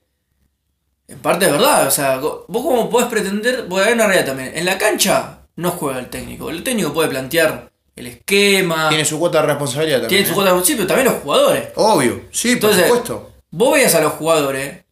en 1.07 1.17
parte 1.17 1.47
es 1.47 1.51
verdad. 1.51 1.87
O 1.87 1.91
sea, 1.91 2.17
vos 2.17 2.45
como 2.47 2.87
podés 2.87 3.07
pretender, 3.07 3.65
voy 3.67 3.81
a 3.81 3.85
ver 3.85 3.95
una 3.95 4.05
realidad 4.05 4.27
también. 4.27 4.51
En 4.55 4.65
la 4.65 4.77
cancha 4.77 5.39
no 5.55 5.71
juega 5.71 5.97
el 5.97 6.11
técnico. 6.11 6.51
El 6.51 6.63
técnico 6.63 6.93
puede 6.93 7.09
plantear 7.09 7.71
el 7.95 8.05
esquema, 8.05 8.89
tiene 8.89 9.05
su 9.05 9.17
cuota 9.17 9.41
de 9.41 9.47
responsabilidad 9.47 10.01
también. 10.01 10.09
tiene 10.09 10.25
su 10.25 10.33
¿eh? 10.33 10.35
cuota 10.35 10.51
de 10.51 10.55
principio, 10.55 10.85
también 10.85 11.07
los 11.07 11.23
jugadores. 11.23 11.69
Obvio, 11.77 12.25
sí, 12.31 12.51
Entonces, 12.51 12.83
por 12.83 12.97
supuesto. 12.97 13.31
Vos 13.49 13.73
veías 13.73 13.95
a 13.95 14.01
los 14.01 14.13
jugadores 14.13 14.83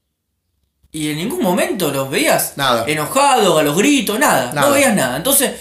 y 0.92 1.12
en 1.12 1.18
ningún 1.18 1.42
momento 1.42 1.92
los 1.92 2.10
veías 2.10 2.54
Nada. 2.56 2.86
enojados, 2.88 3.60
a 3.60 3.64
los 3.64 3.78
gritos, 3.78 4.18
nada. 4.20 4.52
Nada. 4.54 4.68
No 4.68 4.74
veías 4.74 4.96
nada. 4.96 5.18
Entonces, 5.18 5.52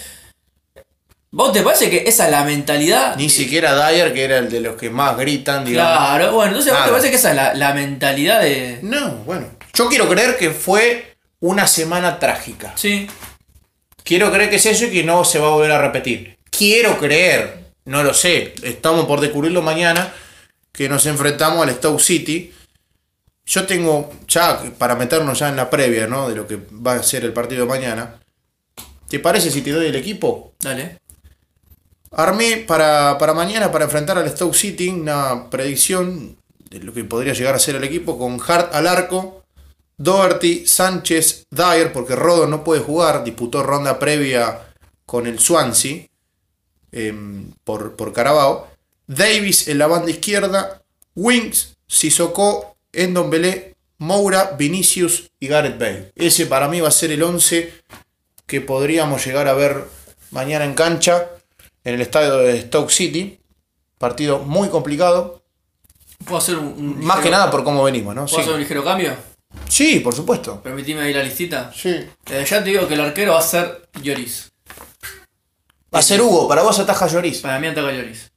¿vos 1.30 1.52
te 1.52 1.62
parece 1.62 1.90
que 1.90 2.04
esa 2.06 2.26
es 2.26 2.30
la 2.30 2.44
mentalidad? 2.44 3.16
Ni 3.16 3.28
siquiera 3.28 3.74
Dyer, 3.90 4.12
que 4.14 4.24
era 4.24 4.38
el 4.38 4.48
de 4.50 4.60
los 4.60 4.76
que 4.76 4.90
más 4.90 5.16
gritan, 5.16 5.64
digamos. 5.64 5.96
Claro, 5.96 6.32
bueno, 6.32 6.48
entonces 6.52 6.72
¿vos 6.72 6.80
te 6.82 6.86
Nada. 6.86 6.92
parece 6.92 7.10
que 7.10 7.16
esa 7.16 7.30
es 7.30 7.36
la, 7.36 7.54
la 7.54 7.74
mentalidad 7.74 8.40
de. 8.40 8.78
No, 8.82 9.16
bueno. 9.26 9.46
Yo 9.74 9.88
quiero 9.88 10.08
creer 10.08 10.36
que 10.38 10.50
fue 10.50 11.16
una 11.40 11.66
semana 11.66 12.18
trágica. 12.18 12.72
Sí, 12.76 13.06
Quiero 14.02 14.32
creer 14.32 14.48
que 14.48 14.56
es 14.56 14.64
eso 14.64 14.86
y 14.86 14.90
que 14.90 15.04
no 15.04 15.22
se 15.22 15.38
va 15.38 15.48
a 15.48 15.50
volver 15.50 15.70
a 15.70 15.78
repetir. 15.82 16.38
Quiero 16.50 16.96
creer, 16.98 17.64
no 17.84 18.02
lo 18.02 18.14
sé, 18.14 18.54
estamos 18.62 19.04
por 19.04 19.20
descubrirlo 19.20 19.60
mañana, 19.60 20.14
que 20.72 20.88
nos 20.88 21.04
enfrentamos 21.04 21.62
al 21.68 21.74
Stoke 21.74 22.00
City. 22.00 22.50
Yo 23.48 23.66
tengo, 23.66 24.10
ya 24.28 24.62
para 24.76 24.94
meternos 24.94 25.38
ya 25.38 25.48
en 25.48 25.56
la 25.56 25.70
previa, 25.70 26.06
¿no? 26.06 26.28
De 26.28 26.36
lo 26.36 26.46
que 26.46 26.60
va 26.70 26.94
a 26.94 27.02
ser 27.02 27.24
el 27.24 27.32
partido 27.32 27.62
de 27.62 27.68
mañana. 27.68 28.20
¿Te 29.08 29.18
parece 29.20 29.50
si 29.50 29.62
te 29.62 29.72
doy 29.72 29.86
el 29.86 29.96
equipo? 29.96 30.52
dale. 30.60 30.98
Armé 32.10 32.64
para, 32.66 33.16
para 33.18 33.32
mañana, 33.32 33.72
para 33.72 33.84
enfrentar 33.84 34.18
al 34.18 34.28
Stoke 34.28 34.54
City, 34.54 34.88
una 34.88 35.48
predicción 35.48 36.36
de 36.70 36.80
lo 36.80 36.92
que 36.92 37.04
podría 37.04 37.32
llegar 37.32 37.54
a 37.54 37.58
ser 37.58 37.76
el 37.76 37.84
equipo 37.84 38.18
con 38.18 38.38
Hart 38.46 38.74
al 38.74 38.86
arco, 38.86 39.44
Doherty, 39.96 40.66
Sánchez, 40.66 41.46
Dyer, 41.50 41.92
porque 41.92 42.16
Rodo 42.16 42.46
no 42.46 42.62
puede 42.64 42.82
jugar, 42.82 43.24
disputó 43.24 43.62
ronda 43.62 43.98
previa 43.98 44.74
con 45.06 45.26
el 45.26 45.38
Swansea 45.38 46.06
em, 46.92 47.50
por, 47.64 47.96
por 47.96 48.12
Carabao, 48.12 48.68
Davis 49.06 49.68
en 49.68 49.78
la 49.78 49.86
banda 49.86 50.10
izquierda, 50.10 50.82
Wings, 51.14 51.76
Sissoko, 51.86 52.77
Endombele, 52.92 53.76
Moura, 53.98 54.54
Vinicius 54.58 55.30
y 55.40 55.48
Gareth 55.48 55.78
Bale. 55.78 56.12
Ese 56.14 56.46
para 56.46 56.68
mí 56.68 56.80
va 56.80 56.88
a 56.88 56.92
ser 56.92 57.10
el 57.12 57.22
11 57.22 57.72
que 58.46 58.60
podríamos 58.60 59.24
llegar 59.26 59.48
a 59.48 59.54
ver 59.54 59.84
mañana 60.30 60.64
en 60.64 60.74
cancha 60.74 61.28
en 61.84 61.94
el 61.94 62.00
estadio 62.00 62.36
de 62.38 62.62
Stoke 62.62 62.90
City. 62.90 63.38
Partido 63.98 64.38
muy 64.40 64.68
complicado, 64.68 65.42
¿Puedo 66.24 66.38
hacer 66.38 66.56
un, 66.56 66.98
más 67.04 67.18
ligero- 67.18 67.22
que 67.22 67.30
nada 67.30 67.50
por 67.50 67.62
cómo 67.64 67.82
venimos, 67.84 68.14
¿no? 68.14 68.24
¿Puedo 68.26 68.36
Sí, 68.36 68.40
hacer 68.42 68.54
un 68.54 68.60
ligero 68.60 68.84
cambio? 68.84 69.14
Sí, 69.68 70.00
por 70.00 70.14
supuesto. 70.14 70.60
Permitime 70.62 71.00
ahí 71.02 71.12
la 71.12 71.22
listita. 71.22 71.72
Sí. 71.74 71.94
Desde 72.26 72.44
ya 72.44 72.62
te 72.64 72.70
digo 72.70 72.86
que 72.88 72.94
el 72.94 73.00
arquero 73.00 73.32
va 73.34 73.38
a 73.38 73.42
ser 73.42 73.88
Lloris. 74.02 74.50
Va 75.94 76.00
a 76.00 76.02
ser 76.02 76.20
Hugo, 76.20 76.46
para 76.48 76.62
vos 76.62 76.78
ataja 76.78 77.06
Lloris. 77.06 77.38
Para 77.38 77.58
mí 77.60 77.66
ataca 77.68 77.92
Lloris. 77.92 78.30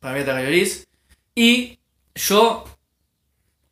Para 0.00 0.14
mí 0.14 0.20
ataca 0.20 0.42
Lloris. 0.42 0.86
Y 1.34 1.78
yo 2.14 2.64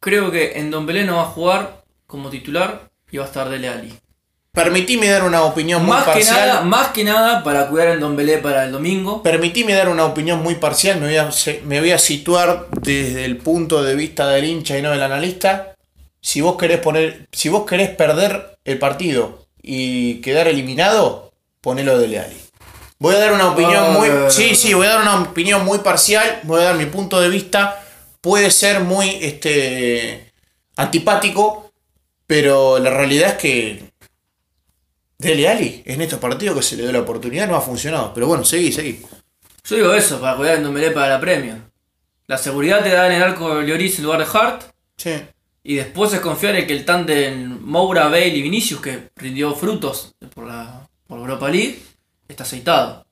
creo 0.05 0.31
que 0.31 0.59
en 0.59 0.71
Don 0.71 0.85
Belén 0.85 1.07
no 1.07 1.17
va 1.17 1.23
a 1.23 1.27
jugar 1.37 1.83
como 2.07 2.29
titular 2.29 2.91
y 3.11 3.17
va 3.17 3.25
a 3.25 3.27
estar 3.27 3.49
Dele 3.49 3.69
Alli. 3.71 3.95
Permitime 4.53 5.09
dar 5.09 5.25
una 5.25 5.43
opinión 5.45 5.81
muy 5.83 5.91
Más 5.97 6.05
que, 6.05 6.11
parcial. 6.13 6.37
nada, 6.49 6.61
más 6.61 6.89
que 6.89 7.03
nada 7.05 7.43
para 7.43 7.67
cuidar 7.69 7.89
en 7.89 8.01
Don 8.01 8.15
Belé 8.15 8.39
para 8.39 8.65
el 8.65 8.73
domingo. 8.73 9.23
Permitime 9.23 9.73
dar 9.75 9.89
una 9.89 10.05
opinión 10.05 10.43
muy 10.43 10.57
parcial, 10.57 11.01
me 11.01 11.07
voy, 11.07 11.17
a, 11.17 11.33
se- 11.33 11.63
me 11.65 11.81
voy 11.81 11.91
a 11.93 11.99
situar 11.99 12.67
desde 12.83 13.25
el 13.25 13.39
punto 13.39 13.83
de 13.83 13.95
vista 13.97 14.29
del 14.29 14.45
hincha 14.45 14.79
y 14.79 14.83
no 14.83 14.91
del 14.91 15.03
analista. 15.03 15.75
Si 16.21 16.41
vos 16.43 16.57
querés 16.57 16.79
poner, 16.81 17.27
si 17.33 17.49
vos 17.49 17.65
querés 17.67 17.89
perder 17.91 18.59
el 18.65 18.79
partido 18.79 19.47
y 19.61 20.21
quedar 20.21 20.47
eliminado, 20.49 21.33
ponelo 21.61 21.99
de 21.99 22.09
Leali. 22.09 22.37
Voy 23.01 23.15
a 23.17 23.19
dar 23.19 23.33
una 23.33 23.49
opinión 23.53 23.85
Ah, 23.89 23.91
muy. 23.99 24.09
no, 24.09 24.15
no, 24.21 24.31
Sí, 24.31 24.55
sí, 24.55 24.73
voy 24.75 24.87
a 24.87 24.91
dar 24.91 25.03
una 25.03 25.21
opinión 25.23 25.65
muy 25.65 25.79
parcial, 25.79 26.41
voy 26.45 26.61
a 26.61 26.65
dar 26.67 26.75
mi 26.77 26.87
punto 26.87 27.21
de 27.21 27.29
vista. 27.29 27.81
Puede 28.25 28.51
ser 28.51 28.81
muy 28.81 29.19
este 29.21 30.33
antipático, 30.77 31.71
pero 32.27 32.79
la 32.79 32.89
realidad 32.89 33.33
es 33.33 33.35
que 33.35 33.93
Dele 35.19 35.47
Ali 35.47 35.83
en 35.85 36.01
estos 36.01 36.21
partidos 36.21 36.57
que 36.57 36.63
se 36.63 36.77
le 36.77 36.85
dio 36.85 36.93
la 36.93 37.01
oportunidad 37.01 37.47
no 37.47 37.55
ha 37.55 37.61
funcionado. 37.61 38.15
Pero 38.15 38.27
bueno, 38.27 38.43
seguí, 38.43 38.73
seguí. 38.73 39.03
Yo 39.65 39.77
digo 39.77 39.93
eso, 39.93 40.23
para 40.23 40.39
cuidar 40.39 40.63
Belé 40.73 40.91
para 40.91 41.11
la 41.11 41.21
Premier. 41.21 41.59
La 42.27 42.39
seguridad 42.39 42.83
te 42.83 42.89
da 42.89 43.09
en 43.09 43.13
el 43.13 43.23
arco 43.23 43.61
Lloris 43.61 43.99
en 43.99 44.05
lugar 44.07 44.21
de 44.21 44.39
Hart. 44.39 44.63
Sí. 44.97 45.21
Y 45.63 45.75
después 45.75 46.15
es 46.15 46.21
confiar 46.21 46.57
en 46.57 46.67
que 46.67 46.73
el 46.73 46.87
tándem 46.87 47.61
Moura, 47.61 48.05
Bale 48.05 48.29
y 48.29 48.41
Vinicius, 48.41 48.81
que 48.81 49.11
rindió 49.17 49.55
frutos 49.55 50.15
por 50.35 50.47
la 50.47 50.89
por 51.07 51.19
Europa 51.19 51.51
League, 51.51 51.79
está 52.27 52.45
aceitado. 52.45 53.05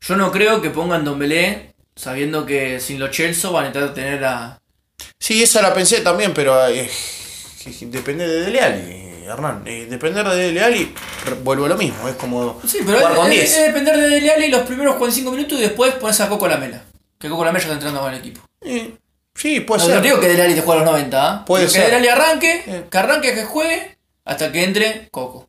Yo 0.00 0.14
no 0.14 0.30
creo 0.30 0.62
que 0.62 0.70
pongan 0.70 1.04
Don 1.04 1.18
Belé 1.18 1.67
sabiendo 1.98 2.46
que 2.46 2.78
sin 2.80 2.98
los 3.00 3.10
Chelsea 3.10 3.50
van 3.50 3.64
a 3.64 3.66
intentar 3.68 3.92
tener 3.92 4.24
a. 4.24 4.58
Sí, 5.18 5.42
esa 5.42 5.60
la 5.60 5.74
pensé 5.74 6.00
también, 6.00 6.32
pero 6.32 6.66
eh, 6.68 6.88
depende 7.82 8.26
de 8.26 8.40
Dele 8.42 8.60
Ali, 8.60 9.24
Hernán. 9.26 9.62
Eh, 9.66 9.86
depender 9.90 10.26
de 10.28 10.36
Dele 10.36 10.62
Ali, 10.62 10.94
re- 11.26 11.34
vuelvo 11.34 11.66
a 11.66 11.68
lo 11.68 11.76
mismo. 11.76 12.08
Es 12.08 12.14
como 12.16 12.60
Sí, 12.66 12.78
pero 12.86 12.98
jugar 12.98 13.12
es, 13.12 13.18
con 13.18 13.26
es- 13.32 13.32
10. 13.34 13.56
es 13.56 13.66
depender 13.66 13.96
de 13.96 14.08
Dele 14.08 14.30
Alli 14.32 14.48
los 14.48 14.62
primeros 14.62 14.94
45 14.96 15.30
minutos 15.32 15.58
y 15.58 15.62
después 15.62 15.94
pones 15.94 16.20
a 16.20 16.28
Coco 16.28 16.46
Lamela. 16.48 16.82
Que 17.18 17.28
Coco 17.28 17.44
Lamela 17.44 17.58
ya 17.64 17.72
está 17.72 17.74
entrando 17.74 18.00
con 18.00 18.12
el 18.12 18.18
equipo. 18.20 18.40
Eh, 18.62 18.94
sí, 19.34 19.60
puede 19.60 19.80
No, 19.80 19.86
ser. 19.86 19.96
no 19.96 20.02
digo 20.02 20.20
que 20.20 20.28
Dele 20.28 20.42
Alli 20.42 20.54
te 20.54 20.62
juegue 20.62 20.80
a 20.80 20.84
los 20.84 20.92
90, 20.92 21.28
¿ah? 21.32 21.44
Puede 21.44 21.64
Digo 21.64 21.72
ser. 21.74 21.86
Que 21.86 21.86
Dele 21.96 22.10
Alli 22.10 22.22
arranque, 22.22 22.64
Eh. 22.66 22.84
que 22.90 22.98
arranque, 22.98 23.34
que 23.34 23.44
juegue, 23.44 23.98
hasta 24.24 24.52
que 24.52 24.62
entre 24.64 25.08
Coco. 25.10 25.48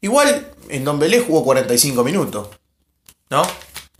Igual 0.00 0.52
en 0.68 0.84
Don 0.84 0.98
Belé 0.98 1.20
jugó 1.20 1.44
45 1.44 2.02
minutos. 2.04 2.48
¿No? 3.30 3.42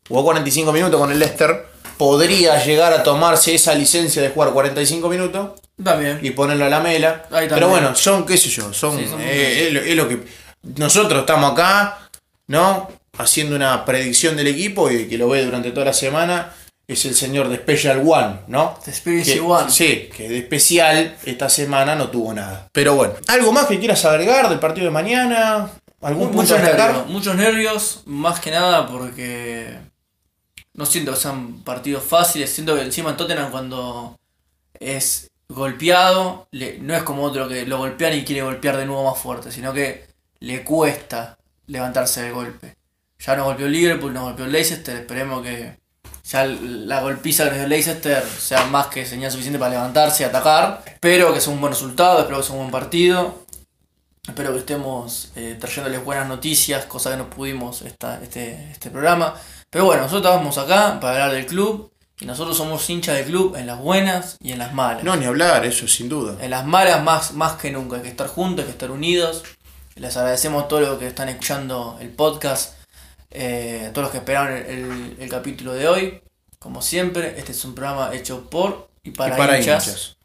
Jugó 0.08 0.24
45 0.24 0.72
minutos 0.72 1.00
con 1.00 1.10
el 1.12 1.18
Leicester. 1.18 1.66
Podría 1.96 2.62
llegar 2.64 2.92
a 2.92 3.02
tomarse 3.02 3.54
esa 3.54 3.74
licencia 3.74 4.20
de 4.22 4.28
jugar 4.28 4.50
45 4.52 5.08
minutos 5.08 5.60
También. 5.82 6.18
y 6.22 6.30
ponerlo 6.30 6.66
a 6.66 6.68
la 6.68 6.80
mela. 6.80 7.24
Ahí. 7.30 7.46
Pero 7.48 7.68
bueno, 7.68 7.94
son, 7.94 8.26
qué 8.26 8.36
sé 8.36 8.50
yo, 8.50 8.72
son, 8.72 8.98
Sí, 8.98 9.06
son 9.08 9.20
eh, 9.20 9.66
es, 9.68 9.72
lo, 9.72 9.80
es 9.80 9.96
lo 9.96 10.08
que. 10.08 10.18
Nosotros 10.76 11.20
estamos 11.20 11.52
acá, 11.52 12.08
¿no? 12.48 12.90
Haciendo 13.18 13.56
una 13.56 13.84
predicción 13.86 14.36
del 14.36 14.48
equipo 14.48 14.90
y 14.90 15.08
que 15.08 15.16
lo 15.16 15.28
ve 15.30 15.44
durante 15.44 15.70
toda 15.70 15.86
la 15.86 15.92
semana 15.94 16.52
es 16.86 17.04
el 17.06 17.14
señor 17.14 17.48
de 17.48 17.56
Special 17.56 18.02
One, 18.06 18.40
¿no? 18.48 18.78
The 18.84 19.22
Que- 19.24 19.40
One. 19.40 19.70
Sí, 19.70 20.10
que 20.14 20.28
de 20.28 20.38
especial 20.38 21.16
esta 21.24 21.48
semana 21.48 21.94
no 21.96 22.10
tuvo 22.10 22.34
nada. 22.34 22.68
Pero 22.72 22.94
bueno, 22.94 23.14
¿algo 23.28 23.52
más 23.52 23.66
que 23.66 23.78
quieras 23.78 24.04
agregar 24.04 24.48
del 24.50 24.58
partido 24.58 24.84
de 24.84 24.90
mañana? 24.92 25.70
¿Algún 26.02 26.26
punto 26.28 26.42
Muchos 26.42 26.60
destacar? 26.60 26.88
nervios, 26.92 27.08
muchos 27.08 27.34
nervios, 27.36 28.02
más 28.04 28.38
que 28.38 28.50
nada 28.50 28.86
porque 28.86 29.78
no 30.76 30.86
siento 30.86 31.12
que 31.12 31.18
sean 31.18 31.62
partidos 31.64 32.04
fáciles, 32.04 32.52
siento 32.52 32.74
que 32.76 32.82
encima 32.82 33.10
en 33.10 33.16
Tottenham 33.16 33.50
cuando 33.50 34.18
es 34.78 35.30
golpeado, 35.48 36.48
le- 36.50 36.78
no 36.78 36.94
es 36.94 37.02
como 37.02 37.22
otro 37.22 37.48
que 37.48 37.66
lo 37.66 37.78
golpean 37.78 38.14
y 38.14 38.24
quiere 38.24 38.42
golpear 38.42 38.76
de 38.76 38.86
nuevo 38.86 39.04
más 39.10 39.18
fuerte, 39.18 39.50
sino 39.50 39.72
que 39.72 40.06
le 40.40 40.62
cuesta 40.64 41.38
levantarse 41.66 42.22
del 42.22 42.32
golpe. 42.34 42.76
Ya 43.18 43.36
nos 43.36 43.46
golpeó 43.46 43.66
Liverpool, 43.68 44.12
nos 44.12 44.24
golpeó 44.24 44.46
Leicester, 44.46 44.96
esperemos 44.96 45.42
que 45.42 45.78
ya 46.24 46.44
la 46.44 47.00
golpiza 47.00 47.44
que 47.44 47.50
nos 47.50 47.58
dio 47.60 47.68
Leicester 47.68 48.22
sea 48.38 48.66
más 48.66 48.88
que 48.88 49.06
señal 49.06 49.30
suficiente 49.30 49.58
para 49.58 49.70
levantarse 49.72 50.24
y 50.24 50.26
atacar. 50.26 50.82
Espero 50.86 51.32
que 51.32 51.40
sea 51.40 51.52
un 51.52 51.60
buen 51.60 51.72
resultado, 51.72 52.18
espero 52.20 52.38
que 52.38 52.42
sea 52.44 52.52
un 52.54 52.60
buen 52.62 52.70
partido. 52.72 53.46
Espero 54.28 54.52
que 54.52 54.58
estemos 54.58 55.30
eh, 55.36 55.56
trayéndoles 55.58 56.04
buenas 56.04 56.26
noticias, 56.26 56.84
cosa 56.86 57.12
que 57.12 57.16
no 57.16 57.30
pudimos 57.30 57.82
esta, 57.82 58.20
este, 58.20 58.72
este 58.72 58.90
programa. 58.90 59.34
Pero 59.76 59.84
bueno, 59.84 60.04
nosotros 60.04 60.32
estamos 60.32 60.56
acá 60.56 60.98
para 61.00 61.24
hablar 61.24 61.32
del 61.36 61.44
club. 61.44 61.92
Y 62.18 62.24
nosotros 62.24 62.56
somos 62.56 62.88
hinchas 62.88 63.14
del 63.16 63.26
club 63.26 63.56
en 63.56 63.66
las 63.66 63.78
buenas 63.78 64.38
y 64.40 64.52
en 64.52 64.58
las 64.58 64.72
malas. 64.72 65.04
No, 65.04 65.14
ni 65.16 65.26
hablar, 65.26 65.66
eso 65.66 65.86
sin 65.86 66.08
duda. 66.08 66.42
En 66.42 66.50
las 66.50 66.64
malas 66.64 67.02
más, 67.02 67.34
más 67.34 67.56
que 67.60 67.70
nunca, 67.70 67.96
hay 67.96 68.02
que 68.02 68.08
estar 68.08 68.26
juntos, 68.26 68.60
hay 68.60 68.64
que 68.68 68.72
estar 68.72 68.90
unidos. 68.90 69.42
Les 69.96 70.16
agradecemos 70.16 70.64
a 70.64 70.68
todos 70.68 70.80
los 70.88 70.98
que 70.98 71.06
están 71.08 71.28
escuchando 71.28 71.98
el 72.00 72.08
podcast, 72.08 72.72
eh, 73.30 73.84
a 73.90 73.92
todos 73.92 74.04
los 74.04 74.12
que 74.12 74.16
esperaron 74.16 74.56
el, 74.56 74.64
el- 74.66 75.16
el 75.20 75.28
capítulo 75.28 75.74
de 75.74 75.88
hoy. 75.88 76.22
Como 76.58 76.80
siempre, 76.80 77.34
este 77.38 77.52
es 77.52 77.62
un 77.66 77.74
programa 77.74 78.14
hecho 78.14 78.48
por 78.48 78.88
y 79.02 79.10
para, 79.10 79.34
y 79.34 79.38
para 79.38 79.58
hinchas. 79.58 79.86
hinchas. 79.86 80.16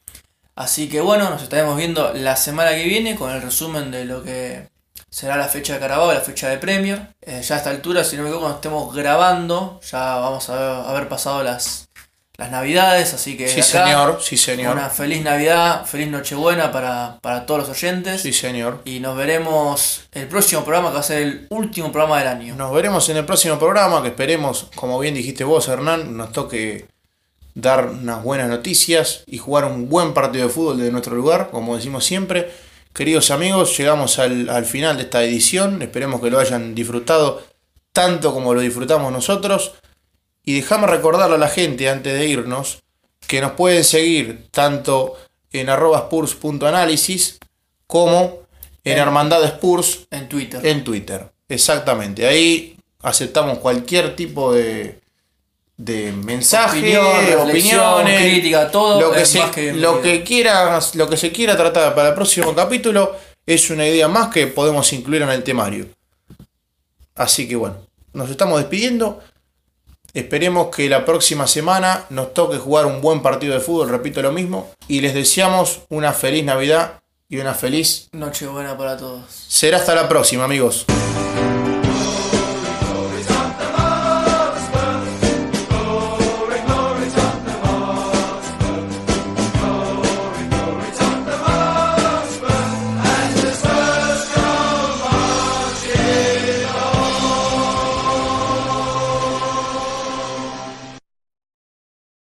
Así 0.56 0.88
que 0.88 1.02
bueno, 1.02 1.30
nos 1.30 1.44
estaremos 1.44 1.76
viendo 1.76 2.14
la 2.14 2.38
semana 2.38 2.72
que 2.72 2.86
viene 2.86 3.18
con 3.18 3.30
el 3.30 3.42
resumen 3.42 3.92
de 3.92 4.06
lo 4.06 4.24
que 4.24 4.70
será 5.12 5.36
la 5.36 5.48
fecha 5.50 5.74
de 5.74 5.80
Carabao, 5.80 6.12
la 6.14 6.22
fecha 6.22 6.48
de 6.50 6.58
Premier. 6.58 7.10
Eh, 7.22 7.42
ya 7.44 7.56
a 7.56 7.58
esta 7.58 7.70
altura, 7.70 8.04
si 8.04 8.16
no 8.16 8.24
me 8.24 8.30
equivoco, 8.30 8.46
cuando 8.46 8.58
estemos 8.58 8.96
grabando, 8.96 9.80
ya 9.92 10.16
vamos 10.16 10.50
a 10.50 10.90
haber 10.90 11.10
pasado 11.10 11.44
las, 11.44 11.90
las 12.38 12.50
navidades, 12.50 13.14
así 13.14 13.36
que 13.36 13.48
Sí, 13.50 13.60
acá, 13.60 13.86
señor, 13.86 14.20
sí, 14.22 14.38
señor. 14.38 14.74
una 14.78 14.90
feliz 14.90 15.22
Navidad, 15.22 15.86
feliz 15.86 16.08
Nochebuena 16.08 16.72
para, 16.72 17.20
para 17.22 17.46
todos 17.46 17.68
los 17.68 17.70
oyentes. 17.70 18.22
Sí, 18.22 18.32
señor. 18.32 18.82
Y 18.86 19.02
nos 19.02 19.18
veremos 19.18 20.08
el 20.14 20.28
próximo 20.28 20.64
programa, 20.64 20.88
que 20.90 20.94
va 20.96 21.00
a 21.02 21.04
ser 21.04 21.22
el 21.24 21.48
último 21.50 21.92
programa 21.92 22.18
del 22.20 22.28
año. 22.30 22.56
Nos 22.56 22.74
veremos 22.74 23.08
en 23.10 23.18
el 23.18 23.26
próximo 23.26 23.60
programa, 23.60 24.02
que 24.02 24.08
esperemos, 24.08 24.68
como 24.76 24.98
bien 24.98 25.14
dijiste 25.14 25.44
vos, 25.44 25.68
Hernán, 25.68 26.16
nos 26.16 26.32
toque 26.32 26.88
dar 27.54 27.88
unas 27.90 28.24
buenas 28.24 28.48
noticias 28.48 29.24
y 29.28 29.38
jugar 29.38 29.66
un 29.66 29.90
buen 29.90 30.14
partido 30.14 30.48
de 30.48 30.54
fútbol 30.54 30.78
de 30.80 30.90
nuestro 30.90 31.16
lugar, 31.16 31.50
como 31.52 31.76
decimos 31.76 32.06
siempre. 32.06 32.50
Queridos 32.94 33.32
amigos, 33.32 33.78
llegamos 33.78 34.20
al, 34.20 34.50
al 34.50 34.66
final 34.66 34.98
de 34.98 35.04
esta 35.04 35.24
edición, 35.24 35.82
esperemos 35.82 36.22
que 36.22 36.30
lo 36.30 36.40
hayan 36.40 36.76
disfrutado 36.76 37.42
tanto 37.94 38.34
como 38.34 38.54
lo 38.54 38.62
disfrutamos 38.62 39.12
nosotros. 39.12 39.74
Y 40.44 40.56
dejame 40.56 40.88
recordarle 40.88 41.36
a 41.36 41.40
la 41.40 41.50
gente 41.50 41.88
antes 41.90 42.14
de 42.14 42.28
irnos 42.28 42.80
que 43.28 43.42
nos 43.42 43.52
pueden 43.54 43.84
seguir 43.84 44.48
tanto 44.52 45.16
en 45.52 45.70
spurs.análisis 45.70 47.40
como 47.88 48.40
en 48.84 48.94
En- 48.94 49.00
Hermandad 49.00 49.44
Spurs 49.46 50.08
En 50.10 50.28
Twitter. 50.28 50.66
en 50.66 50.84
Twitter. 50.84 51.32
Exactamente. 51.48 52.26
Ahí 52.28 52.78
aceptamos 53.02 53.60
cualquier 53.60 54.16
tipo 54.16 54.54
de, 54.54 55.01
de 55.78 56.12
mensaje, 56.12 56.80
Opinión, 56.80 57.50
opiniones, 57.50 58.22
crítica, 58.22 58.70
todo 58.70 59.02
Lo 59.02 59.12
que, 59.12 59.26
se, 59.26 59.42
que 59.52 59.74
lo 59.74 60.02
que 60.02 60.24
quiera, 60.24 60.80
lo 60.94 61.10
que 61.10 61.18
se 61.18 61.32
quiera 61.32 61.58
tratar 61.58 61.96
para 61.96 62.10
el 62.10 62.16
próximo 62.16 62.54
capítulo 62.54 63.16
es 63.46 63.70
una 63.70 63.88
idea 63.88 64.08
más 64.08 64.30
que 64.30 64.48
podemos 64.48 64.92
incluir 64.94 65.24
en 65.24 65.30
el 65.30 65.44
temario. 65.44 65.88
Así 67.16 67.48
que 67.48 67.56
bueno, 67.56 67.78
nos 68.14 68.30
estamos 68.30 68.60
despidiendo. 68.60 69.20
Esperemos 70.14 70.76
que 70.76 70.90
la 70.90 71.06
próxima 71.06 71.48
semana 71.48 72.06
nos 72.10 72.34
toque 72.34 72.58
jugar 72.58 72.86
un 72.86 73.00
buen 73.02 73.22
partido 73.22 73.54
de 73.54 73.62
fútbol, 73.62 73.90
repito 73.90 74.22
lo 74.22 74.32
mismo, 74.32 74.70
y 74.88 75.00
les 75.00 75.14
deseamos 75.14 75.82
una 75.90 76.12
feliz 76.12 76.44
Navidad 76.44 77.02
y 77.30 77.38
una 77.38 77.54
feliz... 77.54 78.10
Nochebuena 78.12 78.78
para 78.78 78.98
todos. 78.98 79.24
Será 79.48 79.78
hasta 79.78 79.96
la 79.96 80.10
próxima, 80.10 80.44
amigos. 80.44 80.86